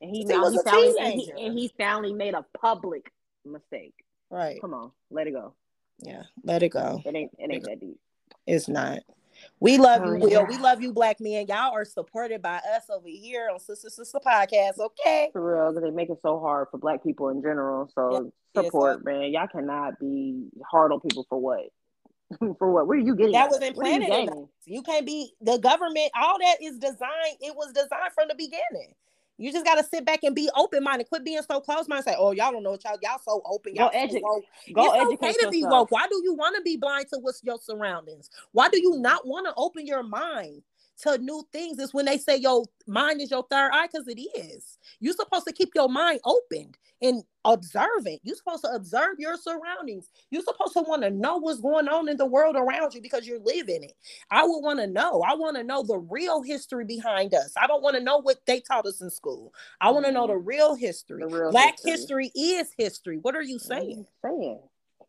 And 0.00 0.10
he 0.10 0.24
now 0.24 0.48
he 0.50 0.58
a 0.58 0.62
finally 0.62 0.98
and 0.98 1.12
he, 1.20 1.32
and 1.38 1.58
he 1.58 1.72
finally 1.78 2.12
made 2.12 2.34
a 2.34 2.44
public 2.60 3.10
mistake. 3.44 3.94
Right. 4.30 4.60
Come 4.60 4.74
on, 4.74 4.92
let 5.10 5.26
it 5.26 5.32
go. 5.32 5.54
Yeah. 5.98 6.22
Let 6.42 6.62
it 6.62 6.70
go. 6.70 7.02
It 7.04 7.14
ain't 7.14 7.30
it 7.38 7.50
ain't 7.52 7.64
that 7.64 7.80
deep. 7.80 7.98
It's 8.46 8.68
not. 8.68 9.00
We 9.60 9.78
love 9.78 10.02
Oh, 10.04 10.12
you, 10.12 10.18
Will. 10.20 10.30
yeah. 10.30 10.42
We 10.44 10.56
love 10.58 10.82
you, 10.82 10.92
black 10.92 11.18
men. 11.20 11.46
Y'all 11.48 11.72
are 11.72 11.84
supported 11.84 12.42
by 12.42 12.56
us 12.74 12.84
over 12.90 13.08
here 13.08 13.48
on 13.52 13.58
Sister 13.58 13.88
Sister 13.90 14.18
Podcast. 14.24 14.78
Okay. 14.78 15.30
For 15.32 15.54
real, 15.54 15.72
because 15.72 15.82
they 15.88 15.94
make 15.94 16.10
it 16.10 16.18
so 16.22 16.38
hard 16.40 16.68
for 16.70 16.78
black 16.78 17.02
people 17.02 17.28
in 17.30 17.40
general. 17.42 17.88
So 17.94 18.30
Yeah, 18.54 18.62
support, 18.62 19.04
man. 19.04 19.32
Y'all 19.32 19.48
cannot 19.48 19.98
be 19.98 20.48
hard 20.64 20.92
on 20.92 21.00
people 21.00 21.26
for 21.28 21.38
what? 21.38 21.64
for 22.58 22.70
what? 22.72 22.86
What 22.86 22.96
are 22.96 23.00
you 23.00 23.14
getting? 23.16 23.32
That 23.32 23.44
out 23.44 23.48
was 23.50 23.56
of 23.58 23.62
it? 23.64 23.76
You 23.76 23.82
implanted? 23.82 24.48
You 24.66 24.82
can't 24.82 25.06
be 25.06 25.32
the 25.40 25.58
government. 25.58 26.10
All 26.14 26.38
that 26.38 26.56
is 26.62 26.78
designed. 26.78 27.36
It 27.40 27.54
was 27.56 27.72
designed 27.72 28.12
from 28.14 28.28
the 28.28 28.34
beginning. 28.34 28.94
You 29.42 29.52
just 29.52 29.64
gotta 29.64 29.82
sit 29.82 30.04
back 30.04 30.20
and 30.22 30.34
be 30.34 30.48
open 30.56 30.84
minded. 30.84 31.08
Quit 31.08 31.24
being 31.24 31.42
so 31.42 31.60
close 31.60 31.88
minded. 31.88 32.04
Say, 32.04 32.14
oh, 32.16 32.30
y'all 32.30 32.52
don't 32.52 32.62
know 32.62 32.70
what 32.72 32.84
y'all. 32.84 32.96
Y'all 33.02 33.18
so 33.18 33.42
open. 33.44 33.74
Y'all 33.74 33.90
so 33.90 33.98
edu- 33.98 34.22
woke. 34.22 34.44
Go 34.72 34.92
it's 34.92 34.94
educate 34.94 35.14
okay 35.24 35.32
to 35.44 35.48
be 35.50 35.64
woke. 35.64 35.90
Why 35.90 36.06
do 36.08 36.20
you 36.24 36.34
want 36.34 36.56
to 36.56 36.62
be 36.62 36.76
blind 36.76 37.06
to 37.12 37.18
what's 37.18 37.42
your 37.42 37.58
surroundings? 37.58 38.30
Why 38.52 38.68
do 38.68 38.80
you 38.80 38.98
not 38.98 39.26
want 39.26 39.46
to 39.46 39.54
open 39.56 39.86
your 39.86 40.02
mind 40.02 40.62
to 41.02 41.18
new 41.18 41.44
things 41.52 41.78
is 41.78 41.92
when 41.92 42.04
they 42.04 42.18
say 42.18 42.36
your 42.36 42.64
mind 42.86 43.20
is 43.20 43.30
your 43.30 43.46
third 43.50 43.70
eye 43.72 43.88
because 43.90 44.06
it 44.08 44.20
is. 44.20 44.78
You're 45.00 45.14
supposed 45.14 45.46
to 45.46 45.52
keep 45.52 45.70
your 45.74 45.88
mind 45.88 46.20
open 46.24 46.72
and 47.00 47.22
observant. 47.44 48.20
You're 48.22 48.36
supposed 48.36 48.64
to 48.64 48.70
observe 48.70 49.16
your 49.18 49.36
surroundings. 49.36 50.08
You're 50.30 50.42
supposed 50.42 50.74
to 50.74 50.82
want 50.82 51.02
to 51.02 51.10
know 51.10 51.38
what's 51.38 51.60
going 51.60 51.88
on 51.88 52.08
in 52.08 52.16
the 52.16 52.26
world 52.26 52.56
around 52.56 52.94
you 52.94 53.02
because 53.02 53.26
you're 53.26 53.40
living 53.40 53.82
it. 53.82 53.94
I 54.30 54.44
would 54.44 54.60
want 54.60 54.78
to 54.78 54.86
know. 54.86 55.22
I 55.26 55.34
want 55.34 55.56
to 55.56 55.64
know 55.64 55.82
the 55.82 55.98
real 55.98 56.42
history 56.42 56.84
behind 56.84 57.34
us. 57.34 57.52
I 57.60 57.66
don't 57.66 57.82
want 57.82 57.96
to 57.96 58.02
know 58.02 58.18
what 58.18 58.38
they 58.46 58.60
taught 58.60 58.86
us 58.86 59.00
in 59.00 59.10
school. 59.10 59.52
I 59.80 59.90
want 59.90 60.06
to 60.06 60.12
know 60.12 60.26
the 60.26 60.34
mm-hmm. 60.34 60.48
real 60.48 60.74
history. 60.74 61.22
The 61.22 61.36
real 61.36 61.50
black 61.50 61.76
history. 61.84 62.30
history. 62.34 62.50
is 62.50 62.70
history. 62.78 63.18
What 63.20 63.34
are 63.34 63.42
you 63.42 63.58
saying? 63.58 64.06
saying? 64.24 64.60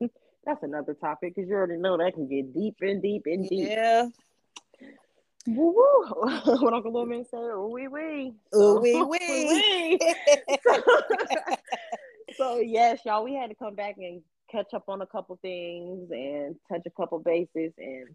That's 0.45 0.63
another 0.63 0.95
topic 0.95 1.35
because 1.35 1.47
you 1.47 1.55
already 1.55 1.77
know 1.77 1.97
that 1.97 2.15
can 2.15 2.27
get 2.27 2.53
deep 2.53 2.75
and 2.81 3.01
deep 3.01 3.23
and 3.25 3.47
deep. 3.47 3.69
Yeah. 3.69 4.07
Woo 5.47 5.73
woo. 5.75 6.03
what 6.61 6.73
Uncle 6.73 6.91
Loman 6.91 7.25
say? 7.25 7.37
Ooh 7.37 7.69
wee 7.71 7.87
wee. 7.87 8.33
Ooh 8.55 8.79
wee 8.79 9.03
wee. 9.03 9.99
so 12.37 12.59
yes, 12.59 13.01
y'all, 13.05 13.23
we 13.23 13.33
had 13.33 13.49
to 13.49 13.55
come 13.55 13.75
back 13.75 13.95
and 13.97 14.21
catch 14.49 14.73
up 14.73 14.83
on 14.87 15.01
a 15.01 15.05
couple 15.05 15.37
things 15.41 16.11
and 16.11 16.55
touch 16.71 16.83
a 16.85 16.89
couple 16.91 17.19
bases 17.19 17.73
and 17.77 18.07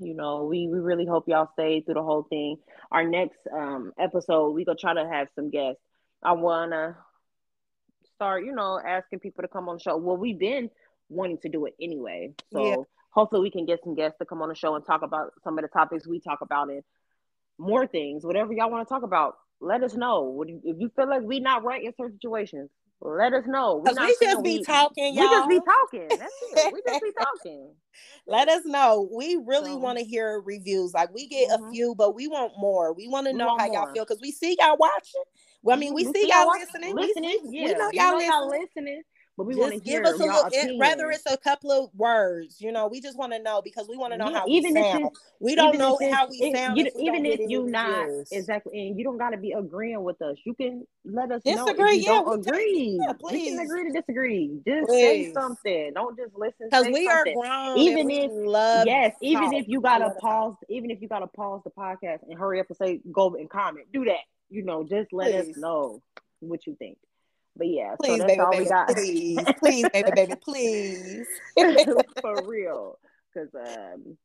you 0.00 0.12
know 0.12 0.44
we, 0.44 0.66
we 0.66 0.80
really 0.80 1.06
hope 1.06 1.28
y'all 1.28 1.48
stay 1.52 1.80
through 1.80 1.94
the 1.94 2.02
whole 2.02 2.24
thing 2.24 2.56
our 2.90 3.04
next 3.04 3.38
um 3.52 3.92
episode 4.00 4.50
we 4.50 4.64
gonna 4.64 4.76
try 4.76 4.92
to 4.92 5.08
have 5.08 5.28
some 5.36 5.48
guests 5.48 5.80
i 6.24 6.32
wanna 6.32 6.96
start 8.16 8.44
you 8.44 8.52
know 8.52 8.80
asking 8.84 9.20
people 9.20 9.42
to 9.42 9.48
come 9.48 9.68
on 9.68 9.76
the 9.76 9.80
show 9.80 9.96
well 9.96 10.16
we've 10.16 10.40
been 10.40 10.68
wanting 11.08 11.38
to 11.38 11.48
do 11.48 11.66
it 11.66 11.74
anyway. 11.80 12.34
So. 12.52 12.86
Hopefully 13.18 13.42
we 13.42 13.50
can 13.50 13.66
get 13.66 13.82
some 13.82 13.96
guests 13.96 14.16
to 14.18 14.24
come 14.24 14.42
on 14.42 14.48
the 14.48 14.54
show 14.54 14.76
and 14.76 14.86
talk 14.86 15.02
about 15.02 15.32
some 15.42 15.58
of 15.58 15.62
the 15.62 15.68
topics 15.68 16.06
we 16.06 16.20
talk 16.20 16.40
about 16.40 16.70
and 16.70 16.82
more 17.58 17.84
things. 17.84 18.24
Whatever 18.24 18.52
y'all 18.52 18.70
want 18.70 18.86
to 18.86 18.94
talk 18.94 19.02
about, 19.02 19.34
let 19.60 19.82
us 19.82 19.94
know. 19.94 20.44
If 20.46 20.76
you 20.78 20.88
feel 20.94 21.08
like 21.08 21.22
we 21.22 21.40
not 21.40 21.64
right 21.64 21.82
in 21.82 21.92
certain 21.96 22.14
situations, 22.14 22.70
let 23.00 23.32
us 23.32 23.44
know. 23.46 23.82
We, 23.84 23.92
we 23.92 24.16
just 24.20 24.42
be 24.44 24.58
we, 24.58 24.62
talking, 24.62 25.14
y'all. 25.14 25.24
We 25.24 25.30
just 25.30 25.48
be 25.48 25.60
talking. 25.60 26.18
That's 26.18 26.32
it. 26.66 26.72
We 26.74 26.82
just 26.86 27.02
be 27.02 27.12
talking. 27.12 27.74
Let 28.28 28.48
us 28.48 28.62
know. 28.64 29.08
We 29.12 29.40
really 29.44 29.70
so, 29.70 29.78
want 29.78 29.98
to 29.98 30.04
hear 30.04 30.40
reviews. 30.40 30.94
Like 30.94 31.12
we 31.12 31.26
get 31.26 31.50
mm-hmm. 31.50 31.64
a 31.64 31.70
few, 31.72 31.94
but 31.96 32.14
we 32.14 32.28
want 32.28 32.52
more. 32.56 32.92
We 32.92 33.08
want 33.08 33.26
to 33.26 33.32
know 33.32 33.56
how 33.56 33.66
more. 33.66 33.74
y'all 33.74 33.92
feel 33.92 34.04
because 34.04 34.20
we 34.20 34.30
see 34.30 34.56
y'all 34.60 34.76
watching. 34.78 35.22
Well, 35.62 35.76
I 35.76 35.80
mean, 35.80 35.94
we, 35.94 36.06
we 36.06 36.12
see, 36.12 36.22
see 36.22 36.28
y'all, 36.28 36.48
listening. 36.48 36.94
Listening, 36.94 37.38
we, 37.48 37.58
yeah. 37.58 37.66
We 37.66 37.72
know 37.74 37.90
y'all, 37.92 38.18
know 38.18 38.20
y'all 38.20 38.48
listening. 38.48 39.02
But 39.38 39.46
we 39.46 39.54
want 39.54 39.72
to 39.72 39.78
give 39.78 40.04
us 40.04 40.14
a 40.14 40.16
little, 40.16 40.46
eh, 40.46 40.66
it, 40.66 40.78
whether 40.78 41.12
it's 41.12 41.22
a 41.30 41.36
couple 41.36 41.70
of 41.70 41.94
words, 41.94 42.60
you 42.60 42.72
know, 42.72 42.88
we 42.88 43.00
just 43.00 43.16
want 43.16 43.32
to 43.32 43.40
know 43.40 43.62
because 43.62 43.86
we 43.88 43.96
want 43.96 44.12
to 44.12 44.18
know 44.18 44.30
yeah, 44.30 44.40
how 44.40 44.44
even 44.48 44.74
we 44.74 44.82
sound. 44.82 45.10
we 45.38 45.54
don't 45.54 45.78
know 45.78 45.96
how 46.10 46.26
we 46.28 46.38
it, 46.38 46.56
sound. 46.56 46.76
You, 46.76 46.90
even 46.98 47.24
if 47.24 47.38
you 47.48 47.70
not 47.70 48.08
exactly, 48.32 48.88
and 48.88 48.98
you 48.98 49.04
don't 49.04 49.16
got 49.16 49.30
to 49.30 49.36
be 49.36 49.52
agreeing 49.52 50.02
with 50.02 50.20
us. 50.22 50.38
You 50.44 50.54
can 50.54 50.84
let 51.04 51.30
us 51.30 51.40
disagree. 51.44 51.54
know 51.76 51.86
if 51.86 51.94
you 51.94 52.02
yeah, 52.02 52.08
don't 52.08 52.48
agree. 52.48 53.00
Yeah, 53.00 53.12
we 53.22 53.48
can 53.50 53.60
agree 53.60 53.84
to 53.84 53.92
disagree. 53.92 54.58
Just 54.66 54.88
please. 54.88 55.26
say 55.28 55.32
something. 55.32 55.92
Don't 55.94 56.18
just 56.18 56.34
listen. 56.34 56.66
Because 56.68 56.86
we 56.86 57.06
something. 57.06 57.36
are 57.38 57.40
grown. 57.40 57.78
Even 57.78 58.10
if 58.10 58.32
love, 58.34 58.88
yes, 58.88 59.14
even 59.20 59.52
if 59.52 59.68
you 59.68 59.80
gotta 59.80 60.10
pause, 60.18 60.56
even 60.68 60.90
if 60.90 61.00
you 61.00 61.06
gotta 61.06 61.28
pause 61.28 61.60
the 61.62 61.70
podcast 61.70 62.28
and 62.28 62.36
hurry 62.36 62.58
up 62.58 62.66
and 62.70 62.76
say 62.76 63.00
go 63.12 63.36
and 63.36 63.48
comment, 63.48 63.86
do 63.92 64.04
that. 64.06 64.26
You 64.50 64.64
know, 64.64 64.82
just 64.82 65.12
let 65.12 65.30
please. 65.30 65.50
us 65.50 65.56
know 65.56 66.02
what 66.40 66.66
you 66.66 66.74
think. 66.74 66.98
But 67.58 67.66
yeah, 67.66 67.96
please, 68.00 68.20
so 68.20 68.26
baby, 68.26 68.42
baby, 68.50 68.70
please, 68.94 69.44
please, 69.58 69.88
baby, 69.92 70.10
baby, 70.14 70.34
please, 70.42 71.26
for 72.22 72.46
real. 72.46 72.98
Because 73.34 73.52
um, 73.54 74.16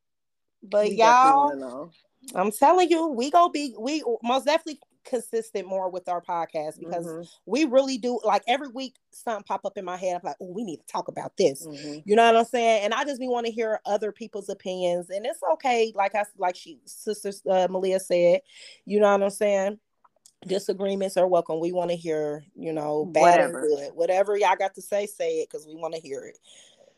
but 0.62 0.92
y'all, 0.92 1.90
I'm 2.34 2.52
telling 2.52 2.88
you, 2.88 3.08
we 3.08 3.30
gonna 3.30 3.50
be 3.50 3.74
we 3.78 4.04
most 4.22 4.46
definitely 4.46 4.78
consistent 5.04 5.66
more 5.66 5.90
with 5.90 6.08
our 6.08 6.22
podcast 6.22 6.78
because 6.78 7.06
mm-hmm. 7.06 7.22
we 7.46 7.64
really 7.64 7.98
do 7.98 8.18
like 8.24 8.42
every 8.48 8.68
week 8.68 8.94
something 9.10 9.44
pop 9.44 9.64
up 9.64 9.76
in 9.76 9.84
my 9.84 9.96
head. 9.96 10.16
I'm 10.16 10.20
like, 10.24 10.36
oh, 10.40 10.52
we 10.52 10.64
need 10.64 10.78
to 10.78 10.86
talk 10.86 11.08
about 11.08 11.36
this. 11.36 11.66
Mm-hmm. 11.66 11.98
You 12.04 12.16
know 12.16 12.24
what 12.24 12.36
I'm 12.36 12.44
saying? 12.44 12.84
And 12.84 12.94
I 12.94 13.04
just 13.04 13.20
be 13.20 13.28
want 13.28 13.46
to 13.46 13.52
hear 13.52 13.80
other 13.84 14.12
people's 14.12 14.48
opinions, 14.48 15.10
and 15.10 15.26
it's 15.26 15.40
okay. 15.54 15.92
Like 15.94 16.14
I 16.14 16.24
like 16.38 16.56
she 16.56 16.78
sister 16.84 17.32
uh, 17.50 17.68
Malia 17.70 18.00
said, 18.00 18.40
you 18.86 19.00
know 19.00 19.10
what 19.10 19.22
I'm 19.22 19.30
saying? 19.30 19.78
Disagreements 20.46 21.16
are 21.16 21.26
welcome. 21.26 21.60
We 21.60 21.72
want 21.72 21.90
to 21.90 21.96
hear, 21.96 22.44
you 22.54 22.72
know, 22.72 23.06
bad 23.06 23.20
Whatever. 23.20 23.60
and 23.60 23.68
good. 23.68 23.90
Whatever 23.94 24.36
y'all 24.36 24.56
got 24.56 24.74
to 24.74 24.82
say, 24.82 25.06
say 25.06 25.40
it 25.40 25.48
because 25.50 25.66
we 25.66 25.74
want 25.74 25.94
to 25.94 26.00
hear 26.00 26.22
it. 26.22 26.38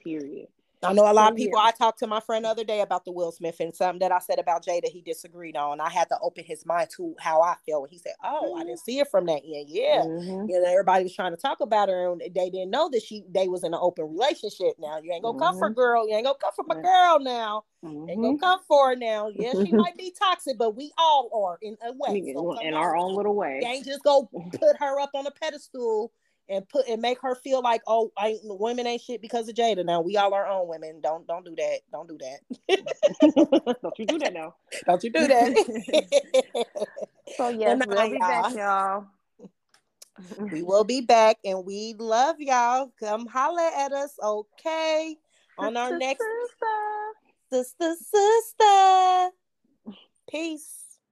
Period. 0.03 0.49
I 0.87 0.93
know 0.93 1.11
a 1.11 1.13
lot 1.13 1.33
of 1.33 1.37
people. 1.37 1.59
I 1.59 1.71
talked 1.71 1.99
to 2.01 2.07
my 2.07 2.21
friend 2.21 2.45
the 2.45 2.49
other 2.49 2.65
day 2.65 2.81
about 2.81 3.05
the 3.05 3.13
Will 3.13 3.33
Smith 3.33 3.61
and 3.61 3.75
something 3.75 3.99
that 4.01 4.13
I 4.13 4.19
said 4.19 4.39
about 4.39 4.65
Jada 4.65 4.87
he 4.87 5.01
disagreed 5.01 5.57
on. 5.57 5.81
I 5.81 5.91
had 5.91 6.09
to 6.09 6.19
open 6.23 6.45
his 6.45 6.65
mind 6.65 6.91
to 6.97 7.15
how 7.19 7.41
I 7.43 7.57
feel. 7.65 7.87
He 7.89 7.99
said, 7.99 8.13
"Oh, 8.23 8.53
mm-hmm. 8.53 8.61
I 8.61 8.65
didn't 8.65 8.81
see 8.81 8.99
it 8.99 9.09
from 9.11 9.27
that 9.27 9.43
end." 9.45 9.69
Yeah, 9.69 10.03
mm-hmm. 10.05 10.49
you 10.49 10.61
know, 10.61 10.71
everybody 10.71 11.05
was 11.05 11.15
trying 11.15 11.33
to 11.33 11.41
talk 11.41 11.61
about 11.61 11.89
her, 11.89 12.13
and 12.13 12.21
they 12.21 12.51
didn't 12.51 12.71
know 12.71 12.89
that 12.91 13.03
she 13.03 13.25
they 13.31 13.49
was 13.49 13.65
in 13.65 13.75
an 13.75 13.81
open 13.83 14.07
relationship. 14.07 14.77
Now 14.79 14.99
you 15.03 15.13
ain't 15.13 15.23
gonna 15.23 15.39
mm-hmm. 15.39 15.45
come 15.45 15.59
for 15.59 15.69
mm-hmm. 15.69 15.81
girl. 15.81 16.09
You 16.09 16.17
ain't 16.17 16.27
gonna 16.27 16.39
come 16.41 16.53
for 16.55 16.65
my 16.67 16.81
girl 16.81 17.19
now. 17.21 17.65
Ain't 17.85 18.07
gonna 18.09 18.17
mm-hmm. 18.17 18.37
come 18.37 18.61
for 18.67 18.91
her 18.91 18.97
now. 18.97 19.31
Yeah, 19.35 19.53
she 19.53 19.73
might 19.73 19.97
be 19.97 20.13
toxic, 20.19 20.59
but 20.59 20.77
we 20.77 20.93
all 20.99 21.31
are 21.47 21.59
in 21.63 21.77
a 21.87 21.93
way. 21.93 22.33
So 22.35 22.59
in 22.61 22.75
our 22.75 22.97
own 22.97 23.15
little 23.15 23.35
way. 23.35 23.61
They 23.63 23.69
ain't 23.69 23.87
just 23.87 24.03
go 24.03 24.29
put 24.51 24.77
her 24.79 25.01
up 25.01 25.11
on 25.15 25.27
a 25.27 25.31
pedestal 25.31 26.13
and 26.49 26.69
put 26.69 26.87
and 26.89 27.03
make 27.03 27.21
her 27.23 27.35
feel 27.35 27.63
like 27.63 27.83
oh 27.87 28.13
I 28.17 28.39
women 28.43 28.87
ain't 28.87 29.03
shit 29.03 29.21
because 29.21 29.49
of 29.49 29.55
Jada. 29.55 29.85
Now 29.85 30.01
we 30.01 30.17
all 30.17 30.35
our 30.35 30.47
own 30.47 30.69
women. 30.69 31.01
Don't 31.03 31.27
don't 31.27 31.45
do 31.45 31.55
that. 31.57 31.81
Don't 31.93 32.09
do 32.09 32.19
that. 32.19 33.79
don't 33.83 33.99
you 33.99 34.07
do 34.07 34.19
that 34.19 34.33
now. 34.33 34.55
Don't 34.87 35.03
you 35.03 35.11
do 35.11 35.27
that. 35.27 36.67
so 37.37 37.49
yes, 37.49 37.83
we'll 37.87 38.11
be 38.11 38.19
back, 38.19 38.55
y'all. 38.55 39.07
we 40.51 40.63
will 40.63 40.85
be 40.85 41.01
back 41.01 41.39
and 41.45 41.65
we 41.65 41.95
love 41.99 42.37
y'all. 42.39 42.93
Come 43.01 43.27
holler 43.27 43.71
at 43.77 43.93
us, 43.93 44.15
okay? 44.23 45.17
On 45.59 45.77
our 45.77 45.99
next 45.99 46.25
sister, 47.51 47.75
sister, 47.79 47.95
sister. 47.95 49.31
Peace. 50.31 50.86